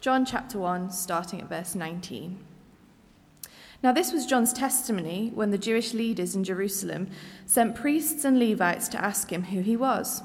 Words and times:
John 0.00 0.24
chapter 0.24 0.58
1, 0.58 0.92
starting 0.92 1.42
at 1.42 1.48
verse 1.50 1.74
19. 1.74 2.42
Now, 3.82 3.92
this 3.92 4.12
was 4.12 4.24
John's 4.24 4.54
testimony 4.54 5.30
when 5.34 5.50
the 5.50 5.58
Jewish 5.58 5.92
leaders 5.92 6.34
in 6.34 6.42
Jerusalem 6.42 7.08
sent 7.44 7.74
priests 7.74 8.24
and 8.24 8.38
Levites 8.38 8.88
to 8.88 9.04
ask 9.04 9.30
him 9.30 9.44
who 9.44 9.60
he 9.60 9.76
was. 9.76 10.22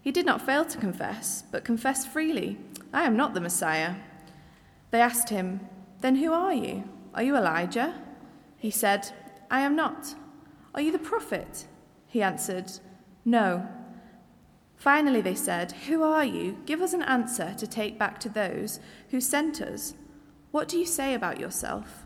He 0.00 0.12
did 0.12 0.24
not 0.24 0.40
fail 0.40 0.64
to 0.64 0.78
confess, 0.78 1.44
but 1.50 1.62
confessed 1.62 2.08
freely, 2.08 2.58
I 2.90 3.04
am 3.04 3.14
not 3.14 3.34
the 3.34 3.40
Messiah. 3.42 3.96
They 4.90 5.00
asked 5.00 5.28
him, 5.28 5.60
Then 6.00 6.16
who 6.16 6.32
are 6.32 6.54
you? 6.54 6.84
Are 7.14 7.22
you 7.22 7.36
Elijah? 7.36 7.94
He 8.56 8.70
said, 8.70 9.10
I 9.50 9.60
am 9.60 9.76
not. 9.76 10.14
Are 10.74 10.80
you 10.80 10.90
the 10.90 10.98
prophet? 10.98 11.66
He 12.06 12.22
answered, 12.22 12.72
No. 13.26 13.68
Finally, 14.82 15.20
they 15.20 15.36
said, 15.36 15.70
Who 15.86 16.02
are 16.02 16.24
you? 16.24 16.58
Give 16.66 16.82
us 16.82 16.92
an 16.92 17.04
answer 17.04 17.54
to 17.56 17.68
take 17.68 18.00
back 18.00 18.18
to 18.18 18.28
those 18.28 18.80
who 19.10 19.20
sent 19.20 19.60
us. 19.60 19.94
What 20.50 20.66
do 20.66 20.76
you 20.76 20.86
say 20.86 21.14
about 21.14 21.38
yourself? 21.38 22.04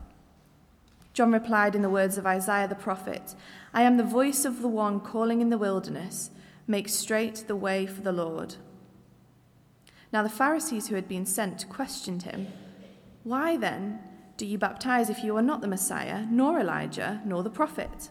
John 1.15 1.33
replied 1.33 1.75
in 1.75 1.81
the 1.81 1.89
words 1.89 2.19
of 2.19 2.27
Isaiah 2.27 2.69
the 2.69 2.75
prophet 2.75 3.35
I 3.73 3.81
am 3.81 3.97
the 3.97 4.05
voice 4.05 4.45
of 4.45 4.61
the 4.61 4.69
one 4.69 5.01
calling 5.01 5.41
in 5.41 5.49
the 5.49 5.57
wilderness, 5.57 6.31
make 6.67 6.91
straight 6.91 7.45
the 7.47 7.57
way 7.57 7.87
for 7.87 8.03
the 8.03 8.13
Lord. 8.13 8.57
Now 10.13 10.23
the 10.23 10.29
Pharisees 10.29 10.89
who 10.89 10.97
had 10.97 11.09
been 11.09 11.25
sent 11.25 11.67
questioned 11.71 12.25
him, 12.25 12.49
Why 13.25 13.57
then 13.57 14.01
do 14.37 14.45
you 14.45 14.59
baptize 14.59 15.09
if 15.09 15.25
you 15.25 15.35
are 15.39 15.49
not 15.51 15.63
the 15.63 15.67
Messiah, 15.67 16.27
nor 16.29 16.61
Elijah, 16.61 17.23
nor 17.25 17.43
the 17.43 17.49
prophet? 17.49 18.11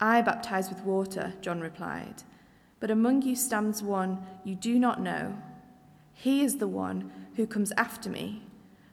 I 0.00 0.22
baptize 0.22 0.70
with 0.70 0.82
water, 0.82 1.34
John 1.40 1.60
replied, 1.60 2.24
but 2.80 2.90
among 2.90 3.22
you 3.22 3.36
stands 3.36 3.82
one 3.82 4.26
you 4.42 4.54
do 4.54 4.78
not 4.78 5.00
know. 5.00 5.36
He 6.12 6.42
is 6.42 6.56
the 6.56 6.68
one 6.68 7.12
who 7.36 7.46
comes 7.46 7.72
after 7.76 8.10
me, 8.10 8.42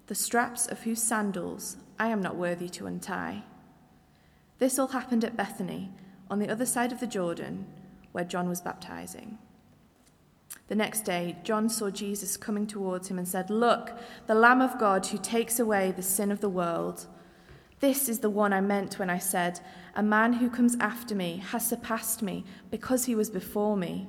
the 0.07 0.15
straps 0.15 0.67
of 0.67 0.81
whose 0.81 1.01
sandals 1.01 1.77
I 1.97 2.07
am 2.07 2.21
not 2.21 2.35
worthy 2.35 2.69
to 2.69 2.85
untie. 2.85 3.43
This 4.59 4.77
all 4.77 4.87
happened 4.87 5.23
at 5.23 5.37
Bethany, 5.37 5.91
on 6.29 6.39
the 6.39 6.49
other 6.49 6.65
side 6.65 6.91
of 6.91 6.99
the 6.99 7.07
Jordan, 7.07 7.65
where 8.11 8.23
John 8.23 8.49
was 8.49 8.61
baptizing. 8.61 9.37
The 10.67 10.75
next 10.75 11.01
day, 11.01 11.37
John 11.43 11.69
saw 11.69 11.89
Jesus 11.89 12.35
coming 12.35 12.67
towards 12.67 13.09
him 13.09 13.17
and 13.17 13.27
said, 13.27 13.49
Look, 13.49 13.91
the 14.27 14.35
Lamb 14.35 14.61
of 14.61 14.79
God 14.79 15.05
who 15.05 15.17
takes 15.17 15.59
away 15.59 15.91
the 15.91 16.03
sin 16.03 16.31
of 16.31 16.41
the 16.41 16.49
world. 16.49 17.07
This 17.79 18.09
is 18.09 18.19
the 18.19 18.29
one 18.29 18.53
I 18.53 18.61
meant 18.61 18.97
when 18.97 19.09
I 19.09 19.19
said, 19.19 19.59
A 19.95 20.01
man 20.01 20.33
who 20.33 20.49
comes 20.49 20.75
after 20.79 21.13
me 21.13 21.43
has 21.51 21.65
surpassed 21.65 22.21
me 22.21 22.43
because 22.71 23.05
he 23.05 23.15
was 23.15 23.29
before 23.29 23.77
me. 23.77 24.07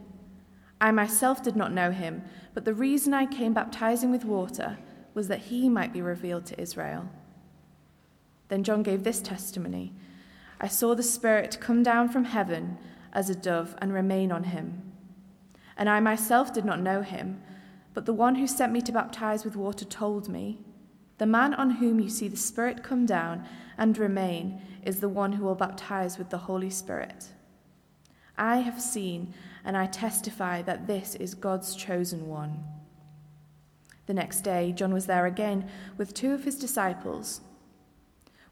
I 0.80 0.90
myself 0.90 1.42
did 1.42 1.56
not 1.56 1.72
know 1.72 1.90
him, 1.90 2.22
but 2.54 2.64
the 2.64 2.74
reason 2.74 3.12
I 3.12 3.26
came 3.26 3.52
baptizing 3.52 4.10
with 4.10 4.24
water 4.24 4.78
was 5.12 5.28
that 5.28 5.42
he 5.42 5.68
might 5.68 5.92
be 5.92 6.00
revealed 6.00 6.46
to 6.46 6.60
Israel. 6.60 7.08
Then 8.48 8.64
John 8.64 8.82
gave 8.82 9.04
this 9.04 9.20
testimony 9.20 9.92
I 10.60 10.66
saw 10.66 10.94
the 10.94 11.02
Spirit 11.02 11.58
come 11.60 11.82
down 11.82 12.08
from 12.08 12.24
heaven 12.24 12.78
as 13.12 13.30
a 13.30 13.34
dove 13.34 13.76
and 13.78 13.92
remain 13.92 14.32
on 14.32 14.44
him. 14.44 14.92
And 15.76 15.88
I 15.88 16.00
myself 16.00 16.52
did 16.52 16.64
not 16.64 16.80
know 16.80 17.02
him, 17.02 17.40
but 17.94 18.06
the 18.06 18.12
one 18.12 18.36
who 18.36 18.46
sent 18.46 18.72
me 18.72 18.80
to 18.82 18.92
baptize 18.92 19.44
with 19.44 19.54
water 19.54 19.84
told 19.84 20.28
me, 20.28 20.58
The 21.18 21.26
man 21.26 21.52
on 21.54 21.72
whom 21.72 22.00
you 22.00 22.08
see 22.08 22.28
the 22.28 22.36
Spirit 22.36 22.82
come 22.82 23.04
down 23.04 23.46
and 23.76 23.98
remain 23.98 24.62
is 24.84 25.00
the 25.00 25.08
one 25.08 25.32
who 25.32 25.44
will 25.44 25.54
baptize 25.54 26.16
with 26.16 26.30
the 26.30 26.38
Holy 26.38 26.70
Spirit. 26.70 27.26
I 28.36 28.58
have 28.58 28.80
seen 28.80 29.34
and 29.64 29.76
I 29.76 29.86
testify 29.86 30.62
that 30.62 30.86
this 30.86 31.16
is 31.16 31.34
God's 31.34 31.74
chosen 31.74 32.28
one. 32.28 32.64
The 34.06 34.14
next 34.14 34.40
day, 34.40 34.72
John 34.72 34.94
was 34.94 35.06
there 35.06 35.26
again 35.26 35.68
with 35.98 36.14
two 36.14 36.32
of 36.32 36.44
his 36.44 36.56
disciples. 36.58 37.42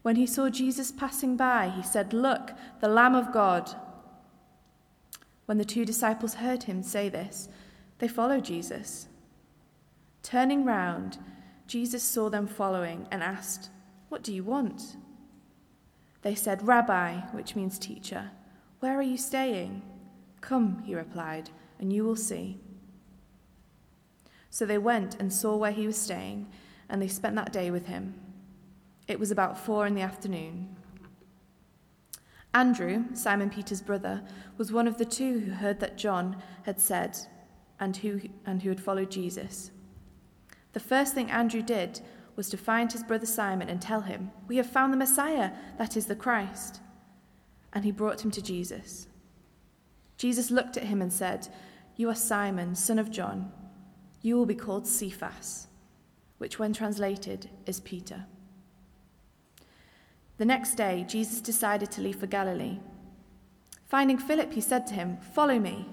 When 0.03 0.15
he 0.15 0.27
saw 0.27 0.49
Jesus 0.49 0.91
passing 0.91 1.35
by, 1.35 1.73
he 1.75 1.81
said, 1.81 2.13
Look, 2.13 2.51
the 2.79 2.87
Lamb 2.87 3.15
of 3.15 3.33
God. 3.33 3.75
When 5.45 5.57
the 5.57 5.65
two 5.65 5.85
disciples 5.85 6.35
heard 6.35 6.63
him 6.63 6.83
say 6.83 7.09
this, 7.09 7.49
they 7.99 8.07
followed 8.07 8.45
Jesus. 8.45 9.07
Turning 10.21 10.63
round, 10.63 11.17
Jesus 11.67 12.01
saw 12.01 12.29
them 12.29 12.47
following 12.47 13.07
and 13.11 13.21
asked, 13.21 13.69
What 14.09 14.23
do 14.23 14.33
you 14.33 14.43
want? 14.43 14.95
They 16.21 16.33
said, 16.33 16.65
Rabbi, 16.65 17.19
which 17.31 17.55
means 17.55 17.77
teacher, 17.77 18.31
where 18.79 18.97
are 18.97 19.03
you 19.03 19.17
staying? 19.17 19.81
Come, 20.41 20.81
he 20.85 20.95
replied, 20.95 21.49
and 21.79 21.91
you 21.91 22.03
will 22.03 22.15
see. 22.15 22.59
So 24.49 24.65
they 24.65 24.77
went 24.77 25.19
and 25.19 25.31
saw 25.31 25.55
where 25.55 25.71
he 25.71 25.85
was 25.85 25.97
staying, 25.97 26.47
and 26.89 27.01
they 27.01 27.07
spent 27.07 27.35
that 27.35 27.53
day 27.53 27.69
with 27.69 27.87
him. 27.87 28.15
It 29.07 29.19
was 29.19 29.31
about 29.31 29.59
four 29.59 29.85
in 29.85 29.93
the 29.93 30.01
afternoon. 30.01 30.75
Andrew, 32.53 33.05
Simon 33.13 33.49
Peter's 33.49 33.81
brother, 33.81 34.23
was 34.57 34.71
one 34.71 34.87
of 34.87 34.97
the 34.97 35.05
two 35.05 35.39
who 35.39 35.51
heard 35.51 35.79
that 35.79 35.97
John 35.97 36.41
had 36.63 36.79
said 36.79 37.17
and 37.79 37.95
who, 37.97 38.21
and 38.45 38.61
who 38.61 38.69
had 38.69 38.81
followed 38.81 39.11
Jesus. 39.11 39.71
The 40.77 40.83
first 40.83 41.15
thing 41.15 41.31
Andrew 41.31 41.63
did 41.63 42.01
was 42.35 42.49
to 42.49 42.55
find 42.55 42.91
his 42.91 43.01
brother 43.01 43.25
Simon 43.25 43.67
and 43.67 43.81
tell 43.81 44.01
him, 44.01 44.29
We 44.47 44.57
have 44.57 44.69
found 44.69 44.93
the 44.93 44.97
Messiah, 44.97 45.49
that 45.79 45.97
is 45.97 46.05
the 46.05 46.15
Christ. 46.15 46.81
And 47.73 47.83
he 47.83 47.91
brought 47.91 48.23
him 48.23 48.29
to 48.29 48.43
Jesus. 48.43 49.07
Jesus 50.19 50.51
looked 50.51 50.77
at 50.77 50.83
him 50.83 51.01
and 51.01 51.11
said, 51.11 51.47
You 51.95 52.11
are 52.11 52.13
Simon, 52.13 52.75
son 52.75 52.99
of 52.99 53.09
John. 53.09 53.51
You 54.21 54.37
will 54.37 54.45
be 54.45 54.53
called 54.53 54.85
Cephas, 54.85 55.65
which, 56.37 56.59
when 56.59 56.73
translated, 56.73 57.49
is 57.65 57.79
Peter. 57.79 58.27
The 60.37 60.45
next 60.45 60.75
day, 60.75 61.05
Jesus 61.09 61.41
decided 61.41 61.89
to 61.89 62.01
leave 62.01 62.17
for 62.17 62.27
Galilee. 62.27 62.77
Finding 63.87 64.19
Philip, 64.19 64.53
he 64.53 64.61
said 64.61 64.85
to 64.85 64.93
him, 64.93 65.17
Follow 65.33 65.57
me. 65.57 65.89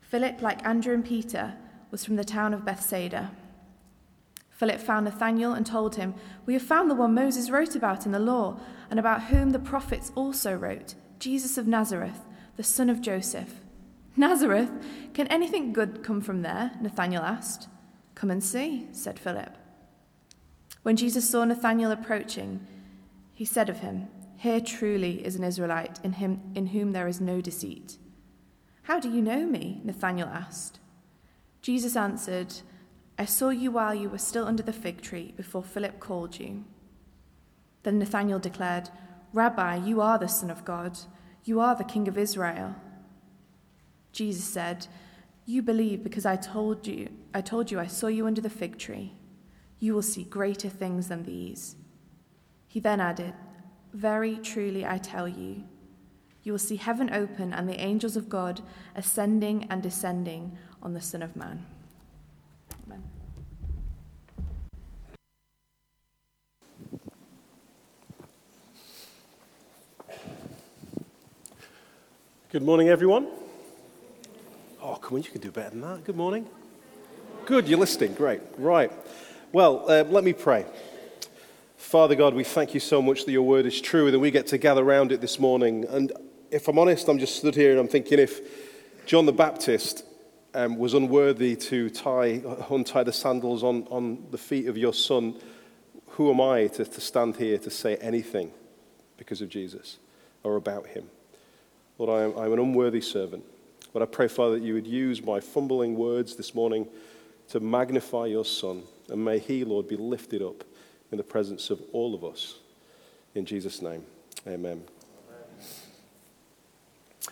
Philip, 0.00 0.42
like 0.42 0.64
Andrew 0.64 0.94
and 0.94 1.04
Peter, 1.04 1.54
was 1.90 2.04
from 2.04 2.14
the 2.14 2.22
town 2.22 2.54
of 2.54 2.64
Bethsaida. 2.64 3.32
Philip 4.56 4.80
found 4.80 5.04
Nathanael 5.04 5.52
and 5.52 5.66
told 5.66 5.96
him, 5.96 6.14
We 6.46 6.54
have 6.54 6.62
found 6.62 6.90
the 6.90 6.94
one 6.94 7.14
Moses 7.14 7.50
wrote 7.50 7.76
about 7.76 8.06
in 8.06 8.12
the 8.12 8.18
law, 8.18 8.58
and 8.90 8.98
about 8.98 9.24
whom 9.24 9.50
the 9.50 9.58
prophets 9.58 10.10
also 10.14 10.54
wrote, 10.54 10.94
Jesus 11.18 11.58
of 11.58 11.66
Nazareth, 11.66 12.20
the 12.56 12.62
son 12.62 12.88
of 12.88 13.02
Joseph. 13.02 13.60
Nazareth? 14.16 14.70
Can 15.12 15.26
anything 15.26 15.74
good 15.74 16.02
come 16.02 16.22
from 16.22 16.40
there? 16.40 16.72
Nathanael 16.80 17.22
asked. 17.22 17.68
Come 18.14 18.30
and 18.30 18.42
see, 18.42 18.88
said 18.92 19.18
Philip. 19.18 19.54
When 20.82 20.96
Jesus 20.96 21.28
saw 21.28 21.44
Nathanael 21.44 21.90
approaching, 21.90 22.66
he 23.34 23.44
said 23.44 23.68
of 23.68 23.80
him, 23.80 24.08
Here 24.36 24.60
truly 24.60 25.22
is 25.22 25.36
an 25.36 25.44
Israelite 25.44 26.00
in, 26.02 26.14
him, 26.14 26.40
in 26.54 26.68
whom 26.68 26.92
there 26.92 27.08
is 27.08 27.20
no 27.20 27.42
deceit. 27.42 27.98
How 28.84 29.00
do 29.00 29.10
you 29.10 29.20
know 29.20 29.44
me? 29.44 29.82
Nathanael 29.84 30.28
asked. 30.28 30.80
Jesus 31.60 31.94
answered, 31.94 32.54
I 33.18 33.24
saw 33.24 33.48
you 33.48 33.70
while 33.70 33.94
you 33.94 34.10
were 34.10 34.18
still 34.18 34.46
under 34.46 34.62
the 34.62 34.72
fig 34.72 35.00
tree 35.00 35.32
before 35.36 35.62
Philip 35.62 36.00
called 36.00 36.38
you. 36.38 36.64
Then 37.82 37.98
Nathanael 37.98 38.38
declared, 38.38 38.90
Rabbi, 39.32 39.76
you 39.76 40.00
are 40.00 40.18
the 40.18 40.28
Son 40.28 40.50
of 40.50 40.64
God. 40.64 40.98
You 41.44 41.60
are 41.60 41.74
the 41.74 41.84
King 41.84 42.08
of 42.08 42.18
Israel. 42.18 42.74
Jesus 44.12 44.44
said, 44.44 44.86
You 45.46 45.62
believe 45.62 46.02
because 46.02 46.26
I 46.26 46.36
told 46.36 46.86
you, 46.86 47.08
I 47.32 47.40
told 47.40 47.70
you 47.70 47.78
I 47.78 47.86
saw 47.86 48.08
you 48.08 48.26
under 48.26 48.40
the 48.40 48.50
fig 48.50 48.78
tree. 48.78 49.12
You 49.78 49.94
will 49.94 50.02
see 50.02 50.24
greater 50.24 50.68
things 50.68 51.08
than 51.08 51.22
these. 51.22 51.76
He 52.66 52.80
then 52.80 53.00
added, 53.00 53.34
Very 53.92 54.36
truly 54.36 54.84
I 54.84 54.98
tell 54.98 55.28
you, 55.28 55.64
you 56.42 56.52
will 56.52 56.58
see 56.58 56.76
heaven 56.76 57.12
open 57.12 57.52
and 57.52 57.68
the 57.68 57.80
angels 57.80 58.16
of 58.16 58.28
God 58.28 58.60
ascending 58.94 59.66
and 59.70 59.82
descending 59.82 60.56
on 60.82 60.94
the 60.94 61.00
Son 61.00 61.22
of 61.22 61.34
Man. 61.34 61.66
Good 72.56 72.62
morning, 72.62 72.88
everyone. 72.88 73.28
Oh, 74.80 74.94
come 74.94 75.16
on, 75.18 75.22
you 75.22 75.30
can 75.30 75.42
do 75.42 75.50
better 75.50 75.68
than 75.68 75.82
that. 75.82 76.04
Good 76.04 76.16
morning. 76.16 76.48
Good, 77.44 77.68
you're 77.68 77.78
listening. 77.78 78.14
Great. 78.14 78.40
Right. 78.56 78.90
Well, 79.52 79.84
uh, 79.90 80.04
let 80.04 80.24
me 80.24 80.32
pray. 80.32 80.64
Father 81.76 82.14
God, 82.14 82.32
we 82.32 82.44
thank 82.44 82.72
you 82.72 82.80
so 82.80 83.02
much 83.02 83.26
that 83.26 83.32
your 83.32 83.42
word 83.42 83.66
is 83.66 83.78
true 83.78 84.06
and 84.06 84.14
that 84.14 84.20
we 84.20 84.30
get 84.30 84.46
to 84.46 84.56
gather 84.56 84.82
around 84.82 85.12
it 85.12 85.20
this 85.20 85.38
morning. 85.38 85.84
And 85.84 86.12
if 86.50 86.66
I'm 86.66 86.78
honest, 86.78 87.06
I'm 87.08 87.18
just 87.18 87.36
stood 87.36 87.54
here 87.54 87.72
and 87.72 87.78
I'm 87.78 87.88
thinking 87.88 88.18
if 88.18 88.40
John 89.04 89.26
the 89.26 89.34
Baptist 89.34 90.06
um, 90.54 90.78
was 90.78 90.94
unworthy 90.94 91.56
to 91.56 91.90
tie, 91.90 92.40
untie 92.70 93.02
the 93.02 93.12
sandals 93.12 93.64
on, 93.64 93.86
on 93.90 94.28
the 94.30 94.38
feet 94.38 94.66
of 94.66 94.78
your 94.78 94.94
son, 94.94 95.34
who 96.12 96.30
am 96.30 96.40
I 96.40 96.68
to, 96.68 96.86
to 96.86 97.00
stand 97.02 97.36
here 97.36 97.58
to 97.58 97.68
say 97.68 97.96
anything 97.96 98.50
because 99.18 99.42
of 99.42 99.50
Jesus 99.50 99.98
or 100.42 100.56
about 100.56 100.86
him? 100.86 101.10
Lord, 101.98 102.10
I 102.10 102.24
am, 102.24 102.38
I'm 102.38 102.52
an 102.52 102.58
unworthy 102.58 103.00
servant. 103.00 103.44
But 103.92 104.02
I 104.02 104.06
pray, 104.06 104.28
Father, 104.28 104.58
that 104.58 104.64
you 104.64 104.74
would 104.74 104.86
use 104.86 105.22
my 105.22 105.40
fumbling 105.40 105.96
words 105.96 106.36
this 106.36 106.54
morning 106.54 106.86
to 107.48 107.60
magnify 107.60 108.26
your 108.26 108.44
Son. 108.44 108.82
And 109.08 109.24
may 109.24 109.38
he, 109.38 109.64
Lord, 109.64 109.88
be 109.88 109.96
lifted 109.96 110.42
up 110.42 110.64
in 111.10 111.16
the 111.16 111.24
presence 111.24 111.70
of 111.70 111.80
all 111.92 112.14
of 112.14 112.24
us. 112.24 112.56
In 113.34 113.46
Jesus' 113.46 113.80
name, 113.80 114.04
amen. 114.46 114.82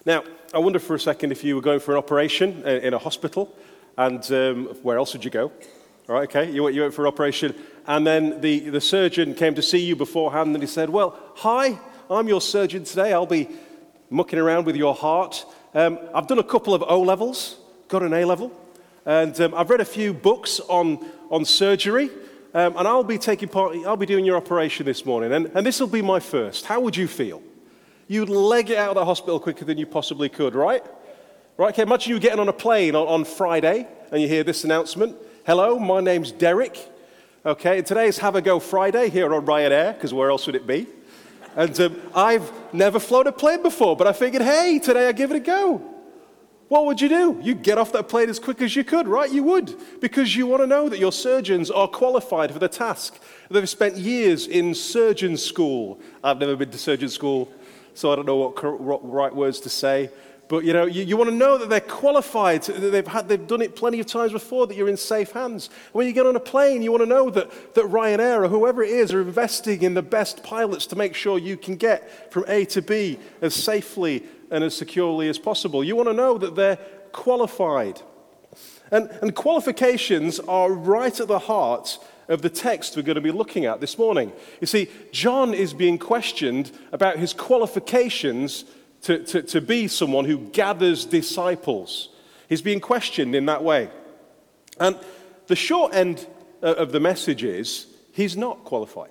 Now, 0.06 0.24
I 0.52 0.58
wonder 0.58 0.78
for 0.78 0.94
a 0.94 1.00
second 1.00 1.32
if 1.32 1.44
you 1.44 1.54
were 1.54 1.62
going 1.62 1.80
for 1.80 1.92
an 1.92 1.98
operation 1.98 2.62
in 2.66 2.94
a 2.94 2.98
hospital, 2.98 3.54
and 3.96 4.24
um, 4.32 4.66
where 4.82 4.98
else 4.98 5.12
would 5.12 5.24
you 5.24 5.30
go? 5.30 5.52
All 6.08 6.14
right, 6.14 6.28
okay, 6.28 6.50
you 6.50 6.62
went, 6.62 6.74
you 6.74 6.82
went 6.82 6.94
for 6.94 7.02
an 7.02 7.08
operation, 7.08 7.54
and 7.86 8.06
then 8.06 8.40
the, 8.40 8.70
the 8.70 8.80
surgeon 8.80 9.34
came 9.34 9.54
to 9.54 9.62
see 9.62 9.78
you 9.78 9.96
beforehand, 9.96 10.54
and 10.54 10.62
he 10.62 10.66
said, 10.66 10.90
Well, 10.90 11.18
hi, 11.36 11.78
I'm 12.10 12.28
your 12.28 12.40
surgeon 12.40 12.84
today. 12.84 13.12
I'll 13.12 13.24
be 13.26 13.48
mucking 14.14 14.38
around 14.38 14.64
with 14.64 14.76
your 14.76 14.94
heart. 14.94 15.44
Um, 15.74 15.98
I've 16.14 16.28
done 16.28 16.38
a 16.38 16.44
couple 16.44 16.72
of 16.72 16.84
O 16.86 17.00
levels, 17.00 17.58
got 17.88 18.02
an 18.02 18.14
A 18.14 18.24
level, 18.24 18.52
and 19.04 19.38
um, 19.40 19.54
I've 19.54 19.68
read 19.70 19.80
a 19.80 19.84
few 19.84 20.14
books 20.14 20.60
on, 20.68 21.04
on 21.30 21.44
surgery. 21.44 22.10
Um, 22.54 22.76
and 22.76 22.86
I'll 22.86 23.02
be 23.02 23.18
taking 23.18 23.48
part, 23.48 23.76
I'll 23.84 23.96
be 23.96 24.06
doing 24.06 24.24
your 24.24 24.36
operation 24.36 24.86
this 24.86 25.04
morning, 25.04 25.32
and, 25.32 25.50
and 25.54 25.66
this 25.66 25.80
will 25.80 25.88
be 25.88 26.02
my 26.02 26.20
first. 26.20 26.66
How 26.66 26.78
would 26.78 26.96
you 26.96 27.08
feel? 27.08 27.42
You'd 28.06 28.28
leg 28.28 28.70
it 28.70 28.78
out 28.78 28.90
of 28.90 28.94
the 28.94 29.04
hospital 29.04 29.40
quicker 29.40 29.64
than 29.64 29.76
you 29.76 29.86
possibly 29.86 30.28
could, 30.28 30.54
right? 30.54 30.84
Right, 31.56 31.74
okay, 31.74 31.82
imagine 31.82 32.12
you 32.12 32.20
getting 32.20 32.38
on 32.38 32.48
a 32.48 32.52
plane 32.52 32.94
on, 32.94 33.08
on 33.08 33.24
Friday 33.24 33.88
and 34.12 34.22
you 34.22 34.28
hear 34.28 34.44
this 34.44 34.62
announcement. 34.62 35.16
Hello, 35.44 35.80
my 35.80 36.00
name's 36.00 36.30
Derek. 36.30 36.78
Okay, 37.44 37.82
today's 37.82 38.18
Have 38.18 38.36
a 38.36 38.40
Go 38.40 38.60
Friday 38.60 39.10
here 39.10 39.34
on 39.34 39.44
Ryanair, 39.44 39.94
because 39.94 40.14
where 40.14 40.30
else 40.30 40.46
would 40.46 40.54
it 40.54 40.66
be? 40.66 40.86
And 41.56 41.78
um, 41.80 42.00
I've 42.14 42.50
never 42.72 42.98
flown 42.98 43.26
a 43.26 43.32
plane 43.32 43.62
before, 43.62 43.96
but 43.96 44.06
I 44.06 44.12
figured, 44.12 44.42
hey, 44.42 44.78
today 44.78 45.08
I 45.08 45.12
give 45.12 45.30
it 45.30 45.36
a 45.36 45.40
go. 45.40 45.82
What 46.68 46.86
would 46.86 47.00
you 47.00 47.08
do? 47.08 47.38
You'd 47.42 47.62
get 47.62 47.78
off 47.78 47.92
that 47.92 48.08
plane 48.08 48.28
as 48.28 48.38
quick 48.38 48.60
as 48.62 48.74
you 48.74 48.84
could, 48.84 49.06
right? 49.06 49.30
You 49.30 49.44
would, 49.44 50.00
because 50.00 50.34
you 50.34 50.46
want 50.46 50.62
to 50.62 50.66
know 50.66 50.88
that 50.88 50.98
your 50.98 51.12
surgeons 51.12 51.70
are 51.70 51.86
qualified 51.86 52.50
for 52.50 52.58
the 52.58 52.68
task. 52.68 53.20
They've 53.50 53.68
spent 53.68 53.96
years 53.96 54.46
in 54.46 54.74
surgeon 54.74 55.36
school. 55.36 56.00
I've 56.24 56.38
never 56.38 56.56
been 56.56 56.70
to 56.70 56.78
surgeon 56.78 57.10
school, 57.10 57.52
so 57.92 58.10
I 58.10 58.16
don't 58.16 58.26
know 58.26 58.36
what 58.36 59.08
right 59.08 59.34
words 59.34 59.60
to 59.60 59.68
say. 59.68 60.10
But 60.48 60.64
you 60.64 60.72
know, 60.72 60.84
you, 60.84 61.04
you 61.04 61.16
want 61.16 61.30
to 61.30 61.36
know 61.36 61.56
that 61.56 61.70
they're 61.70 61.80
qualified, 61.80 62.62
that 62.64 62.78
they've, 62.78 63.06
had, 63.06 63.28
they've 63.28 63.46
done 63.46 63.62
it 63.62 63.76
plenty 63.76 64.00
of 64.00 64.06
times 64.06 64.32
before, 64.32 64.66
that 64.66 64.76
you're 64.76 64.88
in 64.88 64.96
safe 64.96 65.32
hands. 65.32 65.70
When 65.92 66.06
you 66.06 66.12
get 66.12 66.26
on 66.26 66.36
a 66.36 66.40
plane, 66.40 66.82
you 66.82 66.90
want 66.90 67.02
to 67.02 67.08
know 67.08 67.30
that, 67.30 67.74
that 67.74 67.86
Ryanair 67.86 68.44
or 68.44 68.48
whoever 68.48 68.82
it 68.82 68.90
is 68.90 69.12
are 69.12 69.22
investing 69.22 69.82
in 69.82 69.94
the 69.94 70.02
best 70.02 70.42
pilots 70.42 70.86
to 70.88 70.96
make 70.96 71.14
sure 71.14 71.38
you 71.38 71.56
can 71.56 71.76
get 71.76 72.32
from 72.32 72.44
A 72.48 72.66
to 72.66 72.82
B 72.82 73.18
as 73.40 73.54
safely 73.54 74.22
and 74.50 74.62
as 74.62 74.76
securely 74.76 75.28
as 75.28 75.38
possible. 75.38 75.82
You 75.82 75.96
want 75.96 76.08
to 76.10 76.14
know 76.14 76.36
that 76.36 76.54
they're 76.54 76.78
qualified. 77.12 78.02
And, 78.90 79.08
and 79.22 79.34
qualifications 79.34 80.40
are 80.40 80.70
right 80.70 81.18
at 81.18 81.26
the 81.26 81.38
heart 81.38 81.98
of 82.28 82.42
the 82.42 82.50
text 82.50 82.96
we're 82.96 83.02
going 83.02 83.14
to 83.16 83.20
be 83.20 83.30
looking 83.30 83.64
at 83.64 83.80
this 83.80 83.98
morning. 83.98 84.32
You 84.60 84.66
see, 84.66 84.88
John 85.12 85.54
is 85.54 85.74
being 85.74 85.98
questioned 85.98 86.70
about 86.92 87.18
his 87.18 87.32
qualifications 87.32 88.64
to, 89.04 89.18
to, 89.24 89.42
to 89.42 89.60
be 89.60 89.88
someone 89.88 90.24
who 90.24 90.38
gathers 90.38 91.04
disciples. 91.04 92.08
He's 92.48 92.62
being 92.62 92.80
questioned 92.80 93.34
in 93.34 93.46
that 93.46 93.62
way. 93.62 93.90
And 94.80 94.98
the 95.46 95.56
short 95.56 95.94
end 95.94 96.26
of 96.62 96.92
the 96.92 97.00
message 97.00 97.44
is 97.44 97.86
he's 98.12 98.36
not 98.36 98.64
qualified. 98.64 99.10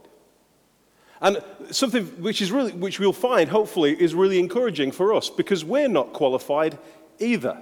And 1.21 1.37
something 1.71 2.05
which, 2.21 2.41
is 2.41 2.51
really, 2.51 2.71
which 2.73 2.99
we'll 2.99 3.13
find, 3.13 3.49
hopefully, 3.49 3.93
is 3.93 4.13
really 4.13 4.39
encouraging 4.39 4.91
for 4.91 5.13
us 5.13 5.29
because 5.29 5.63
we're 5.63 5.87
not 5.87 6.11
qualified 6.11 6.77
either 7.19 7.61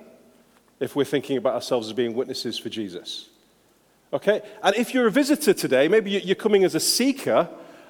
if 0.80 0.95
we're 0.95 1.06
thinking 1.06 1.38
about 1.38 1.54
ourselves 1.54 1.88
as 1.88 1.94
being 1.94 2.13
witnesses 2.13 2.57
for 2.57 2.69
Jesus. 2.69 3.30
Okay? 4.13 4.42
And 4.63 4.75
if 4.75 4.94
you're 4.94 5.06
a 5.06 5.12
visitor 5.12 5.54
today, 5.54 5.88
maybe 5.88 6.12
you're 6.12 6.36
coming 6.36 6.63
as 6.63 6.75
a 6.75 6.80
seeker 6.80 7.50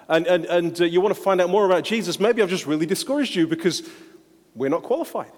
and, 0.09 0.27
and, 0.27 0.45
and 0.45 0.81
uh, 0.81 0.83
you 0.83 0.99
want 0.99 1.15
to 1.15 1.21
find 1.21 1.39
out 1.39 1.49
more 1.49 1.65
about 1.65 1.85
Jesus, 1.85 2.19
maybe 2.19 2.41
I've 2.41 2.49
just 2.49 2.65
really 2.65 2.85
discouraged 2.85 3.33
you 3.33 3.47
because 3.47 3.87
we're 4.55 4.69
not 4.69 4.83
qualified. 4.83 5.31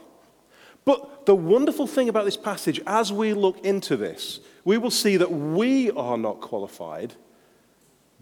But 0.85 1.25
the 1.25 1.35
wonderful 1.35 1.87
thing 1.87 2.09
about 2.09 2.25
this 2.25 2.37
passage, 2.37 2.81
as 2.85 3.11
we 3.13 3.33
look 3.33 3.63
into 3.65 3.95
this, 3.95 4.39
we 4.65 4.77
will 4.77 4.91
see 4.91 5.17
that 5.17 5.31
we 5.31 5.91
are 5.91 6.17
not 6.17 6.41
qualified, 6.41 7.13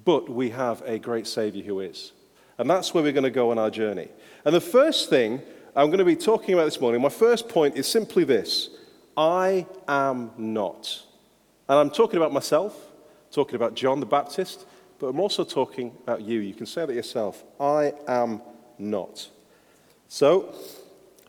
but 0.03 0.29
we 0.29 0.51
have 0.51 0.81
a 0.85 0.99
great 0.99 1.27
Savior 1.27 1.63
who 1.63 1.79
is. 1.79 2.11
And 2.57 2.69
that's 2.69 2.93
where 2.93 3.03
we're 3.03 3.13
going 3.13 3.23
to 3.23 3.31
go 3.31 3.51
on 3.51 3.57
our 3.57 3.71
journey. 3.71 4.09
And 4.45 4.53
the 4.53 4.61
first 4.61 5.09
thing 5.09 5.41
I'm 5.75 5.87
going 5.87 5.99
to 5.99 6.05
be 6.05 6.15
talking 6.15 6.53
about 6.53 6.65
this 6.65 6.79
morning, 6.79 7.01
my 7.01 7.09
first 7.09 7.49
point 7.49 7.75
is 7.75 7.87
simply 7.87 8.23
this 8.23 8.69
I 9.17 9.65
am 9.87 10.31
not. 10.37 11.03
And 11.67 11.79
I'm 11.79 11.89
talking 11.89 12.17
about 12.17 12.33
myself, 12.33 12.75
talking 13.31 13.55
about 13.55 13.73
John 13.73 13.99
the 13.99 14.05
Baptist, 14.05 14.65
but 14.99 15.07
I'm 15.07 15.19
also 15.19 15.43
talking 15.43 15.95
about 16.03 16.21
you. 16.21 16.39
You 16.39 16.53
can 16.53 16.65
say 16.65 16.85
that 16.85 16.93
yourself. 16.93 17.43
I 17.59 17.93
am 18.07 18.41
not. 18.77 19.29
So, 20.07 20.53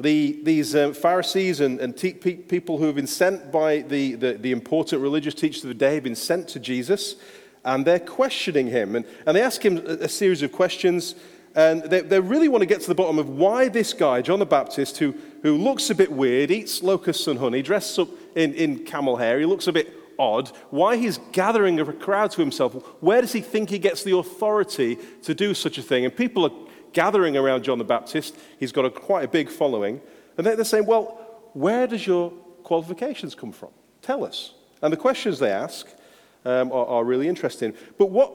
the, 0.02 0.40
these 0.43 0.75
uh, 0.75 0.93
Pharisees 0.93 1.60
and, 1.60 1.81
and 1.81 1.96
te- 1.96 2.12
people 2.14 2.78
who 2.78 2.84
have 2.84 2.96
been 2.96 3.06
sent 3.06 3.50
by 3.52 3.78
the, 3.78 4.14
the, 4.14 4.32
the, 4.34 4.52
important 4.52 5.00
religious 5.00 5.34
teachers 5.34 5.64
of 5.64 5.69
the 5.69 5.75
day 5.75 5.94
have 5.94 6.04
been 6.04 6.14
sent 6.14 6.49
to 6.49 6.60
Jesus, 6.60 7.16
and 7.64 7.84
they're 7.84 8.00
questioning 8.00 8.66
him. 8.66 8.96
And, 8.96 9.06
and 9.26 9.37
they 9.37 9.43
ask 9.43 9.64
him 9.64 9.78
a, 9.78 10.04
a 10.04 10.08
series 10.08 10.43
of 10.43 10.52
questions, 10.52 11.14
and 11.54 11.82
they, 11.84 12.00
they 12.00 12.20
really 12.20 12.49
want 12.49 12.62
to 12.62 12.66
get 12.66 12.81
to 12.81 12.88
the 12.88 12.94
bottom 12.94 13.19
of 13.19 13.28
why 13.28 13.69
this 13.69 13.93
guy, 13.93 14.22
John 14.22 14.40
the 14.40 14.46
Baptist, 14.46 14.99
who, 14.99 15.14
who 15.43 15.56
looks 15.56 15.90
a 15.90 15.94
bit 15.94 16.10
weird, 16.10 16.50
eats 16.50 16.82
locusts 16.82 17.26
and 17.26 17.38
honey, 17.38 17.62
dresses 17.62 17.98
up 18.00 18.08
in, 18.34 18.55
in 18.55 18.84
camel 18.84 19.16
hair, 19.16 19.38
he 19.38 19.46
looks 19.46 19.66
a 19.66 19.72
bit 19.72 19.94
odd, 20.19 20.48
why 20.70 20.96
he's 20.96 21.19
gathering 21.32 21.81
a 21.81 21.93
crowd 21.93 22.31
to 22.32 22.40
himself. 22.40 22.75
Where 23.00 23.20
does 23.20 23.32
he 23.32 23.40
think 23.40 23.70
he 23.70 23.78
gets 23.78 24.02
the 24.02 24.16
authority 24.16 24.98
to 25.22 25.34
do 25.34 25.55
such 25.55 25.78
a 25.78 25.82
thing? 25.82 26.05
And 26.05 26.14
people 26.14 26.44
are 26.44 26.71
gathering 26.93 27.37
around 27.37 27.65
John 27.65 27.79
the 27.79 27.85
Baptist. 27.85 28.37
He's 28.59 28.73
got 28.73 28.85
a, 28.85 28.91
quite 28.91 29.25
a 29.25 29.29
big 29.29 29.49
following. 29.49 30.00
And 30.37 30.47
they're 30.47 30.65
saying, 30.65 30.87
Well, 30.87 31.19
where 31.53 31.87
does 31.87 32.06
your 32.06 32.31
qualifications 32.62 33.35
come 33.35 33.53
from? 33.53 33.71
Tell 34.00 34.25
us. 34.25 34.55
And 34.81 34.93
the 34.93 34.97
questions 34.97 35.39
they 35.39 35.50
ask 35.50 35.87
um, 36.44 36.73
are, 36.73 36.87
are 36.87 37.05
really 37.05 37.29
interesting. 37.29 37.75
But 37.99 38.11
what, 38.11 38.33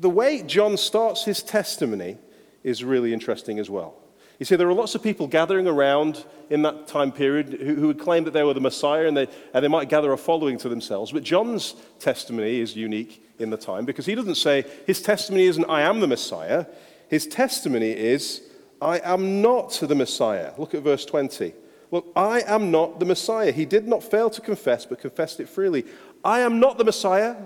the 0.00 0.10
way 0.10 0.42
John 0.42 0.76
starts 0.76 1.24
his 1.24 1.42
testimony 1.42 2.18
is 2.62 2.84
really 2.84 3.12
interesting 3.12 3.58
as 3.58 3.70
well. 3.70 3.94
You 4.38 4.44
see, 4.44 4.56
there 4.56 4.68
are 4.68 4.74
lots 4.74 4.94
of 4.94 5.02
people 5.02 5.26
gathering 5.26 5.66
around 5.66 6.24
in 6.50 6.62
that 6.62 6.86
time 6.86 7.10
period 7.10 7.54
who, 7.54 7.74
who 7.74 7.86
would 7.86 7.98
claim 7.98 8.24
that 8.24 8.32
they 8.32 8.42
were 8.42 8.52
the 8.52 8.60
Messiah 8.60 9.06
and 9.06 9.16
they, 9.16 9.28
and 9.54 9.64
they 9.64 9.68
might 9.68 9.88
gather 9.88 10.12
a 10.12 10.18
following 10.18 10.58
to 10.58 10.68
themselves. 10.68 11.10
But 11.10 11.22
John's 11.22 11.74
testimony 11.98 12.60
is 12.60 12.76
unique 12.76 13.24
in 13.38 13.50
the 13.50 13.56
time 13.56 13.86
because 13.86 14.04
he 14.04 14.14
doesn't 14.14 14.34
say, 14.34 14.66
his 14.86 15.00
testimony 15.00 15.44
isn't, 15.44 15.64
I 15.64 15.82
am 15.82 16.00
the 16.00 16.06
Messiah. 16.06 16.66
His 17.08 17.26
testimony 17.26 17.90
is, 17.90 18.42
I 18.80 19.00
am 19.00 19.40
not 19.40 19.72
the 19.72 19.94
Messiah. 19.94 20.52
Look 20.58 20.74
at 20.74 20.82
verse 20.82 21.04
20. 21.04 21.54
Look, 21.90 22.12
I 22.16 22.42
am 22.46 22.70
not 22.70 22.98
the 22.98 23.06
Messiah. 23.06 23.52
He 23.52 23.64
did 23.64 23.86
not 23.86 24.02
fail 24.02 24.28
to 24.30 24.40
confess, 24.40 24.84
but 24.86 25.00
confessed 25.00 25.40
it 25.40 25.48
freely. 25.48 25.84
I 26.24 26.40
am 26.40 26.58
not 26.58 26.78
the 26.78 26.84
Messiah. 26.84 27.36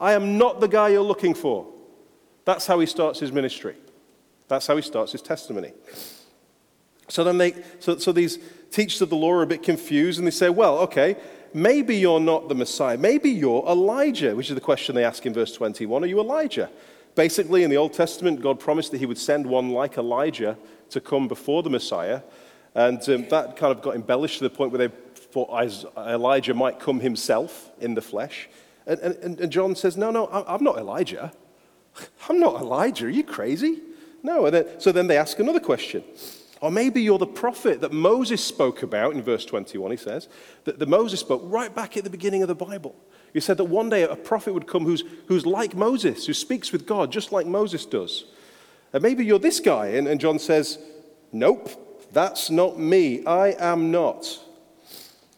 I 0.00 0.14
am 0.14 0.38
not 0.38 0.60
the 0.60 0.68
guy 0.68 0.88
you're 0.88 1.02
looking 1.02 1.34
for. 1.34 1.66
That's 2.44 2.66
how 2.66 2.80
he 2.80 2.86
starts 2.86 3.20
his 3.20 3.30
ministry. 3.30 3.76
That's 4.48 4.66
how 4.66 4.76
he 4.76 4.82
starts 4.82 5.12
his 5.12 5.22
testimony. 5.22 5.72
So 7.08 7.24
then 7.24 7.38
they, 7.38 7.54
so, 7.78 7.98
so 7.98 8.10
these 8.10 8.38
teachers 8.70 9.02
of 9.02 9.10
the 9.10 9.16
law 9.16 9.32
are 9.32 9.42
a 9.42 9.46
bit 9.46 9.62
confused 9.62 10.18
and 10.18 10.26
they 10.26 10.32
say, 10.32 10.48
well, 10.48 10.78
okay, 10.78 11.16
maybe 11.52 11.96
you're 11.96 12.20
not 12.20 12.48
the 12.48 12.54
Messiah. 12.54 12.96
Maybe 12.96 13.30
you're 13.30 13.64
Elijah, 13.66 14.34
which 14.34 14.48
is 14.48 14.54
the 14.54 14.60
question 14.60 14.94
they 14.94 15.04
ask 15.04 15.24
in 15.26 15.34
verse 15.34 15.52
21. 15.52 16.02
Are 16.02 16.06
you 16.06 16.20
Elijah? 16.20 16.70
Basically, 17.14 17.62
in 17.62 17.70
the 17.70 17.76
Old 17.76 17.92
Testament, 17.92 18.40
God 18.40 18.58
promised 18.58 18.90
that 18.92 18.98
he 18.98 19.06
would 19.06 19.18
send 19.18 19.46
one 19.46 19.70
like 19.70 19.98
Elijah 19.98 20.56
to 20.90 21.00
come 21.00 21.28
before 21.28 21.62
the 21.62 21.70
Messiah. 21.70 22.22
And 22.74 23.06
um, 23.08 23.28
that 23.28 23.56
kind 23.56 23.70
of 23.70 23.82
got 23.82 23.94
embellished 23.94 24.38
to 24.38 24.44
the 24.44 24.50
point 24.50 24.72
where 24.72 24.88
they 24.88 24.94
thought 25.14 25.50
Elijah 25.96 26.54
might 26.54 26.80
come 26.80 27.00
himself 27.00 27.70
in 27.80 27.94
the 27.94 28.02
flesh. 28.02 28.48
And, 28.86 28.98
and, 29.00 29.40
and 29.40 29.52
John 29.52 29.74
says, 29.74 29.96
No, 29.96 30.10
no, 30.10 30.28
I'm 30.28 30.64
not 30.64 30.78
Elijah. 30.78 31.32
I'm 32.28 32.40
not 32.40 32.60
Elijah. 32.60 33.06
Are 33.06 33.10
you 33.10 33.24
crazy? 33.24 33.80
No. 34.22 34.48
Then, 34.50 34.80
so 34.80 34.92
then 34.92 35.06
they 35.06 35.18
ask 35.18 35.38
another 35.38 35.60
question. 35.60 36.02
Or 36.62 36.70
maybe 36.70 37.02
you're 37.02 37.18
the 37.18 37.26
prophet 37.26 37.80
that 37.80 37.92
Moses 37.92 38.42
spoke 38.42 38.84
about 38.84 39.14
in 39.14 39.22
verse 39.22 39.44
21, 39.44 39.90
he 39.90 39.96
says, 39.96 40.28
that 40.64 40.78
the 40.78 40.86
Moses 40.86 41.18
spoke 41.18 41.42
right 41.44 41.74
back 41.74 41.96
at 41.96 42.04
the 42.04 42.10
beginning 42.10 42.42
of 42.42 42.48
the 42.48 42.54
Bible. 42.54 42.94
He 43.32 43.40
said 43.40 43.56
that 43.56 43.64
one 43.64 43.88
day 43.88 44.02
a 44.02 44.14
prophet 44.14 44.52
would 44.52 44.66
come 44.66 44.84
who's, 44.84 45.04
who's 45.26 45.46
like 45.46 45.74
Moses, 45.74 46.26
who 46.26 46.34
speaks 46.34 46.70
with 46.70 46.86
God 46.86 47.10
just 47.10 47.32
like 47.32 47.46
Moses 47.46 47.86
does. 47.86 48.24
And 48.92 49.02
maybe 49.02 49.24
you're 49.24 49.38
this 49.38 49.60
guy. 49.60 49.88
And, 49.88 50.06
and 50.06 50.20
John 50.20 50.38
says, 50.38 50.78
Nope, 51.32 51.70
that's 52.12 52.50
not 52.50 52.78
me. 52.78 53.24
I 53.24 53.56
am 53.58 53.90
not. 53.90 54.38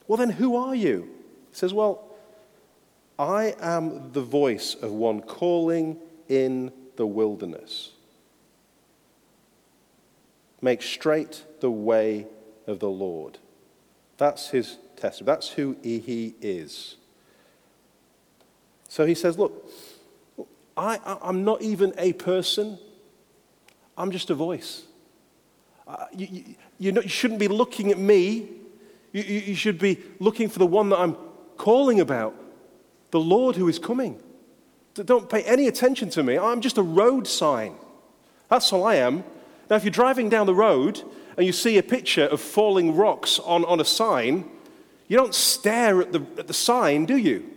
Well, 0.07 0.17
then 0.17 0.31
who 0.31 0.55
are 0.55 0.75
you? 0.75 1.09
He 1.51 1.55
says, 1.55 1.73
Well, 1.73 2.03
I 3.17 3.55
am 3.61 4.11
the 4.11 4.21
voice 4.21 4.75
of 4.75 4.91
one 4.91 5.21
calling 5.21 5.97
in 6.27 6.73
the 6.97 7.07
wilderness. 7.07 7.91
Make 10.61 10.81
straight 10.81 11.43
the 11.61 11.71
way 11.71 12.27
of 12.67 12.79
the 12.79 12.89
Lord. 12.89 13.37
That's 14.17 14.49
his 14.49 14.77
testimony. 14.97 15.33
That's 15.33 15.49
who 15.49 15.77
he 15.81 16.35
is. 16.41 16.97
So 18.95 19.05
he 19.05 19.13
says, 19.13 19.37
Look, 19.37 19.69
I, 20.77 21.17
am 21.21 21.43
not 21.43 21.61
even 21.61 21.93
a 21.97 22.13
person, 22.13 22.79
I'm 23.97 24.09
just 24.09 24.29
a 24.29 24.33
voice. 24.33 24.83
Uh, 25.85 26.05
you, 26.15 26.55
you, 26.79 26.93
you, 26.93 27.09
shouldn't 27.09 27.41
be 27.41 27.49
looking 27.49 27.91
at 27.91 27.97
me, 27.97 28.47
you, 29.11 29.21
you 29.21 29.55
should 29.55 29.79
be 29.79 30.01
looking 30.21 30.47
for 30.47 30.59
the 30.59 30.65
one 30.65 30.87
that 30.91 30.99
I'm 30.99 31.17
calling 31.57 31.99
about, 31.99 32.35
the 33.11 33.19
Lord 33.19 33.57
who 33.57 33.67
is 33.67 33.79
coming. 33.79 34.17
Don't 34.93 35.29
pay 35.29 35.43
any 35.43 35.67
attention 35.67 36.09
to 36.11 36.23
me. 36.23 36.39
I'm 36.39 36.61
just 36.61 36.77
a 36.77 36.81
road 36.81 37.27
sign. 37.27 37.75
That's 38.49 38.71
all 38.71 38.85
I 38.85 38.95
am. 38.95 39.25
Now, 39.69 39.75
if 39.75 39.83
you're 39.83 39.91
driving 39.91 40.29
down 40.29 40.45
the 40.45 40.55
road 40.55 41.03
and 41.35 41.45
you 41.45 41.51
see 41.51 41.77
a 41.77 41.83
picture 41.83 42.27
of 42.27 42.39
falling 42.39 42.95
rocks 42.95 43.39
on, 43.39 43.65
on 43.65 43.81
a 43.81 43.85
sign, 43.85 44.49
you 45.09 45.17
don't 45.17 45.35
stare 45.35 45.99
at 45.99 46.13
the, 46.13 46.25
at 46.37 46.47
the 46.47 46.53
sign, 46.53 47.05
do 47.05 47.17
you? 47.17 47.54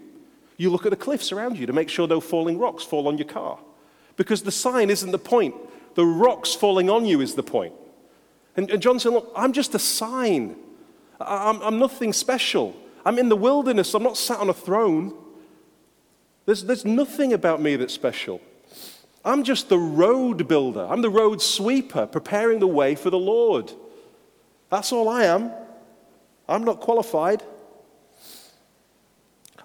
You 0.59 0.71
look 0.71 0.85
at 0.85 0.91
the 0.91 0.97
cliffs 0.97 1.33
around 1.33 1.57
you 1.57 1.67
to 1.67 1.73
make 1.73 1.89
sure 1.89 2.07
no 2.07 2.21
falling 2.21 2.59
rocks 2.59 2.85
fall 2.85 3.09
on 3.09 3.17
your 3.17 3.29
car. 3.29 3.59
Because 4.17 4.43
the 4.43 4.51
sign 4.51 4.91
isn't 4.91 5.13
the 5.13 5.19
point, 5.19 5.55
the 5.95 6.05
rocks 6.05 6.55
falling 6.55 6.91
on 6.91 7.07
you 7.07 7.21
is 7.21 7.35
the 7.35 7.43
point. 7.43 7.75
And, 8.57 8.69
and 8.71 8.83
John 8.83 8.99
said, 8.99 9.13
Look, 9.13 9.33
I'm 9.37 9.53
just 9.53 9.75
a 9.75 9.79
sign. 9.79 10.57
I'm, 11.21 11.63
I'm 11.63 11.79
nothing 11.79 12.13
special. 12.13 12.77
I'm 13.05 13.19
in 13.19 13.29
the 13.29 13.37
wilderness, 13.37 13.95
I'm 13.95 14.03
not 14.03 14.17
sat 14.17 14.41
on 14.41 14.51
a 14.51 14.55
throne. 14.55 15.15
There's, 16.45 16.65
there's 16.65 16.85
nothing 16.85 17.33
about 17.33 17.63
me 17.63 17.77
that's 17.77 17.95
special. 17.95 18.41
I'm 19.25 19.45
just 19.45 19.69
the 19.69 19.79
road 19.79 20.49
builder. 20.49 20.87
I'm 20.89 21.03
the 21.03 21.11
road 21.11 21.41
sweeper, 21.43 22.07
preparing 22.07 22.59
the 22.59 22.67
way 22.67 22.95
for 22.95 23.11
the 23.11 23.19
Lord. 23.19 23.71
That's 24.71 24.93
all 24.93 25.09
I 25.09 25.25
am. 25.25 25.53
I'm 26.49 26.65
not 26.65 26.81
qualified. 26.81 27.43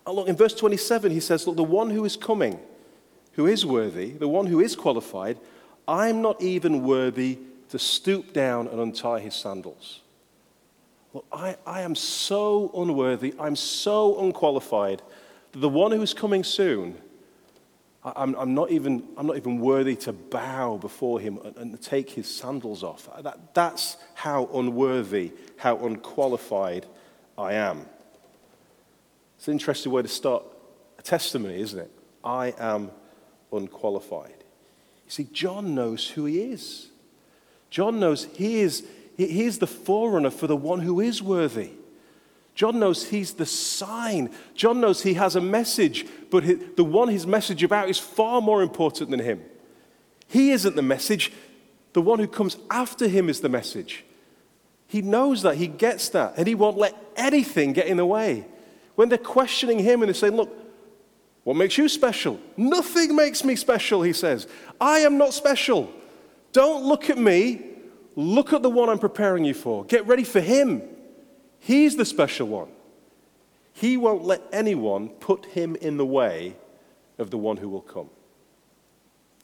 Look, 0.05 0.27
in 0.27 0.35
verse 0.35 0.53
27, 0.53 1.11
he 1.11 1.19
says, 1.19 1.47
Look, 1.47 1.55
the 1.55 1.63
one 1.63 1.89
who 1.89 2.03
is 2.05 2.17
coming, 2.17 2.59
who 3.33 3.47
is 3.47 3.65
worthy, 3.65 4.11
the 4.11 4.27
one 4.27 4.47
who 4.47 4.59
is 4.59 4.75
qualified, 4.75 5.37
I'm 5.87 6.21
not 6.21 6.41
even 6.41 6.83
worthy 6.83 7.39
to 7.69 7.79
stoop 7.79 8.33
down 8.33 8.67
and 8.67 8.79
untie 8.79 9.19
his 9.19 9.33
sandals. 9.33 10.01
Look, 11.13 11.25
I, 11.31 11.57
I 11.65 11.81
am 11.81 11.95
so 11.95 12.71
unworthy, 12.75 13.33
I'm 13.39 13.55
so 13.55 14.19
unqualified 14.19 15.01
that 15.51 15.59
the 15.59 15.69
one 15.69 15.91
who 15.91 16.01
is 16.01 16.13
coming 16.13 16.43
soon, 16.43 16.97
I'm, 18.03 18.35
I'm, 18.35 18.53
not 18.53 18.71
even, 18.71 19.03
I'm 19.15 19.27
not 19.27 19.37
even 19.37 19.59
worthy 19.59 19.95
to 19.97 20.11
bow 20.11 20.77
before 20.77 21.19
him 21.19 21.39
and, 21.43 21.55
and 21.55 21.81
take 21.81 22.09
his 22.09 22.27
sandals 22.27 22.83
off. 22.83 23.07
That, 23.21 23.53
that's 23.53 23.97
how 24.15 24.49
unworthy, 24.53 25.31
how 25.57 25.77
unqualified 25.85 26.85
I 27.37 27.53
am. 27.53 27.85
It's 29.43 29.49
an 29.49 29.55
interesting 29.55 29.91
way 29.91 30.01
to 30.01 30.07
start 30.07 30.45
a 30.97 31.01
testimony, 31.01 31.59
isn't 31.59 31.77
it? 31.77 31.91
I 32.23 32.53
am 32.57 32.91
unqualified. 33.51 34.37
You 35.03 35.11
see, 35.11 35.27
John 35.33 35.75
knows 35.75 36.07
who 36.07 36.23
he 36.23 36.39
is. 36.39 36.87
John 37.69 37.99
knows 37.99 38.29
he 38.35 38.61
is, 38.61 38.87
he 39.17 39.43
is 39.43 39.59
the 39.59 39.67
forerunner 39.67 40.29
for 40.29 40.47
the 40.47 40.55
one 40.55 40.79
who 40.79 41.01
is 41.01 41.21
worthy. 41.21 41.71
John 42.55 42.79
knows 42.79 43.09
he's 43.09 43.33
the 43.33 43.45
sign. 43.45 44.29
John 44.55 44.79
knows 44.79 45.03
he 45.03 45.15
has 45.15 45.35
a 45.35 45.41
message, 45.41 46.05
but 46.31 46.77
the 46.77 46.85
one 46.85 47.09
his 47.09 47.27
message 47.27 47.63
about 47.63 47.89
is 47.89 47.99
far 47.99 48.39
more 48.39 48.63
important 48.63 49.09
than 49.09 49.19
him. 49.19 49.43
He 50.29 50.51
isn't 50.51 50.77
the 50.77 50.81
message, 50.81 51.33
the 51.91 52.01
one 52.01 52.19
who 52.19 52.27
comes 52.27 52.55
after 52.71 53.09
him 53.09 53.27
is 53.27 53.41
the 53.41 53.49
message. 53.49 54.05
He 54.87 55.01
knows 55.01 55.41
that, 55.41 55.57
he 55.57 55.67
gets 55.67 56.07
that, 56.11 56.35
and 56.37 56.47
he 56.47 56.55
won't 56.55 56.77
let 56.77 56.95
anything 57.17 57.73
get 57.73 57.87
in 57.87 57.97
the 57.97 58.05
way. 58.05 58.45
When 58.95 59.09
they're 59.09 59.17
questioning 59.17 59.79
him 59.79 60.01
and 60.01 60.09
they're 60.09 60.13
saying, 60.13 60.35
Look, 60.35 60.51
what 61.43 61.55
makes 61.55 61.77
you 61.77 61.89
special? 61.89 62.39
Nothing 62.55 63.15
makes 63.15 63.43
me 63.43 63.55
special, 63.55 64.01
he 64.01 64.13
says. 64.13 64.47
I 64.79 64.99
am 64.99 65.17
not 65.17 65.33
special. 65.33 65.91
Don't 66.53 66.85
look 66.85 67.09
at 67.09 67.17
me. 67.17 67.61
Look 68.15 68.53
at 68.53 68.61
the 68.61 68.69
one 68.69 68.89
I'm 68.89 68.99
preparing 68.99 69.43
you 69.43 69.53
for. 69.53 69.83
Get 69.85 70.05
ready 70.07 70.23
for 70.23 70.39
him. 70.39 70.83
He's 71.59 71.95
the 71.95 72.05
special 72.05 72.47
one. 72.47 72.69
He 73.73 73.97
won't 73.97 74.23
let 74.23 74.41
anyone 74.51 75.09
put 75.09 75.45
him 75.47 75.75
in 75.75 75.97
the 75.97 76.05
way 76.05 76.55
of 77.17 77.31
the 77.31 77.37
one 77.37 77.57
who 77.57 77.69
will 77.69 77.81
come, 77.81 78.09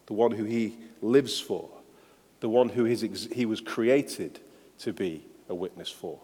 the 0.06 0.14
one 0.14 0.32
who 0.32 0.44
he 0.44 0.78
lives 1.02 1.40
for, 1.40 1.68
the 2.40 2.50
one 2.50 2.70
who 2.70 2.84
he 2.86 3.46
was 3.46 3.62
created 3.62 4.40
to 4.80 4.94
be 4.94 5.26
a 5.50 5.56
witness 5.56 5.90
for. 5.90 6.20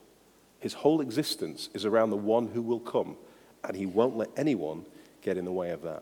His 0.66 0.74
whole 0.74 1.00
existence 1.00 1.70
is 1.76 1.86
around 1.86 2.10
the 2.10 2.16
one 2.16 2.48
who 2.48 2.64
will 2.64 2.80
come, 2.80 3.18
and 3.64 3.78
he 3.78 3.86
won't 3.86 4.18
let 4.18 4.30
anyone 4.36 4.84
get 5.22 5.38
in 5.38 5.46
the 5.46 5.52
way 5.52 5.70
of 5.70 5.84
that. 5.84 6.02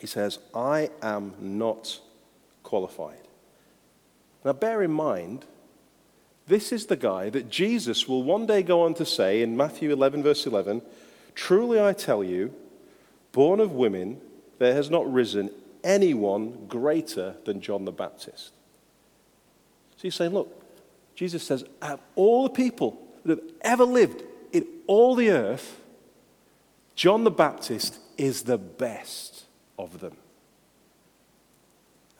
He 0.00 0.06
says, 0.06 0.38
I 0.54 0.88
am 1.02 1.34
not 1.38 2.00
qualified. 2.62 3.28
Now, 4.46 4.54
bear 4.54 4.82
in 4.82 4.92
mind 4.92 5.44
this 6.46 6.72
is 6.72 6.86
the 6.86 6.96
guy 6.96 7.28
that 7.28 7.50
Jesus 7.50 8.08
will 8.08 8.22
one 8.22 8.46
day 8.46 8.62
go 8.62 8.80
on 8.80 8.94
to 8.94 9.04
say 9.04 9.42
in 9.42 9.54
Matthew 9.54 9.92
11, 9.92 10.22
verse 10.22 10.46
11 10.46 10.80
Truly 11.34 11.78
I 11.78 11.92
tell 11.92 12.24
you, 12.24 12.54
born 13.32 13.60
of 13.60 13.72
women, 13.72 14.22
there 14.58 14.72
has 14.72 14.88
not 14.88 15.12
risen 15.12 15.50
anyone 15.84 16.64
greater 16.66 17.34
than 17.44 17.60
John 17.60 17.84
the 17.84 17.92
Baptist. 17.92 18.52
So 19.96 20.02
he's 20.04 20.14
saying, 20.14 20.32
Look, 20.32 20.58
Jesus 21.18 21.42
says, 21.42 21.64
of 21.82 21.98
all 22.14 22.44
the 22.44 22.50
people 22.50 22.96
that 23.24 23.40
have 23.40 23.50
ever 23.62 23.82
lived 23.82 24.22
in 24.52 24.64
all 24.86 25.16
the 25.16 25.30
earth, 25.30 25.80
John 26.94 27.24
the 27.24 27.30
Baptist 27.32 27.98
is 28.16 28.44
the 28.44 28.56
best 28.56 29.42
of 29.76 29.98
them. 29.98 30.16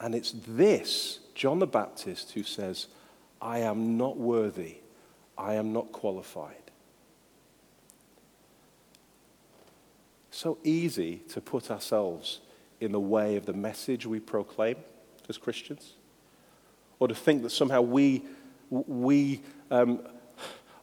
And 0.01 0.13
it's 0.13 0.33
this, 0.45 1.19
John 1.33 1.59
the 1.59 1.65
Baptist, 1.65 2.33
who 2.33 2.43
says, 2.43 2.87
I 3.41 3.59
am 3.59 3.97
not 3.97 4.17
worthy. 4.17 4.79
I 5.37 5.53
am 5.53 5.71
not 5.71 5.93
qualified. 5.93 6.55
So 10.29 10.57
easy 10.65 11.21
to 11.29 11.39
put 11.39 11.71
ourselves 11.71 12.41
in 12.81 12.91
the 12.91 12.99
way 12.99 13.37
of 13.37 13.45
the 13.45 13.53
message 13.53 14.05
we 14.05 14.19
proclaim 14.19 14.75
as 15.29 15.37
Christians, 15.37 15.93
or 16.99 17.07
to 17.07 17.15
think 17.15 17.43
that 17.43 17.51
somehow 17.51 17.79
we, 17.81 18.23
we 18.69 19.41
um, 19.71 19.99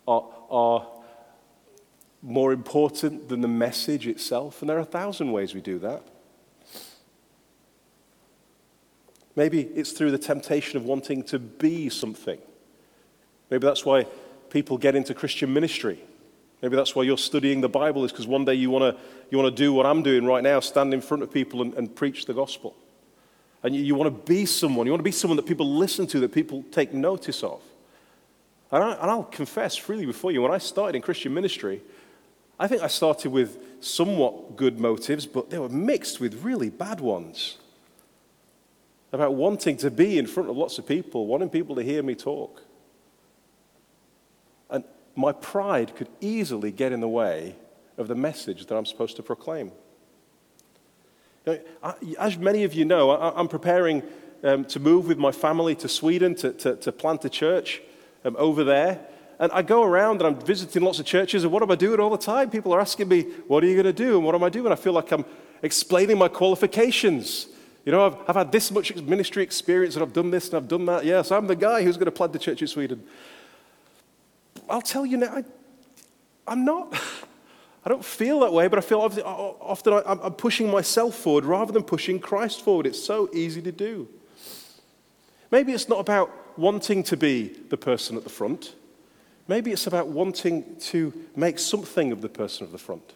are, 0.07 0.25
are 0.51 0.87
more 2.23 2.53
important 2.53 3.29
than 3.29 3.41
the 3.41 3.49
message 3.49 4.07
itself. 4.07 4.61
And 4.61 4.69
there 4.69 4.77
are 4.77 4.81
a 4.81 4.85
thousand 4.85 5.33
ways 5.33 5.55
we 5.55 5.61
do 5.61 5.79
that. 5.81 6.03
Maybe 9.37 9.61
it's 9.61 9.93
through 9.93 10.11
the 10.13 10.19
temptation 10.19 10.79
of 10.79 10.85
wanting 10.85 11.23
to 11.25 11.39
be 11.39 11.91
something. 11.91 12.39
Maybe 13.51 13.67
that's 13.67 13.85
why 13.85 14.07
people 14.51 14.79
get 14.79 14.97
into 14.97 15.15
Christian 15.15 15.53
ministry. 15.53 16.01
Maybe 16.63 16.75
that's 16.75 16.97
why 16.97 17.03
you're 17.03 17.19
studying 17.19 17.61
the 17.61 17.69
Bible, 17.69 18.05
is 18.05 18.13
because 18.13 18.27
one 18.27 18.47
day 18.47 18.55
you 18.55 18.71
want 18.71 18.97
to 18.97 19.01
you 19.31 19.37
wanna 19.37 19.51
do 19.51 19.73
what 19.73 19.85
I'm 19.85 20.03
doing 20.03 20.25
right 20.25 20.43
now, 20.43 20.61
stand 20.61 20.95
in 20.95 21.03
front 21.03 21.23
of 21.23 21.31
people 21.31 21.61
and, 21.61 21.75
and 21.75 21.95
preach 21.95 22.25
the 22.25 22.33
gospel. 22.33 22.75
And 23.63 23.75
you, 23.75 23.83
you 23.83 23.95
want 23.95 24.07
to 24.15 24.33
be 24.33 24.47
someone, 24.47 24.87
you 24.87 24.93
want 24.93 25.01
to 25.01 25.05
be 25.05 25.11
someone 25.11 25.37
that 25.37 25.47
people 25.47 25.69
listen 25.77 26.07
to, 26.09 26.21
that 26.21 26.33
people 26.33 26.65
take 26.71 26.95
notice 26.95 27.43
of. 27.43 27.61
And, 28.73 28.83
I, 28.83 28.93
and 28.93 29.11
I'll 29.11 29.25
confess 29.25 29.77
freely 29.77 30.07
before 30.07 30.33
you, 30.33 30.43
when 30.43 30.53
I 30.53 30.59
started 30.59 30.97
in 30.97 31.03
Christian 31.03 31.33
ministry, 31.33 31.83
I 32.59 32.67
think 32.67 32.83
I 32.83 32.89
started 32.89 33.31
with 33.31 33.59
somewhat 33.81 34.57
good 34.57 34.81
motives, 34.81 35.27
but 35.27 35.51
they 35.51 35.59
were 35.59 35.69
mixed 35.69 36.21
with 36.21 36.43
really 36.43 36.71
bad 36.71 37.01
ones 37.01 37.59
about 39.13 39.35
wanting 39.35 39.77
to 39.79 39.91
be 39.91 40.19
in 40.19 40.27
front 40.27 40.49
of 40.49 40.57
lots 40.57 40.79
of 40.79 40.87
people, 40.87 41.27
wanting 41.27 41.49
people 41.49 41.77
to 41.77 41.83
hear 41.83 42.03
me 42.03 42.15
talk. 42.15 42.63
And 44.71 44.85
my 45.15 45.33
pride 45.33 45.95
could 45.95 46.09
easily 46.21 46.73
get 46.73 46.93
in 46.93 47.01
the 47.01 47.09
way 47.09 47.55
of 47.99 48.09
the 48.09 48.15
message 48.15 48.67
that 48.67 48.77
I'm 48.77 48.87
supposed 48.87 49.17
to 49.17 49.23
proclaim. 49.23 49.71
as 52.19 52.37
many 52.37 52.65
of 52.65 52.75
you 52.75 52.85
know, 52.85 53.11
I, 53.11 53.39
am 53.39 53.49
preparing 53.49 54.03
um, 54.43 54.65
to 54.67 54.81
move 54.81 55.07
with 55.07 55.19
my 55.19 55.33
family 55.33 55.75
to 55.77 55.89
Sweden 55.89 56.35
to, 56.37 56.53
to, 56.53 56.77
to 56.77 56.93
plant 56.93 57.25
a 57.25 57.31
church 57.31 57.81
um, 58.27 58.37
over 58.39 58.65
there. 58.65 59.01
And 59.39 59.53
I 59.53 59.63
go 59.63 59.83
around 59.83 60.23
and 60.23 60.27
I'm 60.27 60.45
visiting 60.45 60.83
lots 60.83 60.99
of 60.99 61.07
churches, 61.07 61.45
and 61.45 61.53
what 61.53 61.63
am 61.63 61.71
I 61.71 61.75
doing 61.75 62.01
all 62.01 62.11
the 62.11 62.17
time? 62.17 62.51
People 62.51 62.75
are 62.75 62.81
asking 62.81 63.09
me, 63.09 63.23
What 63.47 63.63
are 63.63 63.67
you 63.67 63.75
going 63.75 63.85
to 63.85 63.93
do? 63.93 64.17
And 64.17 64.25
what 64.25 64.35
am 64.35 64.43
I 64.43 64.49
doing? 64.49 64.73
I 64.73 64.77
feel 64.77 64.95
like 64.95 65.13
I'm 65.13 65.25
explaining 65.63 66.19
my 66.19 66.29
qualifications. 66.29 67.49
You 67.85 67.93
know, 67.93 68.07
I've, 68.07 68.17
I've 68.29 68.37
had 68.37 68.51
this 68.51 68.71
much 68.71 68.95
ministry 68.97 69.43
experience 69.43 69.95
and 69.95 70.03
I've 70.03 70.13
done 70.13 70.31
this 70.31 70.49
and 70.49 70.57
I've 70.57 70.69
done 70.69 70.87
that. 70.87 71.05
Yes, 71.05 71.31
I'm 71.31 71.47
the 71.47 71.55
guy 71.55 71.85
who's 71.85 71.97
going 71.97 72.07
to 72.07 72.11
plant 72.11 72.33
the 72.33 72.39
church 72.39 72.61
in 72.61 72.67
Sweden. 72.67 73.05
I'll 74.69 74.83
tell 74.83 75.07
you 75.07 75.19
now, 75.19 75.37
I, 75.37 75.45
I'm 76.49 76.65
not. 76.65 76.93
I 77.85 77.89
don't 77.89 78.05
feel 78.05 78.41
that 78.41 78.53
way, 78.53 78.67
but 78.67 78.81
I 78.81 78.83
feel 78.83 78.99
often 78.99 80.03
I'm 80.05 80.33
pushing 80.33 80.69
myself 80.69 81.15
forward 81.15 81.45
rather 81.45 81.73
than 81.73 81.85
pushing 81.85 82.19
Christ 82.19 82.63
forward. 82.65 82.85
It's 82.85 83.01
so 83.01 83.31
easy 83.33 83.63
to 83.63 83.71
do. 83.71 84.09
Maybe 85.53 85.71
it's 85.71 85.89
not 85.89 86.01
about 86.01 86.33
wanting 86.59 87.03
to 87.05 87.17
be 87.17 87.49
the 87.69 87.77
person 87.77 88.17
at 88.17 88.25
the 88.25 88.31
front. 88.31 88.75
Maybe 89.49 89.71
it's 89.71 89.87
about 89.87 90.09
wanting 90.09 90.77
to 90.81 91.13
make 91.37 91.59
something 91.59 92.13
of 92.13 92.21
the 92.21 92.29
person 92.29 92.67
at 92.67 92.73
the 92.73 92.79
front. 92.79 93.13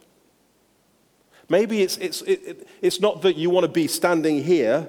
Maybe 1.48 1.82
it's, 1.82 1.96
it's, 1.96 2.22
it, 2.22 2.68
it's 2.80 3.00
not 3.00 3.22
that 3.22 3.36
you 3.36 3.50
want 3.50 3.64
to 3.64 3.72
be 3.72 3.88
standing 3.88 4.44
here. 4.44 4.88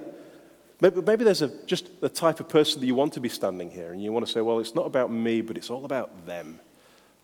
Maybe, 0.80 1.02
maybe 1.02 1.24
there's 1.24 1.42
a, 1.42 1.48
just 1.66 2.00
the 2.00 2.08
type 2.08 2.38
of 2.38 2.48
person 2.48 2.80
that 2.80 2.86
you 2.86 2.94
want 2.94 3.12
to 3.14 3.20
be 3.20 3.28
standing 3.28 3.70
here, 3.70 3.92
and 3.92 4.02
you 4.02 4.12
want 4.12 4.24
to 4.26 4.32
say, 4.32 4.40
well, 4.40 4.60
it's 4.60 4.74
not 4.74 4.86
about 4.86 5.10
me, 5.10 5.40
but 5.40 5.56
it's 5.56 5.70
all 5.70 5.84
about 5.84 6.26
them. 6.26 6.60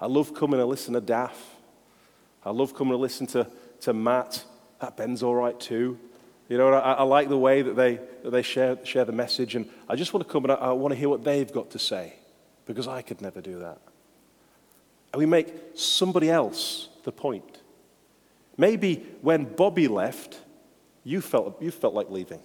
I 0.01 0.07
love 0.07 0.35
coming 0.35 0.59
and 0.59 0.69
listening 0.69 1.01
to 1.01 1.07
Daff. 1.07 1.57
I 2.45 2.51
love 2.51 2.75
coming 2.75 2.95
and 2.95 3.03
listening 3.03 3.29
to, 3.29 3.47
to 3.83 3.93
Matt. 3.93 4.45
That 4.81 4.97
Ben's 4.97 5.23
all 5.23 5.35
right 5.35 5.59
too. 5.59 5.99
You 6.49 6.57
know, 6.57 6.73
I, 6.73 6.95
I 6.95 7.03
like 7.03 7.29
the 7.29 7.39
way 7.39 7.61
that 7.63 7.77
they, 7.77 8.01
that 8.23 8.31
they 8.31 8.43
share, 8.43 8.79
share 8.85 9.05
the 9.05 9.13
message, 9.13 9.55
and 9.55 9.69
I 9.89 9.97
just 9.97 10.15
want 10.15 10.27
to 10.27 10.33
come 10.33 10.45
and 10.45 10.53
I, 10.53 10.57
I 10.57 10.73
want 10.73 10.93
to 10.93 10.99
hear 10.99 11.09
what 11.09 11.23
they've 11.23 11.53
got 11.53 11.71
to 11.71 11.79
say 11.79 12.15
because 12.65 12.89
I 12.89 13.03
could 13.03 13.21
never 13.21 13.41
do 13.41 13.59
that. 13.59 13.79
And 15.13 15.21
we 15.21 15.27
make 15.27 15.55
somebody 15.75 16.31
else 16.31 16.89
the 17.05 17.13
point. 17.13 17.61
Maybe 18.57 19.07
when 19.21 19.45
Bobby 19.45 19.89
left, 19.89 20.41
you 21.05 21.21
felt, 21.21 21.61
you 21.63 21.71
felt 21.71 21.95
like 21.95 22.11
leaving. 22.11 22.41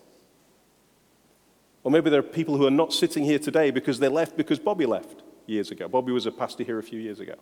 Or 1.83 1.91
maybe 1.91 2.10
there 2.10 2.19
are 2.19 2.24
people 2.24 2.57
who 2.57 2.65
are 2.67 2.72
not 2.72 2.93
sitting 2.93 3.24
here 3.24 3.39
today 3.39 3.72
because 3.72 4.00
they 4.00 4.07
left 4.07 4.38
because 4.38 4.60
Bobby 4.60 4.86
left 4.86 5.22
years 5.45 5.72
ago. 5.72 5.88
Bobby 5.88 6.12
was 6.12 6.25
a 6.25 6.31
pastor 6.31 6.63
here 6.63 6.79
a 6.79 6.83
few 6.83 7.00
years 7.00 7.19
ago. 7.19 7.36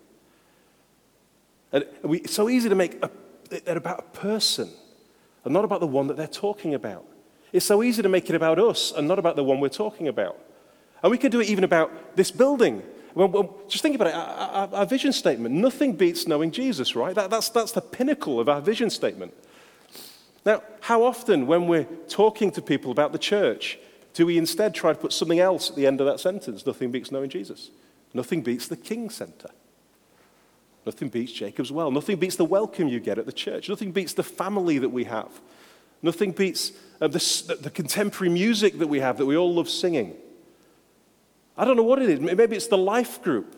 And 1.72 1.86
we, 2.04 2.20
it's 2.20 2.34
so 2.34 2.50
easy 2.50 2.70
to 2.70 2.76
make 2.76 3.04
a, 3.04 3.10
about 3.68 4.00
a 4.00 4.18
person 4.18 4.70
and 5.44 5.54
not 5.54 5.66
about 5.66 5.80
the 5.80 5.88
one 5.88 6.08
that 6.08 6.18
they're 6.18 6.28
talking 6.28 6.74
about. 6.74 7.06
It's 7.52 7.66
so 7.66 7.84
easy 7.84 8.02
to 8.02 8.10
make 8.10 8.30
it 8.30 8.36
about 8.36 8.60
us 8.60 8.94
and 8.96 9.08
not 9.08 9.20
about 9.20 9.36
the 9.36 9.44
one 9.44 9.60
we're 9.60 9.70
talking 9.70 10.08
about. 10.08 10.38
And 11.04 11.12
we 11.12 11.18
could 11.18 11.32
do 11.32 11.42
it 11.42 11.50
even 11.50 11.64
about 11.64 12.16
this 12.16 12.32
building. 12.32 12.84
Well, 13.14 13.58
just 13.68 13.82
think 13.82 13.96
about 13.96 14.08
it. 14.08 14.14
Our, 14.14 14.22
our, 14.22 14.70
our, 14.76 14.86
vision 14.86 15.12
statement 15.12 15.54
nothing 15.54 15.94
beats 15.94 16.28
knowing 16.28 16.52
Jesus, 16.52 16.96
right? 16.96 17.14
That, 17.14 17.30
that's, 17.30 17.50
that's 17.50 17.74
the 17.74 17.82
pinnacle 17.82 18.40
of 18.40 18.48
our 18.48 18.62
vision 18.62 18.90
statement. 18.90 19.34
Now, 20.46 20.64
how 20.80 21.04
often, 21.04 21.46
when 21.46 21.68
we're 21.68 21.88
talking 22.08 22.52
to 22.52 22.62
people 22.62 22.92
about 22.92 23.12
the 23.12 23.20
church, 23.20 23.78
do 24.14 24.26
we 24.26 24.38
instead 24.38 24.74
try 24.74 24.94
to 24.94 25.00
put 25.00 25.14
something 25.14 25.40
else 25.40 25.70
at 25.70 25.76
the 25.76 25.86
end 25.86 26.02
of 26.02 26.08
that 26.08 26.20
sentence? 26.20 26.66
Nothing 26.66 26.92
beats 26.92 27.12
knowing 27.12 27.30
Jesus. 27.30 27.70
Nothing 28.14 28.42
beats 28.42 28.68
the 28.68 28.78
King 28.78 29.10
Center. 29.10 29.50
Nothing 30.86 31.10
beats 31.10 31.32
Jacob's 31.32 31.72
Well. 31.72 31.92
Nothing 31.92 32.18
beats 32.18 32.36
the 32.36 32.46
welcome 32.46 32.88
you 32.88 33.00
get 33.00 33.18
at 33.18 33.26
the 33.26 33.32
church. 33.32 33.70
Nothing 33.70 33.92
beats 33.92 34.14
the 34.14 34.24
family 34.24 34.80
that 34.80 34.90
we 34.90 35.04
have. 35.04 35.30
Nothing 36.02 36.32
beats 36.32 36.72
uh, 37.00 37.08
the, 37.08 37.58
the 37.62 37.70
contemporary 37.70 38.34
music 38.34 38.80
that 38.80 38.88
we 38.88 39.00
have 39.00 39.18
that 39.18 39.26
we 39.26 39.38
all 39.38 39.54
love 39.54 39.70
singing. 39.70 40.16
I 41.56 41.66
don't 41.66 41.78
know 41.78 41.84
what 41.84 42.02
it 42.02 42.10
is. 42.10 42.20
Maybe 42.20 42.56
it's 42.56 42.68
the 42.68 42.78
life 42.78 43.22
group. 43.22 43.56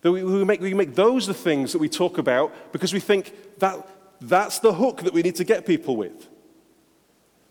That 0.00 0.12
we, 0.12 0.22
we, 0.22 0.44
make, 0.44 0.60
we 0.60 0.74
make 0.74 0.94
those 0.94 1.26
the 1.26 1.34
things 1.34 1.72
that 1.72 1.78
we 1.78 1.88
talk 1.88 2.18
about 2.18 2.72
because 2.72 2.92
we 2.92 3.00
think 3.00 3.58
that 3.58 3.86
that's 4.20 4.58
the 4.58 4.72
hook 4.72 5.02
that 5.02 5.12
we 5.12 5.22
need 5.22 5.36
to 5.36 5.44
get 5.44 5.66
people 5.66 5.96
with. 5.96 6.28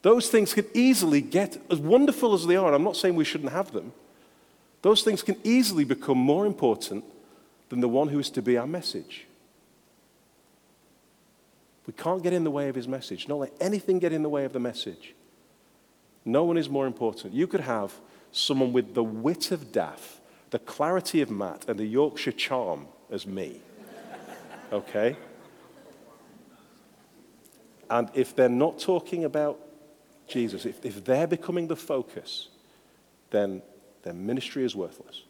Those 0.01 0.29
things 0.29 0.53
can 0.53 0.65
easily 0.73 1.21
get, 1.21 1.57
as 1.71 1.79
wonderful 1.79 2.33
as 2.33 2.45
they 2.45 2.55
are, 2.55 2.67
and 2.67 2.75
I'm 2.75 2.83
not 2.83 2.97
saying 2.97 3.15
we 3.15 3.23
shouldn't 3.23 3.51
have 3.51 3.71
them, 3.71 3.93
those 4.81 5.01
things 5.01 5.23
can 5.23 5.37
easily 5.43 5.85
become 5.85 6.17
more 6.17 6.45
important 6.45 7.05
than 7.73 7.81
the 7.81 7.89
one 7.89 8.07
who 8.09 8.19
is 8.19 8.29
to 8.29 8.39
be 8.39 8.55
our 8.55 8.67
message. 8.67 9.25
We 11.87 11.93
can't 11.93 12.21
get 12.21 12.31
in 12.31 12.43
the 12.43 12.51
way 12.51 12.69
of 12.69 12.75
his 12.75 12.87
message. 12.87 13.25
Don't 13.25 13.39
let 13.39 13.51
anything 13.59 13.97
get 13.97 14.13
in 14.13 14.21
the 14.21 14.29
way 14.29 14.45
of 14.45 14.53
the 14.53 14.59
message. 14.59 15.15
No 16.23 16.43
one 16.43 16.55
is 16.55 16.69
more 16.69 16.85
important. 16.85 17.33
You 17.33 17.47
could 17.47 17.61
have 17.61 17.91
someone 18.31 18.73
with 18.73 18.93
the 18.93 19.03
wit 19.03 19.49
of 19.49 19.71
Daff, 19.71 20.21
the 20.51 20.59
clarity 20.59 21.19
of 21.21 21.31
Matt, 21.31 21.65
and 21.67 21.79
the 21.79 21.87
Yorkshire 21.87 22.33
charm 22.33 22.85
as 23.09 23.25
me. 23.25 23.59
Okay? 24.71 25.17
And 27.89 28.07
if 28.13 28.35
they're 28.35 28.49
not 28.49 28.77
talking 28.77 29.23
about 29.23 29.59
Jesus, 30.27 30.67
if, 30.67 30.85
if 30.85 31.03
they're 31.03 31.25
becoming 31.25 31.69
the 31.69 31.75
focus, 31.75 32.49
then 33.31 33.63
their 34.03 34.13
ministry 34.13 34.63
is 34.63 34.75
worthless. 34.75 35.23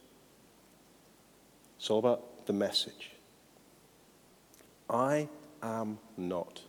It's 1.78 1.90
all 1.90 2.00
about 2.00 2.33
the 2.46 2.54
message. 2.54 3.12
I 4.90 5.28
am 5.62 6.00
not. 6.18 6.62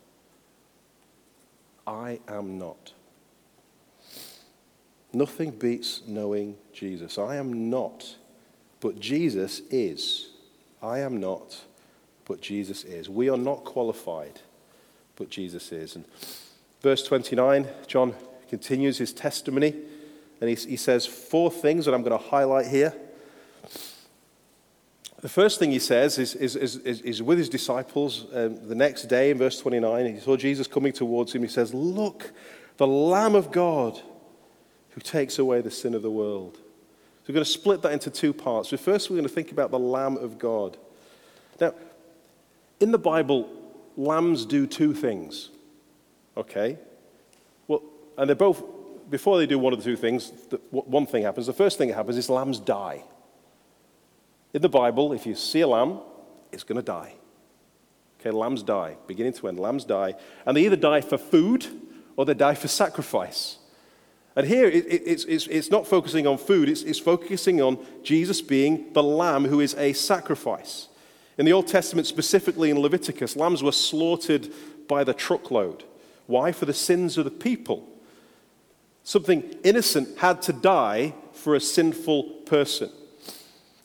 I 1.85 2.19
am 2.27 2.57
not. 2.57 2.93
Nothing 5.13 5.51
beats 5.51 6.01
knowing 6.07 6.57
Jesus. 6.73 7.17
I 7.17 7.37
am 7.37 7.69
not, 7.69 8.15
but 8.81 8.99
Jesus 8.99 9.61
is. 9.69 10.29
I 10.81 10.99
am 10.99 11.19
not, 11.19 11.63
but 12.25 12.41
Jesus 12.41 12.83
is. 12.83 13.09
We 13.09 13.29
are 13.29 13.37
not 13.37 13.63
qualified, 13.63 14.41
but 15.15 15.29
Jesus 15.29 15.71
is. 15.71 15.95
And 15.95 16.05
verse 16.81 17.03
29, 17.03 17.67
John 17.87 18.13
continues 18.49 18.97
his 18.97 19.13
testimony. 19.13 19.73
And 20.41 20.49
he, 20.49 20.55
he 20.55 20.75
says 20.75 21.05
four 21.05 21.49
things 21.49 21.85
that 21.85 21.93
I'm 21.93 22.03
going 22.03 22.19
to 22.19 22.29
highlight 22.29 22.67
here. 22.67 22.93
The 25.21 25.29
first 25.29 25.59
thing 25.59 25.71
he 25.71 25.79
says 25.79 26.17
is, 26.17 26.35
is, 26.35 26.55
is, 26.55 27.01
is 27.01 27.23
with 27.23 27.37
his 27.37 27.49
disciples 27.49 28.25
um, 28.33 28.67
the 28.67 28.75
next 28.75 29.03
day 29.03 29.31
in 29.31 29.37
verse 29.37 29.59
29. 29.59 30.13
He 30.13 30.19
saw 30.19 30.35
Jesus 30.35 30.67
coming 30.67 30.93
towards 30.93 31.33
him. 31.33 31.41
He 31.41 31.47
says, 31.47 31.73
Look, 31.73 32.31
the 32.77 32.87
Lamb 32.87 33.35
of 33.35 33.51
God 33.51 33.99
who 34.91 35.01
takes 35.01 35.39
away 35.39 35.61
the 35.61 35.71
sin 35.71 35.93
of 35.93 36.01
the 36.01 36.11
world. 36.11 36.55
So 36.57 37.29
we're 37.29 37.35
going 37.35 37.45
to 37.45 37.51
split 37.51 37.81
that 37.81 37.91
into 37.91 38.09
two 38.09 38.33
parts. 38.33 38.69
So 38.69 38.77
first, 38.77 39.09
we're 39.09 39.15
going 39.15 39.27
to 39.27 39.33
think 39.33 39.51
about 39.51 39.71
the 39.71 39.79
Lamb 39.79 40.17
of 40.17 40.37
God. 40.37 40.77
Now, 41.59 41.73
in 42.79 42.91
the 42.91 42.97
Bible, 42.97 43.49
lambs 43.97 44.45
do 44.45 44.67
two 44.67 44.93
things. 44.93 45.49
Okay? 46.37 46.77
Well, 47.67 47.81
and 48.17 48.29
they're 48.29 48.35
both 48.35 48.63
before 49.09 49.37
they 49.37 49.45
do 49.45 49.59
one 49.59 49.73
of 49.73 49.79
the 49.79 49.85
two 49.85 49.95
things, 49.95 50.31
one 50.71 51.05
thing 51.05 51.23
happens. 51.23 51.47
The 51.47 51.53
first 51.53 51.77
thing 51.77 51.89
that 51.89 51.95
happens 51.95 52.17
is 52.17 52.29
lambs 52.29 52.59
die. 52.59 53.03
In 54.55 54.61
the 54.61 54.69
Bible, 54.69 55.11
if 55.11 55.25
you 55.25 55.35
see 55.35 55.59
a 55.59 55.67
lamb, 55.67 55.99
it's 56.53 56.63
going 56.63 56.77
to 56.77 56.81
die. 56.81 57.13
Okay, 58.21 58.31
lambs 58.31 58.63
die, 58.63 58.95
beginning 59.05 59.33
to 59.33 59.49
end. 59.49 59.59
Lambs 59.59 59.83
die. 59.83 60.13
And 60.45 60.55
they 60.55 60.63
either 60.63 60.77
die 60.77 61.01
for 61.01 61.17
food 61.17 61.67
or 62.15 62.23
they 62.23 62.35
die 62.35 62.55
for 62.55 62.69
sacrifice. 62.69 63.57
And 64.33 64.47
here, 64.47 64.65
it, 64.67 64.85
it, 64.85 65.01
it's, 65.05 65.25
it's, 65.25 65.47
it's, 65.47 65.69
not 65.69 65.85
focusing 65.85 66.25
on 66.25 66.37
food, 66.37 66.69
it's, 66.69 66.83
it's 66.83 66.99
focusing 66.99 67.61
on 67.61 67.85
Jesus 68.01 68.41
being 68.41 68.93
the 68.93 69.03
lamb 69.03 69.43
who 69.43 69.59
is 69.59 69.73
a 69.73 69.91
sacrifice. 69.91 70.87
In 71.37 71.45
the 71.45 71.51
Old 71.51 71.67
Testament, 71.67 72.07
specifically 72.07 72.69
in 72.69 72.79
Leviticus, 72.79 73.35
lambs 73.35 73.61
were 73.61 73.73
slaughtered 73.73 74.47
by 74.87 75.03
the 75.03 75.13
truckload. 75.13 75.83
Why? 76.27 76.53
For 76.53 76.65
the 76.65 76.73
sins 76.73 77.17
of 77.17 77.25
the 77.25 77.31
people. 77.31 77.85
Something 79.03 79.53
innocent 79.65 80.17
had 80.19 80.41
to 80.43 80.53
die 80.53 81.13
for 81.33 81.55
a 81.55 81.59
sinful 81.59 82.23
person. 82.45 82.89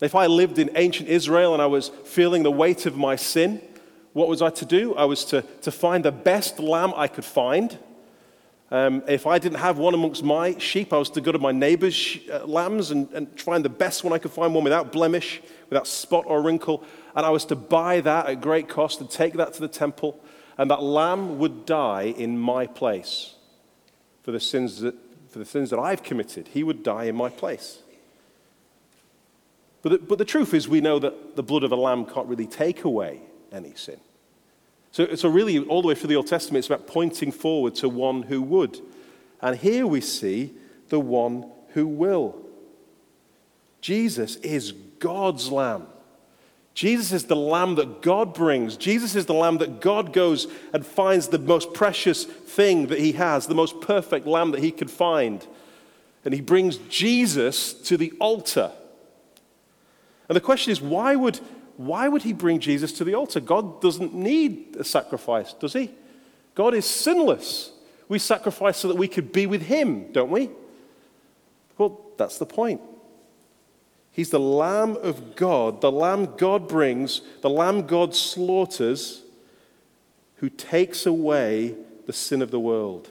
If 0.01 0.15
I 0.15 0.25
lived 0.25 0.59
in 0.59 0.71
ancient 0.75 1.09
Israel 1.09 1.53
and 1.53 1.61
I 1.61 1.67
was 1.67 1.89
feeling 2.03 2.43
the 2.43 2.51
weight 2.51 2.85
of 2.85 2.97
my 2.97 3.15
sin, 3.15 3.61
what 4.13 4.27
was 4.27 4.41
I 4.41 4.49
to 4.49 4.65
do? 4.65 4.95
I 4.95 5.05
was 5.05 5.23
to, 5.25 5.43
to 5.61 5.71
find 5.71 6.03
the 6.03 6.11
best 6.11 6.59
lamb 6.59 6.93
I 6.95 7.07
could 7.07 7.23
find. 7.23 7.77
Um, 8.71 9.03
if 9.07 9.27
I 9.27 9.37
didn't 9.37 9.59
have 9.59 9.77
one 9.77 9.93
amongst 9.93 10.23
my 10.23 10.57
sheep, 10.57 10.91
I 10.91 10.97
was 10.97 11.09
to 11.11 11.21
go 11.21 11.31
to 11.31 11.39
my 11.39 11.51
neighbor's 11.51 12.17
uh, 12.31 12.45
lambs 12.45 12.91
and, 12.91 13.09
and 13.11 13.39
find 13.39 13.63
the 13.63 13.69
best 13.69 14.03
one 14.03 14.11
I 14.11 14.17
could 14.17 14.31
find, 14.31 14.55
one 14.55 14.63
without 14.63 14.91
blemish, 14.91 15.41
without 15.69 15.87
spot 15.87 16.25
or 16.27 16.41
wrinkle. 16.41 16.83
And 17.15 17.25
I 17.25 17.29
was 17.29 17.45
to 17.45 17.55
buy 17.55 18.01
that 18.01 18.27
at 18.27 18.41
great 18.41 18.69
cost 18.69 19.01
and 19.01 19.09
take 19.09 19.33
that 19.33 19.53
to 19.53 19.61
the 19.61 19.67
temple. 19.67 20.19
And 20.57 20.71
that 20.71 20.81
lamb 20.81 21.37
would 21.39 21.65
die 21.65 22.13
in 22.17 22.39
my 22.39 22.65
place 22.65 23.35
for 24.23 24.31
the 24.31 24.39
sins 24.39 24.79
that 24.81 24.95
for 25.31 25.39
the 25.39 25.45
sins 25.45 25.69
that 25.69 25.79
I've 25.79 26.03
committed. 26.03 26.49
He 26.49 26.63
would 26.63 26.83
die 26.83 27.05
in 27.05 27.15
my 27.15 27.29
place. 27.29 27.79
But 29.81 29.89
the, 29.91 29.97
but 29.97 30.17
the 30.17 30.25
truth 30.25 30.53
is, 30.53 30.67
we 30.67 30.81
know 30.81 30.99
that 30.99 31.35
the 31.35 31.43
blood 31.43 31.63
of 31.63 31.71
a 31.71 31.75
lamb 31.75 32.05
can't 32.05 32.27
really 32.27 32.47
take 32.47 32.83
away 32.83 33.21
any 33.51 33.73
sin. 33.75 33.99
So, 34.91 35.15
so, 35.15 35.29
really, 35.29 35.59
all 35.59 35.81
the 35.81 35.87
way 35.87 35.95
through 35.95 36.09
the 36.09 36.15
Old 36.17 36.27
Testament, 36.27 36.59
it's 36.59 36.67
about 36.67 36.85
pointing 36.85 37.31
forward 37.31 37.75
to 37.75 37.89
one 37.89 38.23
who 38.23 38.41
would. 38.41 38.79
And 39.41 39.57
here 39.57 39.87
we 39.87 40.01
see 40.01 40.53
the 40.89 40.99
one 40.99 41.49
who 41.69 41.87
will. 41.87 42.35
Jesus 43.79 44.35
is 44.37 44.73
God's 44.99 45.51
lamb. 45.51 45.87
Jesus 46.73 47.11
is 47.11 47.25
the 47.25 47.35
lamb 47.35 47.75
that 47.75 48.01
God 48.01 48.33
brings. 48.33 48.77
Jesus 48.77 49.15
is 49.15 49.25
the 49.25 49.33
lamb 49.33 49.57
that 49.57 49.81
God 49.81 50.13
goes 50.13 50.47
and 50.73 50.85
finds 50.85 51.27
the 51.27 51.39
most 51.39 51.73
precious 51.73 52.23
thing 52.23 52.87
that 52.87 52.99
he 52.99 53.13
has, 53.13 53.47
the 53.47 53.55
most 53.55 53.81
perfect 53.81 54.25
lamb 54.25 54.51
that 54.51 54.61
he 54.61 54.71
could 54.71 54.91
find. 54.91 55.45
And 56.23 56.33
he 56.33 56.41
brings 56.41 56.77
Jesus 56.77 57.73
to 57.73 57.97
the 57.97 58.13
altar. 58.19 58.71
And 60.31 60.35
the 60.37 60.39
question 60.39 60.71
is 60.71 60.81
why 60.81 61.13
would, 61.13 61.41
why 61.75 62.07
would 62.07 62.21
he 62.21 62.31
bring 62.31 62.61
Jesus 62.61 62.93
to 62.93 63.03
the 63.03 63.15
altar? 63.15 63.41
God 63.41 63.81
doesn't 63.81 64.13
need 64.13 64.77
a 64.79 64.83
sacrifice, 64.85 65.51
does 65.51 65.73
he? 65.73 65.91
God 66.55 66.73
is 66.73 66.85
sinless. 66.85 67.73
We 68.07 68.17
sacrifice 68.17 68.77
so 68.77 68.87
that 68.87 68.95
we 68.95 69.09
could 69.09 69.33
be 69.33 69.45
with 69.45 69.63
him, 69.63 70.09
don't 70.13 70.31
we? 70.31 70.49
Well, 71.77 71.99
that's 72.15 72.37
the 72.37 72.45
point. 72.45 72.79
He's 74.13 74.29
the 74.29 74.39
Lamb 74.39 74.95
of 74.95 75.35
God, 75.35 75.81
the 75.81 75.91
Lamb 75.91 76.37
God 76.37 76.65
brings, 76.65 77.19
the 77.41 77.49
Lamb 77.49 77.85
God 77.85 78.15
slaughters, 78.15 79.23
who 80.37 80.47
takes 80.47 81.05
away 81.05 81.75
the 82.05 82.13
sin 82.13 82.41
of 82.41 82.51
the 82.51 82.59
world. 82.61 83.09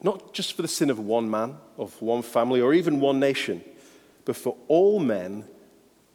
Not 0.00 0.32
just 0.32 0.52
for 0.52 0.62
the 0.62 0.68
sin 0.68 0.90
of 0.90 1.00
one 1.00 1.28
man, 1.28 1.56
of 1.76 2.00
one 2.00 2.22
family, 2.22 2.60
or 2.60 2.72
even 2.72 3.00
one 3.00 3.18
nation, 3.18 3.64
but 4.26 4.36
for 4.36 4.56
all 4.68 5.00
men 5.00 5.46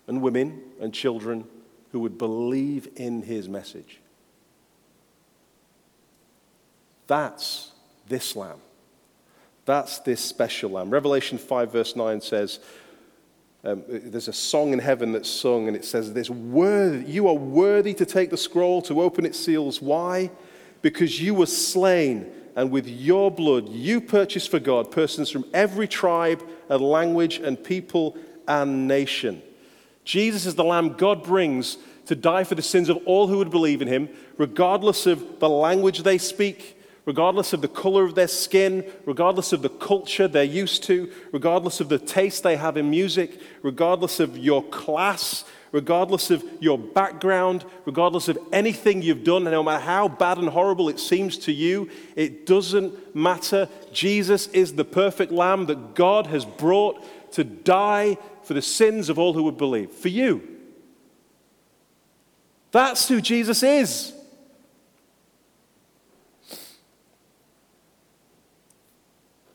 and 0.05 0.21
women 0.21 0.61
and 0.79 0.93
children 0.93 1.45
who 1.91 1.99
would 2.01 2.19
believe 2.19 2.87
in 2.97 3.23
his 3.23 3.49
message. 3.49 3.99
That's 7.07 7.71
this 8.07 8.35
lamb. 8.35 8.59
That's 9.65 9.99
this 9.99 10.21
special 10.21 10.71
lamb. 10.71 10.89
Revelation 10.89 11.37
5, 11.37 11.71
verse 11.71 11.95
9 11.95 12.21
says, 12.21 12.59
um, 13.63 13.83
there's 13.87 14.27
a 14.27 14.33
song 14.33 14.73
in 14.73 14.79
heaven 14.79 15.11
that's 15.11 15.29
sung, 15.29 15.67
and 15.67 15.77
it 15.77 15.85
says 15.85 16.13
this 16.13 16.29
worthy, 16.29 17.05
You 17.05 17.27
are 17.27 17.35
worthy 17.35 17.93
to 17.93 18.05
take 18.05 18.31
the 18.31 18.37
scroll, 18.37 18.81
to 18.83 19.01
open 19.01 19.23
its 19.25 19.39
seals. 19.39 19.81
Why? 19.81 20.31
Because 20.81 21.21
you 21.21 21.35
were 21.35 21.45
slain, 21.45 22.31
and 22.55 22.71
with 22.71 22.87
your 22.87 23.29
blood 23.29 23.69
you 23.69 24.01
purchased 24.01 24.49
for 24.49 24.59
God 24.59 24.91
persons 24.91 25.29
from 25.29 25.45
every 25.53 25.87
tribe 25.87 26.43
and 26.71 26.81
language 26.81 27.37
and 27.37 27.63
people 27.63 28.17
and 28.47 28.87
nation. 28.87 29.43
Jesus 30.03 30.47
is 30.47 30.55
the 30.55 30.63
Lamb 30.63 30.93
God 30.93 31.23
brings 31.23 31.77
to 32.07 32.15
die 32.15 32.43
for 32.43 32.55
the 32.55 32.63
sins 32.63 32.89
of 32.89 32.97
all 33.05 33.27
who 33.27 33.37
would 33.37 33.51
believe 33.51 33.83
in 33.83 33.87
him, 33.87 34.09
regardless 34.39 35.05
of 35.05 35.39
the 35.39 35.49
language 35.49 36.01
they 36.01 36.17
speak 36.17 36.77
regardless 37.05 37.53
of 37.53 37.61
the 37.61 37.67
color 37.67 38.03
of 38.03 38.15
their 38.15 38.27
skin, 38.27 38.89
regardless 39.05 39.53
of 39.53 39.61
the 39.61 39.69
culture 39.69 40.27
they're 40.27 40.43
used 40.43 40.83
to, 40.83 41.11
regardless 41.31 41.79
of 41.79 41.89
the 41.89 41.97
taste 41.97 42.43
they 42.43 42.55
have 42.55 42.77
in 42.77 42.89
music, 42.89 43.39
regardless 43.63 44.19
of 44.19 44.37
your 44.37 44.63
class, 44.63 45.43
regardless 45.71 46.29
of 46.31 46.43
your 46.59 46.77
background, 46.77 47.65
regardless 47.85 48.27
of 48.27 48.37
anything 48.51 49.01
you've 49.01 49.23
done, 49.23 49.43
no 49.45 49.63
matter 49.63 49.83
how 49.83 50.07
bad 50.07 50.37
and 50.37 50.49
horrible 50.49 50.89
it 50.89 50.99
seems 50.99 51.37
to 51.37 51.51
you, 51.51 51.89
it 52.15 52.45
doesn't 52.45 53.15
matter. 53.15 53.67
Jesus 53.93 54.47
is 54.47 54.73
the 54.73 54.85
perfect 54.85 55.31
lamb 55.31 55.65
that 55.67 55.95
God 55.95 56.27
has 56.27 56.45
brought 56.45 57.01
to 57.33 57.43
die 57.43 58.17
for 58.43 58.53
the 58.53 58.61
sins 58.61 59.09
of 59.09 59.17
all 59.17 59.33
who 59.33 59.43
would 59.43 59.57
believe. 59.57 59.91
For 59.91 60.09
you. 60.09 60.47
That's 62.71 63.07
who 63.07 63.21
Jesus 63.21 63.63
is. 63.63 64.13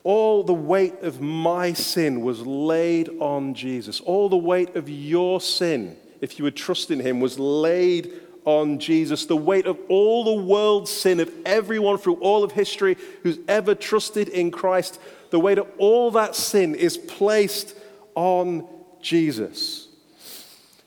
All 0.03 0.41
the 0.41 0.53
weight 0.53 1.01
of 1.01 1.19
my 1.19 1.73
sin 1.73 2.21
was 2.21 2.47
laid 2.47 3.09
on 3.19 3.53
Jesus. 3.53 3.99
All 3.99 4.29
the 4.29 4.37
weight 4.37 4.77
of 4.77 4.87
your 4.87 5.41
sin, 5.41 5.97
if 6.21 6.37
you 6.37 6.43
would 6.43 6.55
trust 6.55 6.91
in 6.91 6.99
him, 6.99 7.19
was 7.19 7.39
laid 7.39 8.11
on 8.45 8.79
Jesus. 8.79 9.25
The 9.25 9.35
weight 9.35 9.65
of 9.65 9.77
all 9.89 10.23
the 10.23 10.41
world's 10.43 10.89
sin, 10.89 11.19
of 11.19 11.31
everyone 11.45 11.97
through 11.97 12.15
all 12.15 12.43
of 12.43 12.53
history 12.53 12.95
who's 13.23 13.39
ever 13.47 13.75
trusted 13.75 14.29
in 14.29 14.51
Christ, 14.51 14.99
the 15.31 15.39
weight 15.39 15.57
of 15.57 15.67
all 15.77 16.11
that 16.11 16.35
sin 16.35 16.73
is 16.73 16.97
placed 16.97 17.75
on 18.15 18.67
Jesus. 19.01 19.87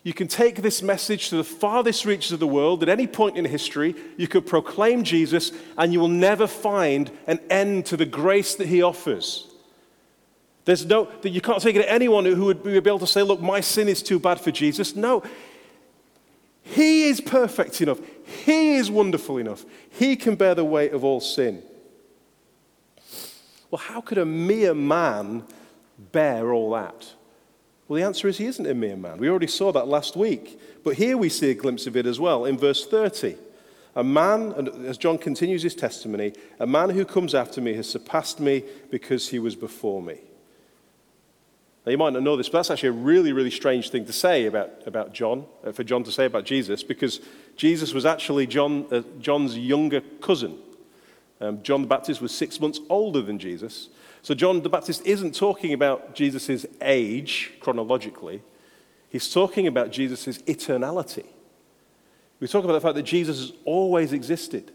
You 0.02 0.14
can 0.14 0.28
take 0.28 0.62
this 0.62 0.80
message 0.80 1.28
to 1.28 1.36
the 1.36 1.44
farthest 1.44 2.06
reaches 2.06 2.32
of 2.32 2.40
the 2.40 2.46
world 2.46 2.82
at 2.82 2.88
any 2.88 3.06
point 3.06 3.36
in 3.36 3.44
history. 3.44 3.94
You 4.16 4.28
could 4.28 4.46
proclaim 4.46 5.04
Jesus, 5.04 5.52
and 5.76 5.92
you 5.92 6.00
will 6.00 6.08
never 6.08 6.46
find 6.46 7.10
an 7.26 7.38
end 7.50 7.84
to 7.86 7.98
the 7.98 8.06
grace 8.06 8.54
that 8.54 8.68
he 8.68 8.82
offers. 8.82 9.49
There's 10.64 10.84
no, 10.84 11.08
you 11.22 11.40
can't 11.40 11.62
take 11.62 11.76
it 11.76 11.82
to 11.82 11.90
anyone 11.90 12.24
who 12.24 12.44
would 12.46 12.62
be 12.62 12.76
able 12.76 12.98
to 12.98 13.06
say, 13.06 13.22
Look, 13.22 13.40
my 13.40 13.60
sin 13.60 13.88
is 13.88 14.02
too 14.02 14.18
bad 14.18 14.40
for 14.40 14.50
Jesus. 14.50 14.94
No. 14.94 15.22
He 16.62 17.04
is 17.04 17.20
perfect 17.20 17.80
enough. 17.80 17.98
He 18.44 18.76
is 18.76 18.90
wonderful 18.90 19.38
enough. 19.38 19.64
He 19.90 20.14
can 20.16 20.36
bear 20.36 20.54
the 20.54 20.64
weight 20.64 20.92
of 20.92 21.02
all 21.02 21.20
sin. 21.20 21.62
Well, 23.70 23.80
how 23.80 24.00
could 24.00 24.18
a 24.18 24.26
mere 24.26 24.74
man 24.74 25.44
bear 26.12 26.52
all 26.52 26.70
that? 26.72 27.14
Well, 27.88 27.96
the 27.96 28.04
answer 28.04 28.28
is 28.28 28.38
he 28.38 28.46
isn't 28.46 28.66
a 28.66 28.74
mere 28.74 28.96
man. 28.96 29.18
We 29.18 29.28
already 29.28 29.46
saw 29.46 29.72
that 29.72 29.88
last 29.88 30.14
week. 30.14 30.60
But 30.84 30.94
here 30.94 31.16
we 31.16 31.28
see 31.28 31.50
a 31.50 31.54
glimpse 31.54 31.86
of 31.86 31.96
it 31.96 32.06
as 32.06 32.20
well 32.20 32.44
in 32.44 32.56
verse 32.56 32.86
30. 32.86 33.36
A 33.96 34.04
man, 34.04 34.52
and 34.56 34.68
as 34.86 34.96
John 34.96 35.18
continues 35.18 35.62
his 35.62 35.74
testimony, 35.74 36.32
a 36.60 36.66
man 36.66 36.90
who 36.90 37.04
comes 37.04 37.34
after 37.34 37.60
me 37.60 37.74
has 37.74 37.88
surpassed 37.88 38.38
me 38.38 38.62
because 38.90 39.28
he 39.28 39.38
was 39.38 39.56
before 39.56 40.00
me. 40.00 40.20
Now, 41.84 41.92
you 41.92 41.98
might 41.98 42.12
not 42.12 42.22
know 42.22 42.36
this, 42.36 42.48
but 42.48 42.58
that's 42.58 42.70
actually 42.70 42.90
a 42.90 42.92
really, 42.92 43.32
really 43.32 43.50
strange 43.50 43.90
thing 43.90 44.04
to 44.04 44.12
say 44.12 44.44
about, 44.46 44.70
about 44.86 45.14
John, 45.14 45.46
uh, 45.64 45.72
for 45.72 45.82
John 45.82 46.04
to 46.04 46.12
say 46.12 46.26
about 46.26 46.44
Jesus, 46.44 46.82
because 46.82 47.20
Jesus 47.56 47.94
was 47.94 48.04
actually 48.04 48.46
John, 48.46 48.86
uh, 48.90 49.02
John's 49.18 49.56
younger 49.56 50.02
cousin. 50.20 50.58
Um, 51.40 51.62
John 51.62 51.80
the 51.80 51.88
Baptist 51.88 52.20
was 52.20 52.34
six 52.34 52.60
months 52.60 52.80
older 52.90 53.22
than 53.22 53.38
Jesus. 53.38 53.88
So 54.20 54.34
John 54.34 54.60
the 54.60 54.68
Baptist 54.68 55.06
isn't 55.06 55.34
talking 55.34 55.72
about 55.72 56.14
Jesus' 56.14 56.66
age 56.82 57.52
chronologically, 57.60 58.42
he's 59.08 59.32
talking 59.32 59.66
about 59.66 59.90
Jesus' 59.90 60.38
eternality. 60.42 61.24
We 62.40 62.48
talk 62.48 62.64
about 62.64 62.74
the 62.74 62.80
fact 62.80 62.94
that 62.94 63.02
Jesus 63.02 63.38
has 63.38 63.52
always 63.64 64.12
existed. 64.12 64.72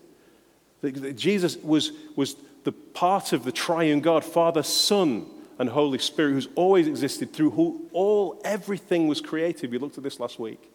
That 0.82 1.16
Jesus 1.16 1.58
was, 1.58 1.92
was 2.16 2.36
the 2.64 2.72
part 2.72 3.34
of 3.34 3.44
the 3.44 3.52
triune 3.52 4.02
God, 4.02 4.24
Father, 4.24 4.62
Son, 4.62 5.26
and 5.58 5.70
Holy 5.70 6.00
Spirit, 6.00 6.34
who's 6.34 6.50
always 6.56 6.88
existed 6.88 7.34
through 7.34 7.52
who 7.52 7.90
all 7.94 8.42
everything 8.44 9.08
was 9.08 9.22
created. 9.22 9.72
We 9.72 9.78
looked 9.78 9.98
at 9.98 10.04
this 10.04 10.20
last 10.20 10.40
week. 10.40 10.72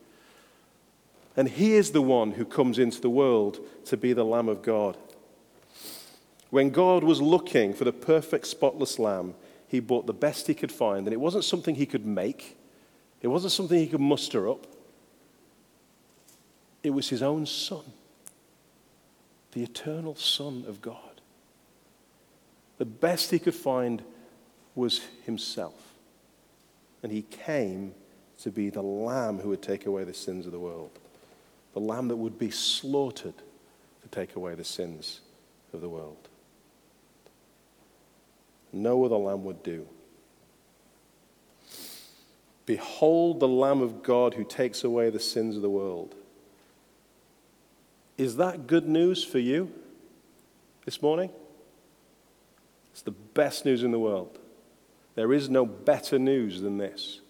And 1.36 1.48
he 1.48 1.74
is 1.74 1.92
the 1.92 2.02
one 2.02 2.32
who 2.32 2.44
comes 2.44 2.78
into 2.78 3.00
the 3.00 3.10
world 3.10 3.60
to 3.86 3.96
be 3.96 4.12
the 4.12 4.24
Lamb 4.24 4.48
of 4.48 4.62
God. 4.62 4.96
When 6.50 6.70
God 6.70 7.04
was 7.04 7.22
looking 7.22 7.72
for 7.72 7.84
the 7.84 7.92
perfect, 7.92 8.46
spotless 8.46 8.98
lamb, 8.98 9.34
he 9.68 9.78
bought 9.78 10.06
the 10.06 10.12
best 10.12 10.48
he 10.48 10.54
could 10.54 10.72
find. 10.72 11.06
And 11.06 11.14
it 11.14 11.20
wasn't 11.20 11.44
something 11.44 11.76
he 11.76 11.86
could 11.86 12.04
make, 12.04 12.58
it 13.22 13.28
wasn't 13.28 13.52
something 13.52 13.78
he 13.78 13.86
could 13.86 14.00
muster 14.00 14.48
up. 14.48 14.66
It 16.82 16.90
was 16.90 17.10
his 17.10 17.22
own 17.22 17.44
son, 17.44 17.84
the 19.52 19.62
eternal 19.62 20.14
Son 20.14 20.64
of 20.66 20.80
God. 20.80 20.96
The 22.78 22.86
best 22.86 23.30
he 23.30 23.38
could 23.38 23.54
find 23.54 24.02
was 24.74 25.00
himself. 25.24 25.94
And 27.02 27.10
he 27.10 27.22
came 27.22 27.94
to 28.42 28.50
be 28.50 28.70
the 28.70 28.82
lamb 28.82 29.38
who 29.38 29.50
would 29.50 29.62
take 29.62 29.86
away 29.86 30.04
the 30.04 30.14
sins 30.14 30.46
of 30.46 30.52
the 30.52 30.58
world, 30.58 30.90
the 31.74 31.80
lamb 31.80 32.08
that 32.08 32.16
would 32.16 32.38
be 32.38 32.50
slaughtered 32.50 33.34
to 34.02 34.08
take 34.10 34.36
away 34.36 34.54
the 34.54 34.64
sins 34.64 35.20
of 35.72 35.80
the 35.80 35.88
world. 35.88 36.28
No 38.72 39.04
other 39.04 39.16
lamb 39.16 39.44
would 39.44 39.62
do. 39.62 39.86
Behold 42.66 43.40
the 43.40 43.48
Lamb 43.48 43.82
of 43.82 44.02
God 44.02 44.34
who 44.34 44.44
takes 44.44 44.84
away 44.84 45.10
the 45.10 45.18
sins 45.18 45.56
of 45.56 45.62
the 45.62 45.68
world. 45.68 46.14
Is 48.16 48.36
that 48.36 48.68
good 48.68 48.86
news 48.86 49.24
for 49.24 49.40
you 49.40 49.72
this 50.84 51.02
morning? 51.02 51.30
It's 52.92 53.02
the 53.02 53.10
best 53.10 53.64
news 53.64 53.82
in 53.82 53.90
the 53.90 53.98
world. 53.98 54.38
There 55.14 55.32
is 55.32 55.50
no 55.50 55.66
better 55.66 56.18
news 56.18 56.60
than 56.60 56.78
this. 56.78 57.20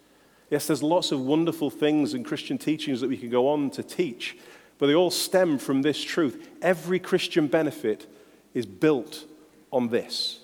Yes, 0.50 0.66
there's 0.66 0.82
lots 0.82 1.12
of 1.12 1.20
wonderful 1.20 1.70
things 1.70 2.12
in 2.12 2.24
Christian 2.24 2.58
teachings 2.58 3.00
that 3.00 3.08
we 3.08 3.16
can 3.16 3.30
go 3.30 3.48
on 3.48 3.70
to 3.70 3.82
teach, 3.82 4.36
but 4.78 4.86
they 4.86 4.94
all 4.94 5.10
stem 5.10 5.58
from 5.58 5.82
this 5.82 6.02
truth. 6.02 6.48
Every 6.60 6.98
Christian 6.98 7.46
benefit 7.46 8.06
is 8.52 8.66
built 8.66 9.24
on 9.72 9.88
this. 9.88 10.40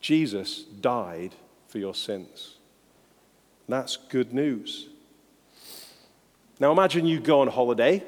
Jesus 0.00 0.62
died 0.62 1.34
for 1.68 1.78
your 1.78 1.94
sins. 1.94 2.56
That's 3.68 3.96
good 3.96 4.32
news. 4.32 4.88
Now 6.58 6.72
imagine 6.72 7.06
you 7.06 7.20
go 7.20 7.40
on 7.40 7.48
holiday 7.48 8.02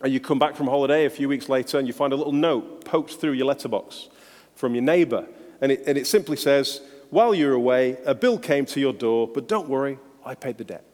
and 0.00 0.12
you 0.12 0.20
come 0.20 0.38
back 0.38 0.56
from 0.56 0.66
holiday 0.66 1.04
a 1.04 1.10
few 1.10 1.28
weeks 1.28 1.48
later 1.48 1.78
and 1.78 1.86
you 1.86 1.92
find 1.92 2.12
a 2.12 2.16
little 2.16 2.32
note 2.32 2.84
poked 2.84 3.14
through 3.14 3.32
your 3.32 3.46
letterbox 3.46 4.08
from 4.54 4.74
your 4.74 4.82
neighbor. 4.82 5.26
And 5.60 5.72
it, 5.72 5.82
and 5.86 5.98
it 5.98 6.06
simply 6.06 6.36
says, 6.36 6.80
While 7.10 7.34
you're 7.34 7.54
away, 7.54 7.98
a 8.04 8.14
bill 8.14 8.38
came 8.38 8.66
to 8.66 8.80
your 8.80 8.92
door, 8.92 9.28
but 9.28 9.48
don't 9.48 9.68
worry, 9.68 9.98
I 10.24 10.34
paid 10.34 10.58
the 10.58 10.64
debt. 10.64 10.84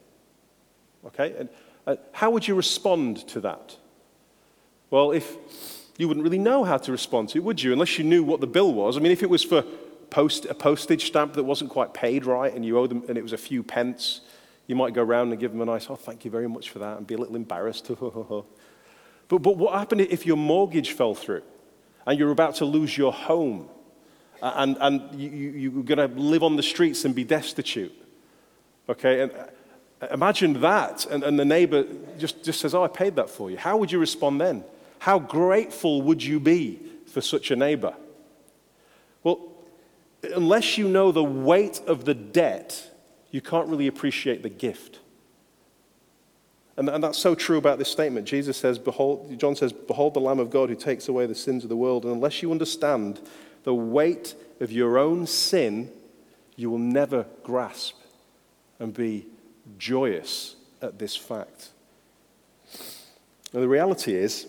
Okay? 1.07 1.35
And 1.37 1.49
uh, 1.85 1.95
how 2.11 2.31
would 2.31 2.47
you 2.47 2.55
respond 2.55 3.27
to 3.29 3.41
that? 3.41 3.77
Well, 4.89 5.11
if 5.11 5.35
you 5.97 6.07
wouldn't 6.07 6.23
really 6.23 6.39
know 6.39 6.63
how 6.63 6.77
to 6.77 6.91
respond 6.91 7.29
to 7.29 7.37
it, 7.37 7.43
would 7.43 7.61
you? 7.61 7.73
Unless 7.73 7.97
you 7.97 8.03
knew 8.03 8.23
what 8.23 8.41
the 8.41 8.47
bill 8.47 8.73
was. 8.73 8.97
I 8.97 8.99
mean, 8.99 9.11
if 9.11 9.23
it 9.23 9.29
was 9.29 9.43
for 9.43 9.63
post, 10.09 10.45
a 10.45 10.53
postage 10.53 11.05
stamp 11.05 11.33
that 11.33 11.43
wasn't 11.43 11.69
quite 11.69 11.93
paid 11.93 12.25
right 12.25 12.53
and 12.53 12.65
you 12.65 12.77
owe 12.77 12.87
them, 12.87 13.03
and 13.07 13.17
it 13.17 13.21
was 13.21 13.33
a 13.33 13.37
few 13.37 13.63
pence, 13.63 14.21
you 14.67 14.75
might 14.75 14.93
go 14.93 15.03
around 15.03 15.31
and 15.31 15.39
give 15.39 15.51
them 15.51 15.61
a 15.61 15.65
nice, 15.65 15.89
oh, 15.89 15.95
thank 15.95 16.25
you 16.25 16.31
very 16.31 16.47
much 16.47 16.69
for 16.69 16.79
that, 16.79 16.97
and 16.97 17.05
be 17.05 17.13
a 17.15 17.17
little 17.17 17.35
embarrassed. 17.35 17.87
but, 17.99 18.45
but 19.27 19.57
what 19.57 19.77
happened 19.77 20.01
if 20.01 20.25
your 20.25 20.37
mortgage 20.37 20.91
fell 20.91 21.15
through 21.15 21.43
and 22.05 22.19
you're 22.19 22.31
about 22.31 22.55
to 22.55 22.65
lose 22.65 22.97
your 22.97 23.13
home 23.13 23.69
and, 24.41 24.77
and 24.79 25.19
you, 25.19 25.29
you, 25.29 25.51
you're 25.51 25.83
going 25.83 25.97
to 25.97 26.19
live 26.19 26.43
on 26.43 26.55
the 26.55 26.63
streets 26.63 27.05
and 27.05 27.15
be 27.15 27.23
destitute? 27.23 27.93
Okay, 28.87 29.21
and 29.21 29.31
uh, 30.01 30.07
imagine 30.11 30.61
that, 30.61 31.05
and, 31.07 31.23
and 31.23 31.39
the 31.39 31.45
neighbor 31.45 31.85
just, 32.17 32.43
just 32.43 32.59
says, 32.59 32.75
oh, 32.75 32.83
I 32.83 32.87
paid 32.87 33.15
that 33.15 33.29
for 33.29 33.49
you. 33.49 33.57
How 33.57 33.77
would 33.77 33.91
you 33.91 33.99
respond 33.99 34.39
then? 34.39 34.63
How 34.99 35.19
grateful 35.19 36.01
would 36.03 36.23
you 36.23 36.39
be 36.39 36.79
for 37.07 37.21
such 37.21 37.51
a 37.51 37.55
neighbor? 37.55 37.95
Well, 39.23 39.39
unless 40.23 40.77
you 40.77 40.87
know 40.87 41.11
the 41.11 41.23
weight 41.23 41.81
of 41.87 42.05
the 42.05 42.13
debt, 42.13 42.91
you 43.31 43.41
can't 43.41 43.67
really 43.67 43.87
appreciate 43.87 44.43
the 44.43 44.49
gift. 44.49 44.99
And, 46.77 46.89
and 46.89 47.03
that's 47.03 47.17
so 47.17 47.35
true 47.35 47.57
about 47.57 47.79
this 47.79 47.89
statement. 47.89 48.27
Jesus 48.27 48.57
says, 48.57 48.77
Behold, 48.77 49.37
John 49.39 49.55
says, 49.55 49.71
Behold 49.71 50.13
the 50.13 50.19
Lamb 50.19 50.39
of 50.39 50.49
God 50.49 50.69
who 50.69 50.75
takes 50.75 51.07
away 51.07 51.25
the 51.25 51.35
sins 51.35 51.63
of 51.63 51.69
the 51.69 51.75
world. 51.75 52.03
And 52.03 52.13
unless 52.13 52.41
you 52.41 52.51
understand 52.51 53.21
the 53.65 53.75
weight 53.75 54.35
of 54.61 54.71
your 54.71 54.97
own 54.97 55.27
sin, 55.27 55.91
you 56.55 56.69
will 56.69 56.79
never 56.79 57.25
grasp 57.43 57.95
and 58.79 58.93
be 58.93 59.25
joyous 59.77 60.55
at 60.81 60.97
this 60.99 61.15
fact. 61.15 61.71
And 63.51 63.61
the 63.61 63.67
reality 63.67 64.15
is, 64.15 64.47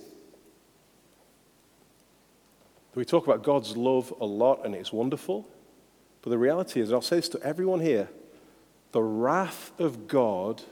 we 2.95 3.05
talk 3.05 3.27
about 3.27 3.43
God's 3.43 3.77
love 3.77 4.13
a 4.21 4.25
lot 4.25 4.65
and 4.65 4.75
it's 4.75 4.93
wonderful. 4.93 5.49
But 6.23 6.31
the 6.31 6.39
reality 6.39 6.81
is, 6.81 6.89
and 6.89 6.97
I'll 6.97 7.03
say 7.03 7.17
this 7.17 7.29
to 7.31 7.43
everyone 7.43 7.81
here 7.81 8.09
the 8.93 9.03
wrath 9.03 9.73
of 9.79 10.09
God 10.09 10.63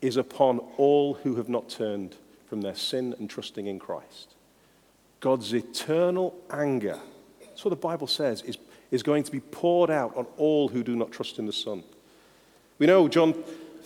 is 0.00 0.16
upon 0.16 0.60
all 0.76 1.14
who 1.14 1.36
have 1.36 1.48
not 1.48 1.68
turned 1.68 2.14
from 2.48 2.60
their 2.60 2.74
sin 2.74 3.14
and 3.18 3.28
trusting 3.28 3.66
in 3.66 3.78
Christ. 3.78 4.35
God's 5.20 5.52
eternal 5.52 6.36
anger, 6.50 6.98
that's 7.40 7.64
what 7.64 7.70
the 7.70 7.76
Bible 7.76 8.06
says, 8.06 8.42
is, 8.42 8.58
is 8.90 9.02
going 9.02 9.22
to 9.24 9.32
be 9.32 9.40
poured 9.40 9.90
out 9.90 10.16
on 10.16 10.26
all 10.36 10.68
who 10.68 10.82
do 10.82 10.94
not 10.94 11.12
trust 11.12 11.38
in 11.38 11.46
the 11.46 11.52
Son. 11.52 11.82
We 12.78 12.86
know 12.86 13.08
John 13.08 13.34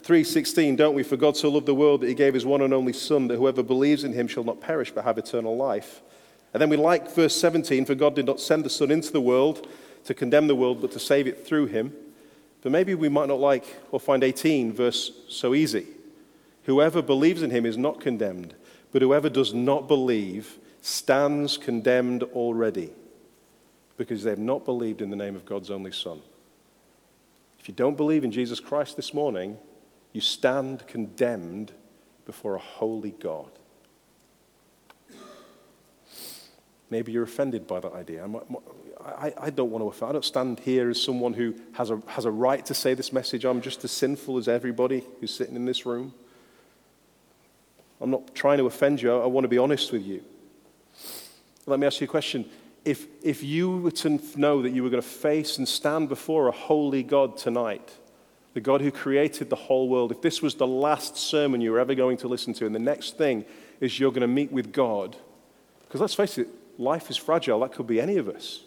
3:16, 0.03 0.77
don't 0.77 0.95
we? 0.95 1.03
For 1.03 1.17
God 1.17 1.37
so 1.37 1.49
loved 1.51 1.67
the 1.67 1.75
world 1.75 2.01
that 2.01 2.09
he 2.09 2.15
gave 2.15 2.35
his 2.35 2.47
one 2.47 2.63
and 2.63 2.75
only 2.75 2.93
son 2.93 3.29
that 3.29 3.37
whoever 3.37 3.63
believes 3.63 4.03
in 4.03 4.13
him 4.13 4.27
shall 4.27 4.45
not 4.45 4.61
perish 4.61 4.91
but 4.91 5.05
have 5.05 5.19
eternal 5.19 5.57
life. 5.57 6.01
And 6.53 6.61
then 6.61 6.69
we 6.69 6.77
like 6.77 7.15
verse 7.15 7.37
17, 7.37 7.85
for 7.85 7.95
God 7.95 8.17
did 8.17 8.27
not 8.27 8.41
send 8.41 8.65
the 8.65 8.71
son 8.71 8.91
into 8.91 9.13
the 9.13 9.21
world 9.21 9.69
to 10.05 10.15
condemn 10.15 10.49
the 10.49 10.57
world 10.57 10.81
but 10.81 10.91
to 10.93 10.99
save 10.99 11.27
it 11.27 11.47
through 11.47 11.67
him. 11.67 11.93
But 12.63 12.73
maybe 12.73 12.95
we 12.95 13.09
might 13.09 13.29
not 13.29 13.39
like 13.39 13.65
or 13.93 14.01
find 14.01 14.25
18 14.25 14.73
verse 14.73 15.13
so 15.29 15.55
easy. 15.55 15.87
Whoever 16.65 17.03
believes 17.03 17.43
in 17.43 17.51
him 17.51 17.65
is 17.65 17.79
not 17.79 18.01
condemned, 18.01 18.55
but 18.93 19.03
whoever 19.03 19.29
does 19.29 19.55
not 19.55 19.87
believe 19.87 20.59
stands 20.81 21.57
condemned 21.57 22.23
already 22.23 22.91
because 23.97 24.23
they 24.23 24.31
have 24.31 24.39
not 24.39 24.65
believed 24.65 25.03
in 25.03 25.11
the 25.11 25.17
name 25.17 25.37
of 25.37 25.45
God's 25.45 25.71
only 25.71 25.93
son. 25.93 26.21
If 27.59 27.69
you 27.69 27.75
don't 27.75 27.97
believe 27.97 28.25
in 28.25 28.33
Jesus 28.33 28.59
Christ 28.59 28.97
this 28.97 29.13
morning, 29.13 29.59
you 30.13 30.21
stand 30.21 30.87
condemned 30.87 31.73
before 32.25 32.55
a 32.55 32.59
holy 32.59 33.11
God. 33.11 33.51
Maybe 36.89 37.13
you're 37.13 37.25
offended 37.25 37.67
by 37.67 37.81
that 37.81 37.93
idea. 37.93 38.29
I, 39.05 39.33
I, 39.39 39.51
don't 39.51 39.71
want 39.71 39.85
to 39.85 39.89
offend. 39.89 40.09
I 40.09 40.13
don't 40.13 40.25
stand 40.25 40.61
here 40.61 40.91
as 40.91 41.01
someone 41.01 41.35
who 41.35 41.55
has 41.73 41.91
a, 41.91 42.03
has 42.09 42.25
a 42.25 42.31
right 42.31 42.65
to 42.67 42.75
say 42.75 42.95
this 42.95 43.13
message. 43.13 43.45
I'm 43.45 43.61
just 43.61 43.85
as 43.85 43.93
sinful 43.93 44.39
as 44.39 44.49
everybody 44.49 45.05
who's 45.21 45.33
sitting 45.33 45.55
in 45.55 45.67
this 45.67 45.87
room. 45.87 46.13
I'm 48.01 48.11
not 48.11 48.35
trying 48.35 48.59
to 48.59 48.67
offend 48.67 49.03
you. 49.03 49.13
I 49.13 49.27
want 49.27 49.45
to 49.45 49.49
be 49.49 49.59
honest 49.59 49.93
with 49.93 50.03
you. 50.03 50.25
Let 51.71 51.79
me 51.79 51.87
ask 51.87 52.01
you 52.01 52.07
a 52.07 52.11
question 52.11 52.45
if, 52.85 53.07
if 53.23 53.43
you 53.43 53.79
were 53.79 53.91
to 53.91 54.21
know 54.37 54.63
that 54.63 54.71
you 54.71 54.83
were 54.83 54.91
going 54.91 55.03
to 55.03 55.09
face 55.09 55.59
and 55.59 55.69
stand 55.69 56.09
before 56.09 56.49
a 56.49 56.53
holy 56.53 57.03
God 57.03 57.37
tonight, 57.37 57.97
the 58.55 58.61
God 58.61 58.81
who 58.81 58.91
created 58.91 59.51
the 59.51 59.57
whole 59.57 59.89
world, 59.89 60.11
if 60.11 60.23
this 60.23 60.43
was 60.43 60.55
the 60.57 60.67
last 60.67 61.17
sermon 61.17 61.61
you 61.61 61.71
were 61.71 61.79
ever 61.79 61.95
going 61.95 62.17
to 62.19 62.29
listen 62.29 62.53
to, 62.55 62.67
and 62.67 62.75
the 62.75 62.81
next 62.81 63.17
thing 63.17 63.45
is 63.81 64.01
you're 64.01 64.11
going 64.11 64.23
to 64.23 64.27
meet 64.27 64.51
with 64.51 64.73
God, 64.73 65.17
because 65.83 66.01
let's 66.01 66.15
face 66.15 66.39
it, 66.39 66.49
life 66.79 67.11
is 67.11 67.17
fragile. 67.17 67.61
That 67.61 67.73
could 67.73 67.87
be 67.87 68.01
any 68.01 68.17
of 68.17 68.29
us. 68.29 68.63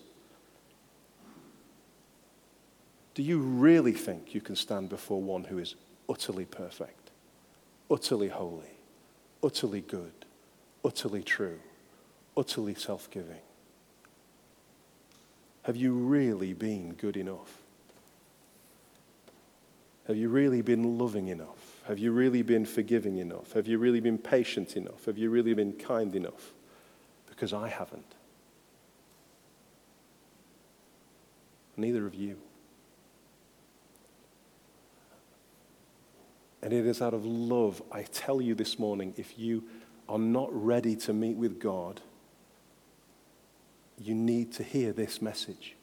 Do 3.16 3.24
you 3.24 3.40
really 3.40 3.94
think 3.94 4.34
you 4.34 4.42
can 4.42 4.56
stand 4.56 4.90
before 4.90 5.22
one 5.22 5.44
who 5.44 5.58
is 5.60 5.76
utterly 6.10 6.46
perfect, 6.46 7.12
utterly 7.92 8.30
holy, 8.30 8.72
utterly 9.44 9.82
good, 9.82 10.14
utterly 10.86 11.24
true, 11.24 11.60
utterly 12.36 12.76
self 12.76 13.10
giving? 13.10 13.42
Have 15.64 15.76
you 15.76 15.94
really 15.94 16.54
been 16.54 16.94
good 16.94 17.16
enough? 17.16 17.64
Have 20.08 20.18
you 20.18 20.28
really 20.28 20.62
been 20.62 20.98
loving 20.98 21.30
enough? 21.30 21.82
Have 21.88 21.98
you 21.98 22.12
really 22.12 22.42
been 22.42 22.66
forgiving 22.66 23.18
enough? 23.18 23.54
Have 23.54 23.68
you 23.68 23.78
really 23.78 24.02
been 24.02 24.18
patient 24.18 24.76
enough? 24.76 25.06
Have 25.06 25.18
you 25.18 25.30
really 25.30 25.54
been 25.54 25.74
kind 25.74 26.16
enough? 26.16 26.54
Because 27.30 27.54
I 27.54 27.70
haven't. 27.70 28.16
Neither 31.78 32.06
of 32.06 32.14
you. 32.14 32.38
And 36.62 36.72
it 36.72 36.86
is 36.86 37.02
out 37.02 37.14
of 37.14 37.26
love, 37.26 37.82
I 37.92 38.04
tell 38.04 38.42
you 38.42 38.56
this 38.56 38.80
morning, 38.80 39.14
if 39.18 39.38
you 39.38 39.64
are 40.08 40.20
not 40.20 40.50
ready 40.52 40.96
to 40.96 41.14
meet 41.14 41.36
with 41.36 41.60
God, 41.60 42.00
you 44.06 44.16
need 44.16 44.54
to 44.54 44.64
hear 44.64 44.92
this 44.92 45.22
message. 45.22 45.76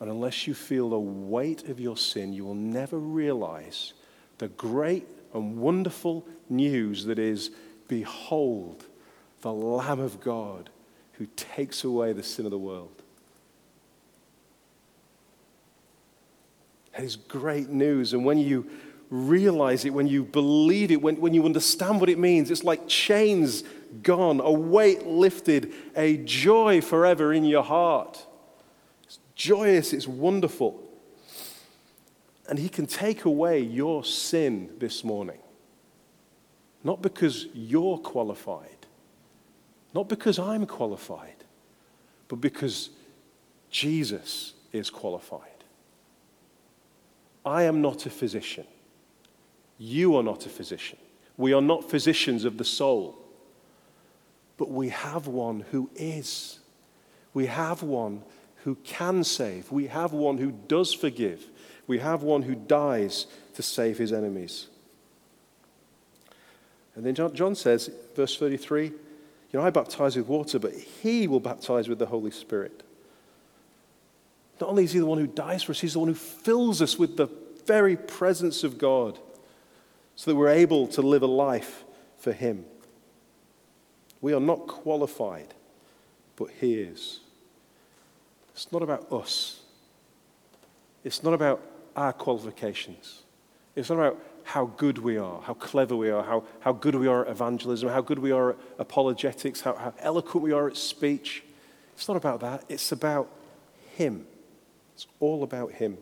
And 0.00 0.10
unless 0.10 0.46
you 0.46 0.54
feel 0.54 0.90
the 0.90 0.98
weight 0.98 1.68
of 1.68 1.80
your 1.80 1.96
sin, 1.96 2.32
you 2.32 2.44
will 2.44 2.54
never 2.54 2.98
realize 2.98 3.92
the 4.38 4.48
great 4.48 5.06
and 5.32 5.58
wonderful 5.58 6.26
news 6.48 7.04
that 7.06 7.18
is 7.18 7.50
Behold, 7.88 8.84
the 9.42 9.52
Lamb 9.52 10.00
of 10.00 10.20
God 10.20 10.70
who 11.12 11.26
takes 11.36 11.84
away 11.84 12.12
the 12.12 12.22
sin 12.22 12.44
of 12.44 12.50
the 12.50 12.58
world. 12.58 13.02
That 16.92 17.04
is 17.04 17.16
great 17.16 17.68
news. 17.68 18.12
And 18.12 18.24
when 18.24 18.38
you 18.38 18.68
realize 19.10 19.84
it, 19.84 19.90
when 19.90 20.06
you 20.06 20.24
believe 20.24 20.90
it, 20.90 21.00
when, 21.00 21.20
when 21.20 21.34
you 21.34 21.44
understand 21.44 22.00
what 22.00 22.08
it 22.08 22.18
means, 22.18 22.50
it's 22.50 22.64
like 22.64 22.86
chains 22.88 23.64
gone, 24.02 24.40
a 24.40 24.50
weight 24.50 25.06
lifted, 25.06 25.72
a 25.96 26.18
joy 26.18 26.80
forever 26.80 27.32
in 27.32 27.44
your 27.44 27.62
heart. 27.62 28.26
It's 29.04 29.18
joyous, 29.34 29.92
it's 29.92 30.08
wonderful. 30.08 30.82
And 32.48 32.58
He 32.58 32.68
can 32.68 32.86
take 32.86 33.24
away 33.24 33.60
your 33.60 34.04
sin 34.04 34.70
this 34.78 35.04
morning. 35.04 35.38
Not 36.82 37.00
because 37.00 37.46
you're 37.54 37.98
qualified, 37.98 38.86
not 39.94 40.08
because 40.08 40.38
I'm 40.38 40.66
qualified, 40.66 41.44
but 42.28 42.36
because 42.36 42.90
Jesus 43.70 44.52
is 44.72 44.90
qualified. 44.90 45.40
I 47.44 47.64
am 47.64 47.80
not 47.80 48.06
a 48.06 48.10
physician. 48.10 48.66
You 49.78 50.16
are 50.16 50.22
not 50.22 50.46
a 50.46 50.48
physician. 50.48 50.98
We 51.36 51.52
are 51.52 51.62
not 51.62 51.90
physicians 51.90 52.44
of 52.44 52.58
the 52.58 52.64
soul. 52.64 53.23
But 54.56 54.70
we 54.70 54.90
have 54.90 55.26
one 55.26 55.64
who 55.70 55.90
is. 55.96 56.60
We 57.32 57.46
have 57.46 57.82
one 57.82 58.22
who 58.64 58.76
can 58.76 59.24
save. 59.24 59.70
We 59.72 59.88
have 59.88 60.12
one 60.12 60.38
who 60.38 60.52
does 60.52 60.94
forgive. 60.94 61.44
We 61.86 61.98
have 61.98 62.22
one 62.22 62.42
who 62.42 62.54
dies 62.54 63.26
to 63.54 63.62
save 63.62 63.98
his 63.98 64.12
enemies. 64.12 64.68
And 66.94 67.04
then 67.04 67.14
John 67.14 67.54
says, 67.54 67.90
verse 68.14 68.38
33, 68.38 68.84
you 68.84 68.94
know, 69.52 69.62
I 69.62 69.70
baptize 69.70 70.16
with 70.16 70.28
water, 70.28 70.58
but 70.58 70.74
he 70.74 71.26
will 71.26 71.40
baptize 71.40 71.88
with 71.88 71.98
the 71.98 72.06
Holy 72.06 72.30
Spirit. 72.30 72.82
Not 74.60 74.70
only 74.70 74.84
is 74.84 74.92
he 74.92 75.00
the 75.00 75.06
one 75.06 75.18
who 75.18 75.26
dies 75.26 75.64
for 75.64 75.72
us, 75.72 75.80
he's 75.80 75.94
the 75.94 75.98
one 75.98 76.08
who 76.08 76.14
fills 76.14 76.80
us 76.80 76.96
with 76.98 77.16
the 77.16 77.28
very 77.66 77.96
presence 77.96 78.62
of 78.62 78.78
God 78.78 79.18
so 80.14 80.30
that 80.30 80.36
we're 80.36 80.48
able 80.48 80.86
to 80.88 81.02
live 81.02 81.22
a 81.22 81.26
life 81.26 81.84
for 82.18 82.32
him. 82.32 82.64
We 84.24 84.32
are 84.32 84.40
not 84.40 84.66
qualified, 84.66 85.52
but 86.36 86.48
He 86.58 86.80
is. 86.80 87.20
It's 88.54 88.72
not 88.72 88.82
about 88.82 89.12
us. 89.12 89.60
It's 91.04 91.22
not 91.22 91.34
about 91.34 91.60
our 91.94 92.14
qualifications. 92.14 93.20
It's 93.76 93.90
not 93.90 93.96
about 93.96 94.18
how 94.44 94.64
good 94.78 94.96
we 94.96 95.18
are, 95.18 95.42
how 95.42 95.52
clever 95.52 95.94
we 95.94 96.08
are, 96.08 96.24
how, 96.24 96.44
how 96.60 96.72
good 96.72 96.94
we 96.94 97.06
are 97.06 97.26
at 97.26 97.32
evangelism, 97.32 97.90
how 97.90 98.00
good 98.00 98.18
we 98.18 98.32
are 98.32 98.52
at 98.52 98.56
apologetics, 98.78 99.60
how, 99.60 99.74
how 99.74 99.92
eloquent 99.98 100.42
we 100.42 100.52
are 100.52 100.68
at 100.68 100.78
speech. 100.78 101.42
It's 101.92 102.08
not 102.08 102.16
about 102.16 102.40
that. 102.40 102.64
It's 102.70 102.92
about 102.92 103.28
Him. 103.94 104.26
It's 104.94 105.06
all 105.20 105.42
about 105.42 105.72
Him. 105.72 105.98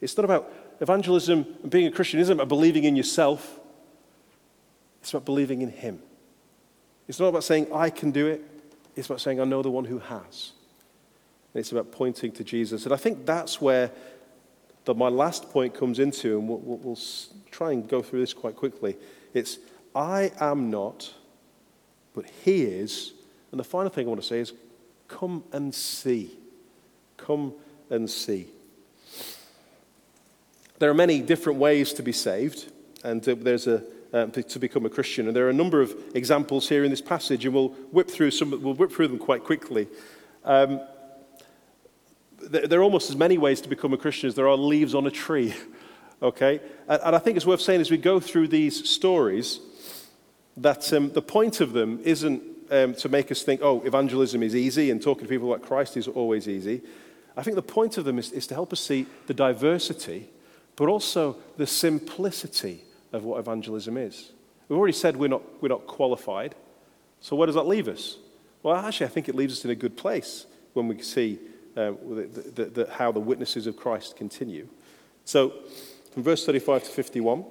It's 0.00 0.16
not 0.16 0.24
about 0.24 0.52
evangelism 0.80 1.46
and 1.64 1.68
being 1.68 1.88
a 1.88 1.90
Christian 1.90 2.20
isn't 2.20 2.32
about 2.32 2.46
believing 2.46 2.84
in 2.84 2.94
yourself. 2.94 3.58
It's 5.00 5.10
about 5.12 5.24
believing 5.24 5.62
in 5.62 5.70
Him. 5.70 6.00
It's 7.12 7.20
not 7.20 7.28
about 7.28 7.44
saying, 7.44 7.66
I 7.74 7.90
can 7.90 8.10
do 8.10 8.26
it. 8.26 8.42
It's 8.96 9.06
about 9.08 9.20
saying, 9.20 9.38
I 9.38 9.44
know 9.44 9.60
the 9.60 9.70
one 9.70 9.84
who 9.84 9.98
has. 9.98 10.52
And 11.52 11.60
it's 11.60 11.70
about 11.70 11.92
pointing 11.92 12.32
to 12.32 12.42
Jesus. 12.42 12.86
And 12.86 12.94
I 12.94 12.96
think 12.96 13.26
that's 13.26 13.60
where 13.60 13.90
the, 14.86 14.94
my 14.94 15.10
last 15.10 15.50
point 15.50 15.74
comes 15.74 15.98
into, 15.98 16.38
and 16.38 16.48
we'll, 16.48 16.60
we'll, 16.60 16.78
we'll 16.78 16.98
try 17.50 17.72
and 17.72 17.86
go 17.86 18.00
through 18.00 18.20
this 18.20 18.32
quite 18.32 18.56
quickly. 18.56 18.96
It's, 19.34 19.58
I 19.94 20.32
am 20.40 20.70
not, 20.70 21.12
but 22.14 22.24
he 22.46 22.62
is. 22.62 23.12
And 23.50 23.60
the 23.60 23.64
final 23.64 23.90
thing 23.90 24.06
I 24.06 24.08
want 24.08 24.22
to 24.22 24.26
say 24.26 24.38
is 24.38 24.54
come 25.06 25.44
and 25.52 25.74
see. 25.74 26.30
Come 27.18 27.52
and 27.90 28.08
see. 28.08 28.46
There 30.78 30.88
are 30.88 30.94
many 30.94 31.20
different 31.20 31.58
ways 31.58 31.92
to 31.92 32.02
be 32.02 32.12
saved, 32.12 32.72
and 33.04 33.28
uh, 33.28 33.34
there's 33.38 33.66
a 33.66 33.84
um, 34.12 34.30
to 34.30 34.58
become 34.58 34.84
a 34.86 34.90
Christian. 34.90 35.26
And 35.26 35.36
there 35.36 35.46
are 35.46 35.50
a 35.50 35.54
number 35.54 35.80
of 35.80 35.94
examples 36.14 36.68
here 36.68 36.84
in 36.84 36.90
this 36.90 37.00
passage, 37.00 37.44
and 37.44 37.54
we'll 37.54 37.70
whip 37.90 38.10
through 38.10 38.30
some. 38.30 38.50
We'll 38.50 38.74
whip 38.74 38.92
through 38.92 39.08
them 39.08 39.18
quite 39.18 39.44
quickly. 39.44 39.88
Um, 40.44 40.80
there 42.40 42.80
are 42.80 42.82
almost 42.82 43.08
as 43.08 43.16
many 43.16 43.38
ways 43.38 43.60
to 43.60 43.68
become 43.68 43.92
a 43.92 43.96
Christian 43.96 44.28
as 44.28 44.34
there 44.34 44.48
are 44.48 44.56
leaves 44.56 44.94
on 44.94 45.06
a 45.06 45.10
tree. 45.10 45.54
Okay, 46.22 46.60
and, 46.86 47.02
and 47.04 47.16
I 47.16 47.18
think 47.18 47.36
it's 47.36 47.46
worth 47.46 47.60
saying 47.60 47.80
as 47.80 47.90
we 47.90 47.96
go 47.96 48.20
through 48.20 48.46
these 48.46 48.88
stories 48.88 49.58
that 50.56 50.92
um, 50.92 51.10
the 51.10 51.20
point 51.20 51.60
of 51.60 51.72
them 51.72 51.98
isn't 52.04 52.40
um, 52.70 52.94
to 52.94 53.08
make 53.08 53.32
us 53.32 53.42
think, 53.42 53.60
oh, 53.60 53.82
evangelism 53.82 54.40
is 54.42 54.54
easy 54.54 54.92
and 54.92 55.02
talking 55.02 55.24
to 55.24 55.28
people 55.28 55.52
about 55.52 55.66
Christ 55.66 55.96
is 55.96 56.06
always 56.06 56.46
easy. 56.46 56.80
I 57.36 57.42
think 57.42 57.56
the 57.56 57.62
point 57.62 57.98
of 57.98 58.04
them 58.04 58.20
is, 58.20 58.30
is 58.30 58.46
to 58.46 58.54
help 58.54 58.72
us 58.72 58.78
see 58.78 59.06
the 59.26 59.34
diversity, 59.34 60.30
but 60.76 60.88
also 60.88 61.38
the 61.56 61.66
simplicity 61.66 62.84
of 63.12 63.24
what 63.24 63.38
evangelism 63.38 63.96
is. 63.96 64.32
We've 64.68 64.78
already 64.78 64.92
said 64.92 65.16
we're 65.16 65.28
not, 65.28 65.42
we're 65.62 65.68
not 65.68 65.86
qualified. 65.86 66.54
So 67.20 67.36
where 67.36 67.46
does 67.46 67.54
that 67.54 67.66
leave 67.66 67.88
us? 67.88 68.16
Well, 68.62 68.74
actually, 68.76 69.06
I 69.06 69.10
think 69.10 69.28
it 69.28 69.34
leaves 69.34 69.52
us 69.58 69.64
in 69.64 69.70
a 69.70 69.74
good 69.74 69.96
place 69.96 70.46
when 70.72 70.88
we 70.88 71.00
see 71.02 71.38
uh, 71.76 71.92
the, 72.08 72.52
the, 72.54 72.64
the, 72.64 72.90
how 72.92 73.12
the 73.12 73.20
witnesses 73.20 73.66
of 73.66 73.76
Christ 73.76 74.16
continue. 74.16 74.68
So, 75.24 75.52
from 76.12 76.22
verse 76.22 76.44
35 76.44 76.84
to 76.84 76.90
51, 76.90 77.44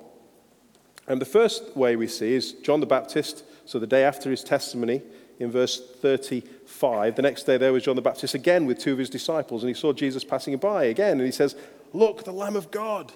and 1.08 1.20
the 1.20 1.26
first 1.26 1.76
way 1.76 1.96
we 1.96 2.08
see 2.08 2.34
is 2.34 2.54
John 2.54 2.80
the 2.80 2.86
Baptist, 2.86 3.44
so 3.66 3.80
the 3.80 3.88
day 3.88 4.04
after 4.04 4.30
his 4.30 4.44
testimony, 4.44 5.02
in 5.40 5.52
verse 5.52 5.82
35, 6.02 7.16
the 7.16 7.22
next 7.22 7.44
day 7.44 7.58
there 7.58 7.74
was 7.74 7.84
John 7.84 7.96
the 7.96 8.02
Baptist 8.02 8.36
again 8.36 8.66
with 8.66 8.78
two 8.80 8.94
of 8.94 9.00
his 9.00 9.10
disciples, 9.10 9.64
and 9.64 9.70
he 9.70 9.74
saw 9.74 9.92
Jesus 9.92 10.24
passing 10.24 10.56
by 10.58 10.86
again, 10.86 11.14
and 11.14 11.26
he 11.26 11.32
says, 11.32 11.56
Look, 11.94 12.24
the 12.24 12.32
Lamb 12.32 12.56
of 12.56 12.72
God 12.72 13.12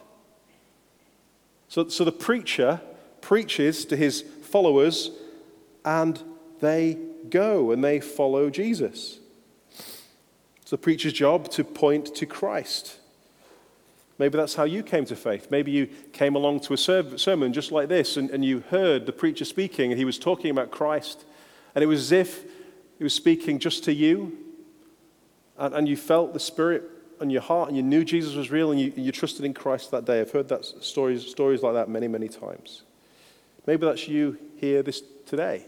so, 1.67 1.87
so 1.87 2.03
the 2.03 2.11
preacher 2.11 2.81
preaches 3.21 3.85
to 3.85 3.97
his 3.97 4.21
followers 4.43 5.11
and 5.83 6.21
they 6.59 6.97
go 7.29 7.71
and 7.71 7.83
they 7.83 7.99
follow 7.99 8.49
Jesus. 8.49 9.19
It's 10.61 10.71
the 10.71 10.77
preacher's 10.77 11.13
job 11.13 11.49
to 11.51 11.63
point 11.63 12.15
to 12.15 12.25
Christ. 12.25 12.97
Maybe 14.17 14.37
that's 14.37 14.55
how 14.55 14.63
you 14.63 14.81
came 14.81 15.05
to 15.05 15.15
faith. 15.15 15.51
Maybe 15.51 15.71
you 15.71 15.87
came 16.13 16.35
along 16.35 16.61
to 16.61 16.73
a 16.73 16.77
sermon 16.77 17.51
just 17.51 17.71
like 17.71 17.89
this 17.89 18.15
and, 18.15 18.29
and 18.29 18.45
you 18.45 18.61
heard 18.69 19.05
the 19.05 19.11
preacher 19.11 19.45
speaking 19.45 19.91
and 19.91 19.99
he 19.99 20.05
was 20.05 20.17
talking 20.17 20.51
about 20.51 20.71
Christ. 20.71 21.25
And 21.73 21.83
it 21.83 21.87
was 21.87 21.99
as 21.99 22.11
if 22.13 22.43
he 22.97 23.03
was 23.03 23.13
speaking 23.13 23.59
just 23.59 23.83
to 23.85 23.93
you 23.93 24.37
and, 25.57 25.73
and 25.73 25.87
you 25.87 25.97
felt 25.97 26.33
the 26.33 26.39
Spirit 26.39 26.83
on 27.19 27.29
your 27.29 27.41
heart 27.41 27.69
and 27.69 27.77
you 27.77 27.83
knew 27.83 28.03
Jesus 28.03 28.35
was 28.35 28.51
real 28.51 28.71
and 28.71 28.79
you, 28.79 28.93
you 28.95 29.11
trusted 29.11 29.45
in 29.45 29.53
Christ 29.53 29.91
that 29.91 30.05
day. 30.05 30.21
I've 30.21 30.31
heard 30.31 30.49
that 30.49 30.65
stories, 30.65 31.25
stories 31.25 31.61
like 31.61 31.73
that 31.73 31.89
many, 31.89 32.07
many 32.07 32.27
times. 32.27 32.83
Maybe 33.65 33.85
that's 33.85 34.07
you 34.07 34.37
here 34.57 34.83
this 34.83 35.01
today. 35.25 35.65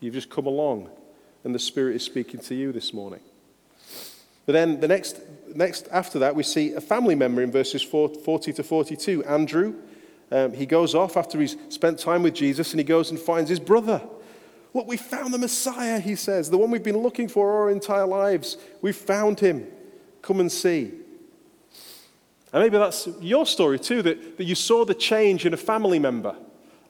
You've 0.00 0.14
just 0.14 0.30
come 0.30 0.46
along 0.46 0.90
and 1.44 1.54
the 1.54 1.58
Spirit 1.58 1.96
is 1.96 2.02
speaking 2.02 2.40
to 2.40 2.54
you 2.54 2.72
this 2.72 2.92
morning. 2.92 3.20
But 4.46 4.52
then 4.52 4.80
the 4.80 4.88
next, 4.88 5.20
next 5.54 5.88
after 5.90 6.18
that, 6.20 6.34
we 6.34 6.42
see 6.42 6.72
a 6.72 6.80
family 6.80 7.14
member 7.14 7.42
in 7.42 7.50
verses 7.50 7.82
40 7.82 8.52
to 8.52 8.62
42. 8.62 9.24
Andrew, 9.24 9.74
um, 10.30 10.52
he 10.52 10.66
goes 10.66 10.94
off 10.94 11.16
after 11.16 11.40
he's 11.40 11.56
spent 11.68 11.98
time 11.98 12.22
with 12.22 12.34
Jesus 12.34 12.72
and 12.72 12.80
he 12.80 12.84
goes 12.84 13.10
and 13.10 13.18
finds 13.18 13.48
his 13.48 13.60
brother. 13.60 14.02
Look, 14.74 14.88
we 14.88 14.96
found 14.96 15.32
the 15.32 15.38
Messiah, 15.38 16.00
he 16.00 16.16
says, 16.16 16.50
the 16.50 16.58
one 16.58 16.70
we've 16.70 16.82
been 16.82 16.98
looking 16.98 17.28
for 17.28 17.52
our 17.52 17.70
entire 17.70 18.06
lives. 18.06 18.56
We 18.82 18.92
found 18.92 19.38
him. 19.38 19.68
Come 20.24 20.40
and 20.40 20.50
see. 20.50 20.90
And 22.50 22.62
maybe 22.62 22.78
that's 22.78 23.08
your 23.20 23.44
story 23.44 23.78
too, 23.78 24.00
that, 24.00 24.38
that 24.38 24.44
you 24.44 24.54
saw 24.54 24.86
the 24.86 24.94
change 24.94 25.44
in 25.44 25.52
a 25.52 25.58
family 25.58 25.98
member, 25.98 26.34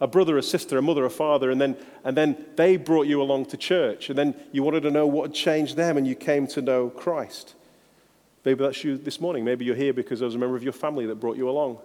a 0.00 0.06
brother, 0.06 0.38
a 0.38 0.42
sister, 0.42 0.78
a 0.78 0.82
mother, 0.82 1.04
a 1.04 1.10
father, 1.10 1.50
and 1.50 1.60
then, 1.60 1.76
and 2.04 2.16
then 2.16 2.46
they 2.54 2.76
brought 2.76 3.08
you 3.08 3.20
along 3.20 3.46
to 3.46 3.56
church, 3.56 4.08
and 4.08 4.16
then 4.16 4.36
you 4.52 4.62
wanted 4.62 4.84
to 4.84 4.90
know 4.92 5.04
what 5.04 5.30
had 5.30 5.34
changed 5.34 5.74
them, 5.74 5.96
and 5.96 6.06
you 6.06 6.14
came 6.14 6.46
to 6.46 6.62
know 6.62 6.90
Christ. 6.90 7.56
Maybe 8.44 8.62
that's 8.62 8.84
you 8.84 8.96
this 8.96 9.20
morning. 9.20 9.44
Maybe 9.44 9.64
you're 9.64 9.74
here 9.74 9.92
because 9.92 10.20
there 10.20 10.26
was 10.26 10.36
a 10.36 10.38
member 10.38 10.54
of 10.54 10.62
your 10.62 10.72
family 10.72 11.06
that 11.06 11.16
brought 11.16 11.36
you 11.36 11.50
along. 11.50 11.78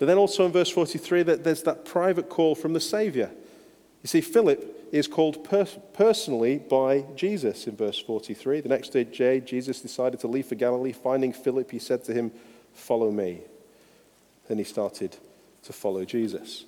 But 0.00 0.06
then 0.06 0.18
also 0.18 0.46
in 0.46 0.50
verse 0.50 0.70
43, 0.70 1.22
that 1.24 1.44
there's 1.44 1.62
that 1.62 1.84
private 1.84 2.28
call 2.28 2.56
from 2.56 2.72
the 2.72 2.80
Savior. 2.80 3.30
You 4.02 4.08
see, 4.08 4.20
Philip 4.20 4.88
is 4.92 5.06
called 5.06 5.44
per- 5.44 5.66
personally 5.92 6.58
by 6.58 7.04
Jesus 7.14 7.66
in 7.66 7.76
verse 7.76 7.98
43. 7.98 8.60
The 8.60 8.68
next 8.68 8.90
day, 8.90 9.40
Jesus 9.40 9.80
decided 9.80 10.20
to 10.20 10.26
leave 10.26 10.46
for 10.46 10.54
Galilee. 10.54 10.92
Finding 10.92 11.32
Philip, 11.32 11.70
he 11.70 11.78
said 11.78 12.04
to 12.04 12.12
him, 12.12 12.32
Follow 12.72 13.10
me. 13.10 13.42
Then 14.48 14.58
he 14.58 14.64
started 14.64 15.16
to 15.64 15.72
follow 15.72 16.04
Jesus. 16.04 16.64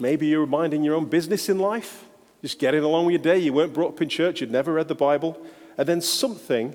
Maybe 0.00 0.26
you're 0.26 0.46
minding 0.46 0.82
your 0.82 0.94
own 0.94 1.06
business 1.06 1.48
in 1.48 1.58
life, 1.58 2.04
just 2.42 2.58
getting 2.58 2.82
along 2.82 3.06
with 3.06 3.12
your 3.12 3.22
day. 3.22 3.38
You 3.38 3.52
weren't 3.52 3.72
brought 3.72 3.94
up 3.94 4.02
in 4.02 4.08
church, 4.08 4.40
you'd 4.40 4.50
never 4.50 4.72
read 4.72 4.88
the 4.88 4.94
Bible, 4.94 5.40
and 5.76 5.86
then 5.86 6.00
something 6.00 6.74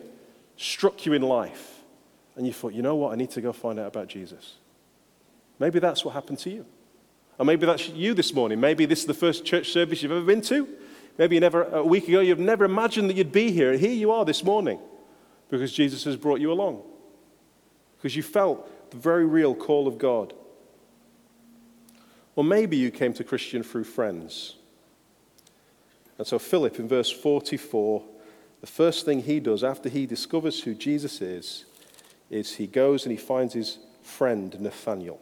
struck 0.57 1.05
you 1.05 1.13
in 1.13 1.21
life, 1.21 1.79
and 2.35 2.45
you 2.45 2.53
thought, 2.53 2.73
you 2.73 2.81
know 2.81 2.95
what, 2.95 3.13
I 3.13 3.15
need 3.15 3.31
to 3.31 3.41
go 3.41 3.51
find 3.51 3.79
out 3.79 3.87
about 3.87 4.07
Jesus. 4.07 4.55
Maybe 5.57 5.79
that's 5.79 6.05
what 6.05 6.13
happened 6.13 6.39
to 6.39 6.49
you. 6.49 6.65
Or 7.39 7.45
maybe 7.45 7.65
that's 7.65 7.87
you 7.89 8.13
this 8.13 8.33
morning. 8.33 8.59
Maybe 8.59 8.85
this 8.85 8.99
is 8.99 9.05
the 9.05 9.13
first 9.13 9.45
church 9.45 9.71
service 9.71 10.03
you've 10.03 10.11
ever 10.11 10.25
been 10.25 10.41
to. 10.41 10.67
Maybe 11.17 11.35
you 11.35 11.39
never, 11.41 11.63
a 11.63 11.83
week 11.83 12.07
ago, 12.07 12.19
you've 12.19 12.37
never 12.37 12.65
imagined 12.65 13.09
that 13.09 13.15
you'd 13.15 13.31
be 13.31 13.51
here. 13.51 13.71
And 13.71 13.79
here 13.79 13.91
you 13.91 14.11
are 14.11 14.25
this 14.25 14.43
morning 14.43 14.77
because 15.49 15.71
Jesus 15.71 16.03
has 16.03 16.17
brought 16.17 16.41
you 16.41 16.51
along. 16.51 16.83
Because 17.97 18.15
you 18.15 18.23
felt 18.23 18.91
the 18.91 18.97
very 18.97 19.25
real 19.25 19.55
call 19.55 19.87
of 19.87 19.97
God. 19.97 20.33
Or 22.35 22.43
maybe 22.43 22.75
you 22.75 22.91
came 22.91 23.13
to 23.13 23.23
Christian 23.23 23.63
through 23.63 23.85
friends. 23.85 24.55
And 26.17 26.27
so, 26.27 26.39
Philip 26.39 26.77
in 26.79 26.87
verse 26.87 27.09
44, 27.09 28.03
the 28.59 28.67
first 28.67 29.05
thing 29.05 29.23
he 29.23 29.39
does 29.39 29.63
after 29.63 29.87
he 29.87 30.05
discovers 30.05 30.61
who 30.61 30.73
Jesus 30.73 31.21
is, 31.21 31.65
is 32.29 32.55
he 32.55 32.67
goes 32.67 33.05
and 33.05 33.11
he 33.11 33.17
finds 33.17 33.53
his 33.53 33.79
friend 34.03 34.59
Nathaniel. 34.59 35.21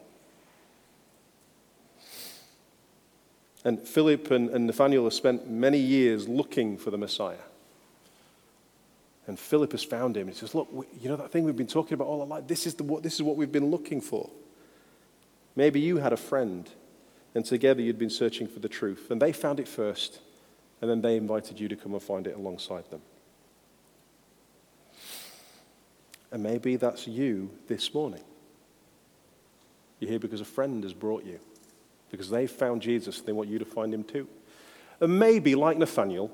And 3.64 3.80
Philip 3.80 4.32
and, 4.32 4.50
and 4.50 4.68
Nathaniel 4.68 5.04
have 5.06 5.14
spent 5.14 5.50
many 5.50 5.80
years 5.80 6.28
looking 6.28 6.78
for 6.78 6.92
the 6.92 6.98
Messiah. 6.98 7.38
And 9.26 9.38
Philip 9.38 9.74
has 9.74 9.84
found 9.84 10.16
him. 10.16 10.28
He 10.28 10.34
says, 10.34 10.56
Look, 10.56 10.70
you 11.02 11.10
know 11.10 11.18
that 11.18 11.32
thing 11.32 11.44
we've 11.44 11.58
been 11.58 11.68
talking 11.68 11.94
about 11.94 12.08
all 12.08 12.22
our 12.22 12.28
life? 12.28 12.48
This 12.48 12.66
is, 12.66 12.76
the, 12.76 12.84
this 13.02 13.16
is 13.16 13.24
what 13.24 13.36
we've 13.36 13.52
been 13.52 13.70
looking 13.70 14.00
for. 14.00 14.30
Maybe 15.56 15.80
you 15.80 15.98
had 15.98 16.14
a 16.14 16.18
friend, 16.18 16.70
and 17.36 17.44
together 17.44 17.82
you'd 17.82 17.98
been 17.98 18.10
searching 18.10 18.48
for 18.48 18.60
the 18.60 18.70
truth. 18.70 19.12
And 19.12 19.22
they 19.22 19.34
found 19.34 19.60
it 19.60 19.68
first, 19.68 20.20
and 20.82 20.90
then 20.90 21.02
they 21.02 21.18
invited 21.18 21.60
you 21.60 21.68
to 21.68 21.76
come 21.76 21.94
and 21.94 22.02
find 22.02 22.26
it 22.26 22.36
alongside 22.38 22.90
them. 22.90 23.02
And 26.32 26.44
maybe 26.44 26.76
that's 26.76 27.08
you 27.08 27.50
this 27.68 27.94
morning. 27.94 28.24
You're 30.00 30.12
here 30.12 30.20
because 30.20 30.42
a 30.42 30.46
friend 30.46 30.84
has 30.84 30.94
brought 30.94 31.26
you 31.26 31.40
because 32.10 32.30
they 32.30 32.48
found 32.48 32.82
Jesus 32.82 33.20
and 33.20 33.28
they 33.28 33.34
want 33.34 33.50
you 33.50 33.60
to 33.60 33.66
find 33.66 33.94
him 33.94 34.04
too. 34.04 34.28
And 35.00 35.20
maybe, 35.20 35.56
like 35.56 35.78
Nathaniel, 35.78 36.32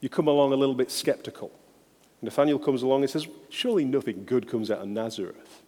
you 0.00 0.08
come 0.08 0.28
along 0.28 0.52
a 0.52 0.56
little 0.56 0.74
bit 0.74 0.90
skeptical. 0.90 1.50
Nathaniel 2.22 2.58
comes 2.58 2.82
along 2.82 3.02
and 3.02 3.10
says, 3.10 3.26
Surely 3.48 3.84
nothing 3.84 4.24
good 4.24 4.48
comes 4.48 4.70
out 4.70 4.78
of 4.78 4.88
Nazareth. 4.88 5.62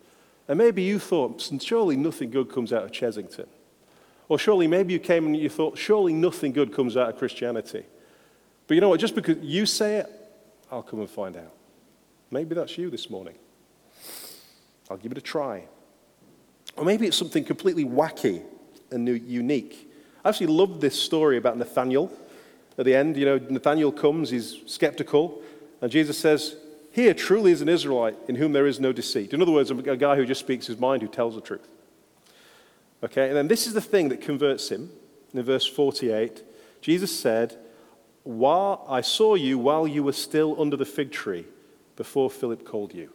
And 0.48 0.58
maybe 0.58 0.82
you 0.82 0.98
thought, 0.98 1.40
Surely 1.60 1.96
nothing 1.96 2.30
good 2.30 2.50
comes 2.50 2.72
out 2.72 2.84
of 2.84 2.92
Chessington. 2.92 3.46
Or 4.28 4.38
surely 4.38 4.66
maybe 4.66 4.92
you 4.92 4.98
came 4.98 5.26
and 5.26 5.36
you 5.36 5.48
thought, 5.48 5.76
Surely 5.76 6.12
nothing 6.12 6.52
good 6.52 6.72
comes 6.72 6.96
out 6.96 7.08
of 7.08 7.18
Christianity. 7.18 7.84
But 8.66 8.74
you 8.74 8.80
know 8.80 8.88
what? 8.88 9.00
Just 9.00 9.14
because 9.14 9.38
you 9.38 9.66
say 9.66 9.96
it, 9.96 10.06
I'll 10.70 10.82
come 10.82 11.00
and 11.00 11.10
find 11.10 11.36
out. 11.36 11.52
Maybe 12.30 12.54
that's 12.54 12.78
you 12.78 12.88
this 12.88 13.10
morning. 13.10 13.34
I'll 14.90 14.96
give 14.96 15.12
it 15.12 15.18
a 15.18 15.22
try. 15.22 15.64
Or 16.76 16.84
maybe 16.84 17.06
it's 17.06 17.16
something 17.16 17.44
completely 17.44 17.84
wacky 17.84 18.42
and 18.92 19.08
unique. 19.08 19.90
I 20.24 20.28
actually 20.28 20.48
love 20.48 20.80
this 20.80 21.00
story 21.00 21.36
about 21.36 21.56
Nathaniel. 21.58 22.12
At 22.78 22.84
the 22.84 22.94
end, 22.94 23.16
you 23.16 23.24
know, 23.24 23.38
Nathaniel 23.38 23.92
comes, 23.92 24.30
he's 24.30 24.58
skeptical, 24.66 25.42
and 25.80 25.90
Jesus 25.90 26.16
says, 26.16 26.56
Here 26.92 27.12
truly 27.12 27.52
is 27.52 27.60
an 27.60 27.68
Israelite 27.68 28.16
in 28.28 28.36
whom 28.36 28.52
there 28.52 28.66
is 28.66 28.80
no 28.80 28.92
deceit. 28.92 29.34
In 29.34 29.42
other 29.42 29.52
words, 29.52 29.70
a 29.70 29.74
guy 29.74 30.16
who 30.16 30.24
just 30.24 30.40
speaks 30.40 30.66
his 30.66 30.78
mind, 30.78 31.02
who 31.02 31.08
tells 31.08 31.34
the 31.34 31.40
truth. 31.40 31.66
Okay, 33.02 33.26
and 33.28 33.36
then 33.36 33.48
this 33.48 33.66
is 33.66 33.74
the 33.74 33.80
thing 33.80 34.08
that 34.10 34.20
converts 34.20 34.70
him. 34.70 34.90
In 35.34 35.42
verse 35.42 35.66
48, 35.66 36.42
Jesus 36.80 37.18
said, 37.18 37.58
while 38.24 38.84
I 38.88 39.00
saw 39.00 39.34
you 39.34 39.58
while 39.58 39.86
you 39.86 40.02
were 40.02 40.12
still 40.12 40.60
under 40.60 40.76
the 40.76 40.84
fig 40.84 41.10
tree 41.10 41.46
before 41.96 42.30
Philip 42.30 42.64
called 42.64 42.94
you. 42.94 43.10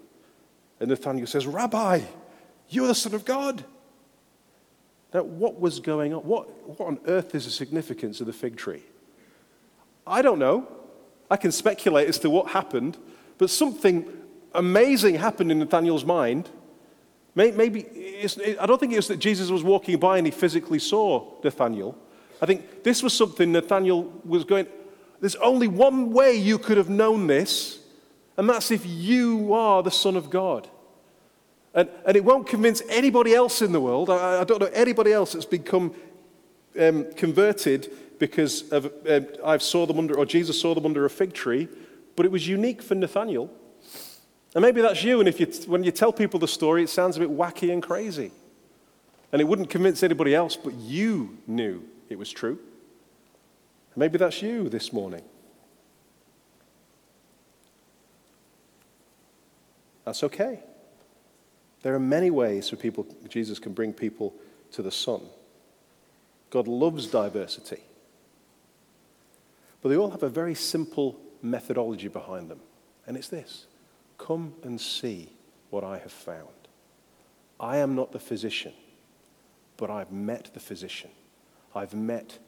And 0.80 0.90
Nathanael 0.90 1.28
says, 1.28 1.48
Rabbi, 1.48 2.02
you 2.70 2.84
are 2.84 2.88
the 2.88 2.96
Son 2.96 3.14
of 3.14 3.26
God. 3.26 3.64
Now, 5.14 5.24
what 5.24 5.60
was 5.60 5.80
going 5.80 6.14
on? 6.14 6.22
What, 6.22 6.68
what 6.68 6.88
on 6.88 7.00
earth 7.08 7.34
is 7.34 7.46
the 7.46 7.52
significance 7.52 8.20
of 8.20 8.28
the 8.28 8.34
fig 8.34 8.58
tree? 8.58 8.84
I 10.06 10.22
don't 10.22 10.40
know. 10.40 10.68
I 11.30 11.38
can 11.38 11.52
speculate 11.52 12.08
as 12.08 12.20
to 12.20 12.30
what 12.30 12.52
happened, 12.52 12.98
but 13.38 13.50
something 13.50 14.06
amazing 14.54 15.16
happened 15.16 15.52
in 15.52 15.60
Nathaniel's 15.60 16.06
mind. 16.06 16.50
Maybe 17.36 17.86
I 18.60 18.66
don't 18.66 18.80
think 18.80 18.94
it 18.94 18.96
was 18.96 19.10
that 19.10 19.20
Jesus 19.20 19.52
was 19.52 19.64
walking 19.64 20.00
by 20.00 20.18
and 20.18 20.26
he 20.26 20.32
physically 20.32 20.80
saw 20.80 21.34
Nathaniel. 21.44 21.96
I 22.42 22.46
think 22.46 22.84
this 22.84 23.04
was 23.04 23.14
something 23.14 23.52
Nathaniel 23.52 24.12
was 24.26 24.44
going, 24.44 24.68
there's 25.20 25.36
only 25.36 25.68
one 25.68 26.12
way 26.12 26.36
you 26.36 26.58
could 26.58 26.78
have 26.78 26.90
known 26.90 27.28
this, 27.28 27.80
and 28.38 28.50
that's 28.50 28.72
if 28.72 28.86
you 28.86 29.54
are 29.54 29.84
the 29.84 29.92
Son 29.92 30.16
of 30.16 30.30
God. 30.30 30.68
And, 31.78 31.90
and 32.08 32.18
it 32.18 32.26
won't 32.26 32.48
convince 32.48 32.82
anybody 32.90 33.36
else 33.36 33.62
in 33.62 33.72
the 33.72 33.80
world. 33.80 34.10
I, 34.10 34.42
I 34.42 34.44
don't 34.44 34.60
know 34.60 34.70
anybody 34.74 35.14
else 35.14 35.34
that's 35.34 35.46
become 35.46 35.94
um, 36.80 37.06
converted 37.14 37.94
because 38.18 38.68
of, 38.72 38.92
um, 39.08 39.28
I 39.46 39.60
saw 39.60 39.86
them 39.86 40.00
under, 40.00 40.18
or 40.18 40.26
Jesus 40.26 40.60
saw 40.60 40.74
them 40.74 40.88
under 40.88 41.06
a 41.06 41.10
fig 41.10 41.34
tree, 41.34 41.68
but 42.16 42.26
it 42.26 42.32
was 42.32 42.48
unique 42.48 42.82
for 42.82 42.96
Nathaniel. 42.96 43.54
And 44.56 44.64
maybe 44.64 44.82
that's 44.82 45.04
you, 45.04 45.20
and 45.20 45.30
if 45.30 45.40
you, 45.40 45.46
when 45.68 45.84
you 45.84 45.92
tell 45.92 46.12
people 46.12 46.40
the 46.40 46.48
story, 46.48 46.82
it 46.82 46.90
sounds 46.90 47.16
a 47.16 47.20
bit 47.20 47.30
wacky 47.30 47.72
and 47.72 47.84
crazy. 47.84 48.32
And 49.32 49.40
it 49.40 49.46
wouldn't 49.46 49.70
convince 49.70 50.02
anybody 50.02 50.34
else, 50.34 50.56
but 50.56 50.74
you 50.74 51.38
knew 51.46 51.84
it 52.10 52.18
was 52.18 52.32
true. 52.32 52.58
Maybe 53.96 54.18
that's 54.18 54.42
you 54.42 54.68
this 54.68 54.92
morning. 54.92 55.22
That's 60.06 60.24
okay. 60.24 60.64
There 61.84 61.94
are 61.94 62.00
many 62.00 62.32
ways 62.32 62.70
for 62.70 62.76
people, 62.76 63.06
Jesus 63.30 63.60
can 63.60 63.74
bring 63.74 63.94
people 63.94 64.34
to 64.72 64.82
the 64.82 64.92
Son. 64.92 65.22
God 66.50 66.68
loves 66.68 67.08
diversity. 67.08 67.82
But 69.82 69.90
they 69.90 69.98
all 69.98 70.12
have 70.12 70.24
a 70.24 70.30
very 70.30 70.56
simple 70.56 71.20
methodology 71.42 72.08
behind 72.08 72.50
them. 72.50 72.60
And 73.06 73.16
it's 73.16 73.30
this 73.30 73.68
Come 74.18 74.54
and 74.64 74.80
see 74.80 75.30
what 75.70 75.84
I 75.84 76.00
have 76.00 76.12
found. 76.12 76.48
I 77.60 77.78
am 77.78 77.96
not 77.96 78.12
the 78.12 78.20
physician, 78.20 78.74
but 79.78 79.90
I've 79.90 80.12
met 80.12 80.52
the 80.54 80.60
physician. 80.60 81.10
I've 81.76 81.94
met 81.94 82.40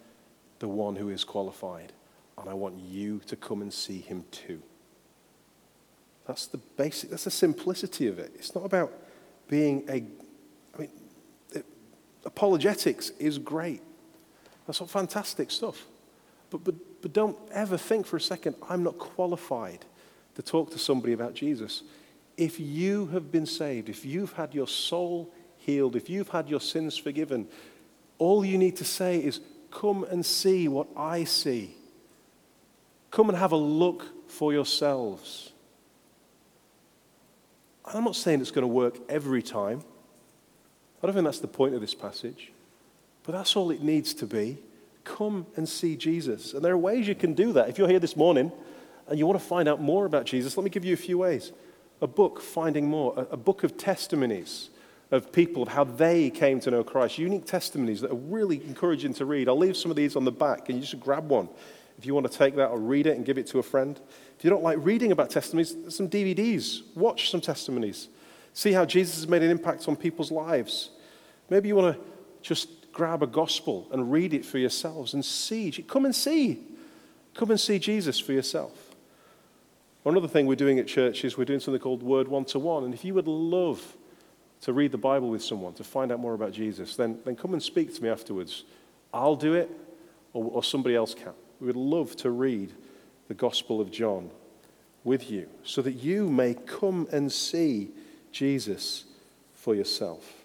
the 0.59 0.67
one 0.67 0.95
who 0.95 1.09
is 1.09 1.23
qualified, 1.23 1.93
and 2.37 2.49
I 2.49 2.53
want 2.53 2.79
you 2.79 3.21
to 3.27 3.35
come 3.35 3.61
and 3.61 3.73
see 3.73 3.99
him 3.99 4.25
too. 4.31 4.61
That's 6.27 6.45
the 6.45 6.57
basic, 6.57 7.09
that's 7.09 7.23
the 7.23 7.31
simplicity 7.31 8.07
of 8.07 8.19
it. 8.19 8.31
It's 8.35 8.53
not 8.53 8.65
about 8.65 8.93
being 9.49 9.83
a, 9.89 10.05
I 10.75 10.81
mean, 10.81 10.89
apologetics 12.23 13.09
is 13.19 13.37
great. 13.37 13.81
That's 14.65 14.79
all 14.79 14.87
fantastic 14.87 15.51
stuff. 15.51 15.85
But, 16.49 16.63
but, 16.63 16.75
but 17.01 17.11
don't 17.11 17.37
ever 17.51 17.77
think 17.77 18.05
for 18.05 18.15
a 18.15 18.21
second, 18.21 18.55
I'm 18.69 18.83
not 18.83 18.97
qualified 18.97 19.83
to 20.35 20.41
talk 20.41 20.71
to 20.71 20.79
somebody 20.79 21.11
about 21.11 21.33
Jesus. 21.33 21.83
If 22.37 22.59
you 22.59 23.07
have 23.07 23.31
been 23.31 23.45
saved, 23.45 23.89
if 23.89 24.05
you've 24.05 24.33
had 24.33 24.53
your 24.53 24.67
soul 24.67 25.33
healed, 25.57 25.97
if 25.97 26.09
you've 26.09 26.29
had 26.29 26.49
your 26.49 26.61
sins 26.61 26.97
forgiven, 26.97 27.47
all 28.17 28.45
you 28.45 28.57
need 28.57 28.77
to 28.77 28.85
say 28.85 29.17
is, 29.17 29.41
Come 29.71 30.03
and 30.05 30.25
see 30.25 30.67
what 30.67 30.87
I 30.95 31.23
see. 31.23 31.75
Come 33.11 33.29
and 33.29 33.37
have 33.37 33.51
a 33.51 33.57
look 33.57 34.29
for 34.29 34.53
yourselves. 34.53 35.51
I'm 37.93 38.03
not 38.03 38.15
saying 38.15 38.41
it's 38.41 38.51
going 38.51 38.63
to 38.63 38.67
work 38.67 38.97
every 39.09 39.41
time. 39.41 39.81
I 41.01 41.07
don't 41.07 41.15
think 41.15 41.25
that's 41.25 41.39
the 41.39 41.47
point 41.47 41.73
of 41.73 41.81
this 41.81 41.95
passage. 41.95 42.51
But 43.23 43.33
that's 43.33 43.55
all 43.55 43.71
it 43.71 43.81
needs 43.81 44.13
to 44.15 44.25
be. 44.25 44.57
Come 45.03 45.47
and 45.55 45.67
see 45.67 45.95
Jesus. 45.95 46.53
And 46.53 46.63
there 46.63 46.73
are 46.73 46.77
ways 46.77 47.07
you 47.07 47.15
can 47.15 47.33
do 47.33 47.53
that. 47.53 47.69
If 47.69 47.77
you're 47.77 47.87
here 47.87 47.99
this 47.99 48.15
morning 48.15 48.51
and 49.07 49.17
you 49.17 49.25
want 49.25 49.39
to 49.39 49.45
find 49.45 49.67
out 49.67 49.81
more 49.81 50.05
about 50.05 50.25
Jesus, 50.25 50.57
let 50.57 50.63
me 50.63 50.69
give 50.69 50.85
you 50.85 50.93
a 50.93 50.97
few 50.97 51.17
ways. 51.17 51.51
A 52.01 52.07
book, 52.07 52.41
Finding 52.41 52.87
More, 52.87 53.27
a, 53.31 53.37
book 53.37 53.63
of 53.63 53.77
testimonies 53.77 54.69
of 55.11 55.31
people, 55.31 55.63
of 55.63 55.69
how 55.69 55.83
they 55.83 56.29
came 56.29 56.59
to 56.61 56.71
know 56.71 56.83
Christ. 56.83 57.17
Unique 57.17 57.45
testimonies 57.45 58.01
that 58.01 58.11
are 58.11 58.15
really 58.15 58.63
encouraging 58.63 59.13
to 59.15 59.25
read. 59.25 59.49
I'll 59.49 59.57
leave 59.57 59.75
some 59.75 59.91
of 59.91 59.97
these 59.97 60.15
on 60.15 60.23
the 60.23 60.31
back, 60.31 60.69
and 60.69 60.77
you 60.77 60.85
just 60.85 60.99
grab 60.99 61.27
one 61.27 61.49
if 61.99 62.05
you 62.05 62.13
want 62.13 62.31
to 62.31 62.37
take 62.37 62.55
that 62.55 62.69
or 62.69 62.79
read 62.79 63.07
it 63.07 63.17
and 63.17 63.25
give 63.25 63.37
it 63.37 63.45
to 63.47 63.59
a 63.59 63.63
friend. 63.63 63.99
If 64.37 64.45
you 64.45 64.49
don't 64.49 64.63
like 64.63 64.77
reading 64.79 65.11
about 65.11 65.29
testimonies, 65.29 65.75
some 65.89 66.07
DVDs. 66.07 66.79
Watch 66.95 67.29
some 67.29 67.41
testimonies. 67.41 68.07
See 68.53 68.71
how 68.71 68.85
Jesus 68.85 69.15
has 69.15 69.27
made 69.27 69.43
an 69.43 69.51
impact 69.51 69.85
on 69.89 69.97
people's 69.97 70.31
lives. 70.31 70.91
Maybe 71.49 71.67
you 71.67 71.75
want 71.75 71.97
to 71.97 72.01
just 72.41 72.93
grab 72.93 73.21
a 73.21 73.27
gospel 73.27 73.85
and 73.91 74.09
read 74.09 74.33
it 74.33 74.45
for 74.45 74.59
yourselves 74.59 75.13
and 75.13 75.25
see. 75.25 75.71
Come 75.89 76.05
and 76.05 76.15
see. 76.15 76.61
Come 77.33 77.51
and 77.51 77.59
see 77.59 77.79
Jesus 77.79 78.17
for 78.17 78.31
yourself. 78.31 78.95
One 80.03 80.15
other 80.15 80.29
thing 80.29 80.45
we're 80.45 80.55
doing 80.55 80.79
at 80.79 80.87
church 80.87 81.25
is 81.25 81.37
we're 81.37 81.43
doing 81.43 81.59
something 81.59 81.81
called 81.81 82.01
Word 82.01 82.29
One 82.29 82.45
to 82.45 82.59
One. 82.59 82.85
And 82.85 82.93
if 82.93 83.03
you 83.03 83.13
would 83.15 83.27
love 83.27 83.97
to 84.61 84.71
read 84.71 84.93
the 84.93 84.97
Bible 84.97 85.29
with 85.29 85.43
someone, 85.43 85.73
to 85.73 85.83
find 85.83 86.13
out 86.13 86.21
more 86.21 86.33
about 86.33 86.53
Jesus, 86.53 86.95
then, 86.95 87.19
then 87.25 87.35
come 87.35 87.51
and 87.51 87.61
speak 87.61 87.93
to 87.93 88.01
me 88.01 88.07
afterwards. 88.07 88.63
I'll 89.13 89.35
do 89.35 89.53
it, 89.53 89.69
or, 90.31 90.45
or 90.45 90.63
somebody 90.63 90.95
else 90.95 91.13
can. 91.13 91.33
We 91.59 91.67
would 91.67 91.75
love 91.75 92.15
to 92.17 92.31
read 92.31 92.73
the 93.27 93.33
Gospel 93.33 93.81
of 93.81 93.91
John 93.91 94.31
with 95.03 95.29
you 95.29 95.47
so 95.63 95.81
that 95.81 95.93
you 95.93 96.29
may 96.29 96.53
come 96.53 97.07
and 97.11 97.31
see 97.31 97.89
Jesus 98.31 99.05
for 99.53 99.75
yourself. 99.75 100.39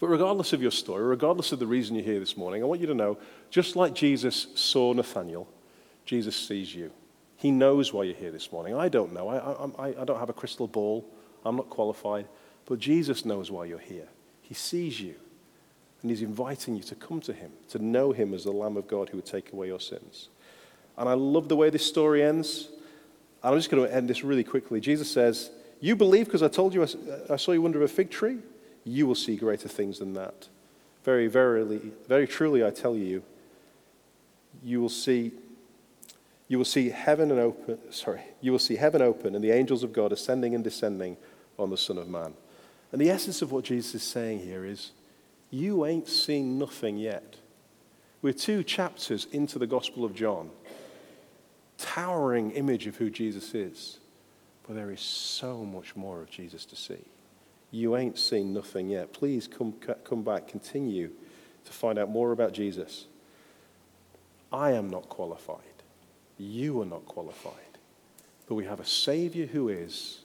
But 0.00 0.08
regardless 0.08 0.52
of 0.52 0.60
your 0.60 0.70
story, 0.70 1.04
regardless 1.04 1.52
of 1.52 1.58
the 1.58 1.66
reason 1.66 1.94
you're 1.94 2.04
here 2.04 2.20
this 2.20 2.36
morning, 2.36 2.62
I 2.62 2.66
want 2.66 2.80
you 2.80 2.88
to 2.88 2.94
know 2.94 3.18
just 3.50 3.76
like 3.76 3.94
Jesus 3.94 4.48
saw 4.54 4.92
Nathaniel, 4.92 5.48
Jesus 6.04 6.36
sees 6.36 6.74
you. 6.74 6.90
He 7.36 7.50
knows 7.50 7.92
why 7.92 8.04
you're 8.04 8.14
here 8.14 8.30
this 8.30 8.52
morning. 8.52 8.74
I 8.74 8.88
don't 8.88 9.12
know. 9.12 9.28
I, 9.28 9.86
I, 9.86 10.00
I 10.00 10.04
don't 10.04 10.18
have 10.18 10.28
a 10.28 10.32
crystal 10.32 10.68
ball. 10.68 11.04
I'm 11.44 11.56
not 11.56 11.70
qualified. 11.70 12.26
But 12.66 12.78
Jesus 12.78 13.24
knows 13.24 13.50
why 13.50 13.64
you're 13.64 13.78
here. 13.78 14.08
He 14.42 14.54
sees 14.54 15.00
you. 15.00 15.16
And 16.02 16.10
he's 16.10 16.22
inviting 16.22 16.76
you 16.76 16.82
to 16.84 16.94
come 16.96 17.20
to 17.20 17.32
him, 17.32 17.52
to 17.68 17.78
know 17.78 18.12
him 18.12 18.34
as 18.34 18.44
the 18.44 18.50
Lamb 18.50 18.76
of 18.76 18.88
God 18.88 19.08
who 19.08 19.18
would 19.18 19.26
take 19.26 19.52
away 19.52 19.68
your 19.68 19.80
sins. 19.80 20.28
And 20.98 21.08
I 21.08 21.14
love 21.14 21.48
the 21.48 21.56
way 21.56 21.70
this 21.70 21.86
story 21.86 22.22
ends. 22.22 22.68
And 23.42 23.52
I'm 23.52 23.58
just 23.58 23.70
going 23.70 23.86
to 23.86 23.94
end 23.94 24.08
this 24.08 24.24
really 24.24 24.44
quickly. 24.44 24.80
Jesus 24.80 25.10
says, 25.10 25.50
You 25.80 25.94
believe 25.94 26.26
because 26.26 26.42
I 26.42 26.48
told 26.48 26.74
you 26.74 26.82
I, 27.30 27.36
saw 27.36 27.52
you 27.52 27.64
under 27.64 27.82
a 27.82 27.88
fig 27.88 28.10
tree? 28.10 28.38
You 28.84 29.06
will 29.06 29.14
see 29.14 29.36
greater 29.36 29.68
things 29.68 30.00
than 30.00 30.14
that. 30.14 30.48
Very, 31.04 31.28
verily, 31.28 31.92
very 32.08 32.26
truly, 32.26 32.64
I 32.64 32.70
tell 32.70 32.96
you, 32.96 33.22
you 34.62 34.80
will 34.80 34.88
see 34.88 35.32
you 36.48 36.58
will 36.58 36.66
see 36.66 36.90
heaven 36.90 37.30
and 37.30 37.40
open 37.40 37.78
sorry 37.90 38.20
you 38.42 38.52
will 38.52 38.58
see 38.58 38.76
heaven 38.76 39.00
open 39.00 39.34
and 39.34 39.42
the 39.42 39.50
angels 39.50 39.82
of 39.82 39.90
god 39.90 40.12
ascending 40.12 40.54
and 40.54 40.62
descending 40.62 41.16
on 41.58 41.70
the 41.70 41.76
son 41.78 41.96
of 41.96 42.06
man 42.08 42.34
and 42.92 43.00
the 43.00 43.08
essence 43.08 43.40
of 43.40 43.50
what 43.50 43.64
Jesus 43.64 43.94
is 43.94 44.02
saying 44.02 44.40
here 44.40 44.66
is 44.66 44.92
you 45.52 45.84
ain't 45.84 46.08
seen 46.08 46.58
nothing 46.58 46.96
yet. 46.96 47.36
We're 48.22 48.32
two 48.32 48.64
chapters 48.64 49.26
into 49.32 49.58
the 49.58 49.66
Gospel 49.66 50.04
of 50.04 50.14
John, 50.14 50.50
towering 51.76 52.52
image 52.52 52.86
of 52.86 52.96
who 52.96 53.10
Jesus 53.10 53.54
is. 53.54 53.98
But 54.66 54.76
there 54.76 54.90
is 54.90 55.00
so 55.00 55.62
much 55.64 55.94
more 55.94 56.22
of 56.22 56.30
Jesus 56.30 56.64
to 56.66 56.76
see. 56.76 57.04
You 57.70 57.96
ain't 57.96 58.18
seen 58.18 58.54
nothing 58.54 58.88
yet. 58.88 59.12
Please 59.12 59.46
come, 59.46 59.74
come 60.04 60.22
back, 60.22 60.48
continue 60.48 61.10
to 61.66 61.72
find 61.72 61.98
out 61.98 62.08
more 62.08 62.32
about 62.32 62.52
Jesus. 62.52 63.04
I 64.50 64.72
am 64.72 64.88
not 64.88 65.10
qualified. 65.10 65.58
You 66.38 66.80
are 66.80 66.86
not 66.86 67.04
qualified. 67.04 67.52
But 68.48 68.54
we 68.54 68.64
have 68.64 68.80
a 68.80 68.86
Savior 68.86 69.44
who 69.44 69.68
is. 69.68 70.20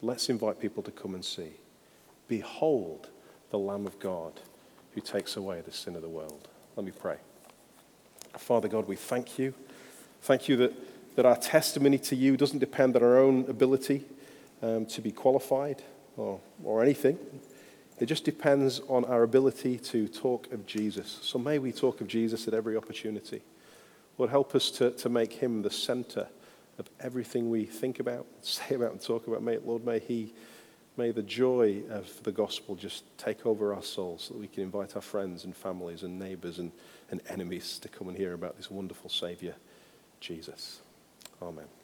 Let's 0.00 0.30
invite 0.30 0.60
people 0.60 0.82
to 0.84 0.90
come 0.90 1.14
and 1.14 1.24
see. 1.24 1.52
Behold 2.26 3.08
the 3.52 3.58
Lamb 3.58 3.86
of 3.86 4.00
God 4.00 4.32
who 4.94 5.00
takes 5.00 5.36
away 5.36 5.60
the 5.60 5.70
sin 5.70 5.94
of 5.94 6.02
the 6.02 6.08
world. 6.08 6.48
Let 6.74 6.84
me 6.84 6.90
pray. 6.90 7.18
Father 8.36 8.66
God, 8.66 8.88
we 8.88 8.96
thank 8.96 9.38
you. 9.38 9.54
Thank 10.22 10.48
you 10.48 10.56
that, 10.56 11.16
that 11.16 11.26
our 11.26 11.36
testimony 11.36 11.98
to 11.98 12.16
you 12.16 12.36
doesn't 12.36 12.58
depend 12.58 12.96
on 12.96 13.02
our 13.02 13.18
own 13.18 13.44
ability 13.48 14.04
um, 14.62 14.86
to 14.86 15.00
be 15.00 15.12
qualified 15.12 15.82
or, 16.16 16.40
or 16.64 16.82
anything. 16.82 17.18
It 18.00 18.06
just 18.06 18.24
depends 18.24 18.80
on 18.88 19.04
our 19.04 19.22
ability 19.22 19.78
to 19.78 20.08
talk 20.08 20.50
of 20.50 20.66
Jesus. 20.66 21.20
So 21.22 21.38
may 21.38 21.58
we 21.58 21.72
talk 21.72 22.00
of 22.00 22.08
Jesus 22.08 22.48
at 22.48 22.54
every 22.54 22.76
opportunity. 22.76 23.42
Lord, 24.18 24.30
help 24.30 24.54
us 24.54 24.70
to, 24.72 24.90
to 24.92 25.08
make 25.08 25.34
him 25.34 25.62
the 25.62 25.70
center 25.70 26.26
of 26.78 26.88
everything 27.00 27.50
we 27.50 27.64
think 27.64 28.00
about, 28.00 28.26
say 28.42 28.74
about, 28.76 28.92
and 28.92 29.00
talk 29.00 29.26
about. 29.26 29.42
May, 29.42 29.58
Lord, 29.58 29.84
may 29.84 29.98
He, 29.98 30.32
may 30.96 31.10
the 31.10 31.22
joy 31.22 31.82
of 31.90 32.22
the 32.22 32.32
gospel 32.32 32.74
just 32.74 33.04
take 33.18 33.46
over 33.46 33.74
our 33.74 33.82
souls 33.82 34.24
so 34.24 34.34
that 34.34 34.40
we 34.40 34.48
can 34.48 34.62
invite 34.62 34.94
our 34.94 35.02
friends 35.02 35.44
and 35.44 35.56
families 35.56 36.02
and 36.02 36.18
neighbors 36.18 36.58
and, 36.58 36.72
and 37.10 37.20
enemies 37.28 37.78
to 37.78 37.88
come 37.88 38.08
and 38.08 38.16
hear 38.16 38.34
about 38.34 38.56
this 38.56 38.70
wonderful 38.70 39.10
Savior, 39.10 39.54
Jesus. 40.20 40.80
Amen. 41.40 41.81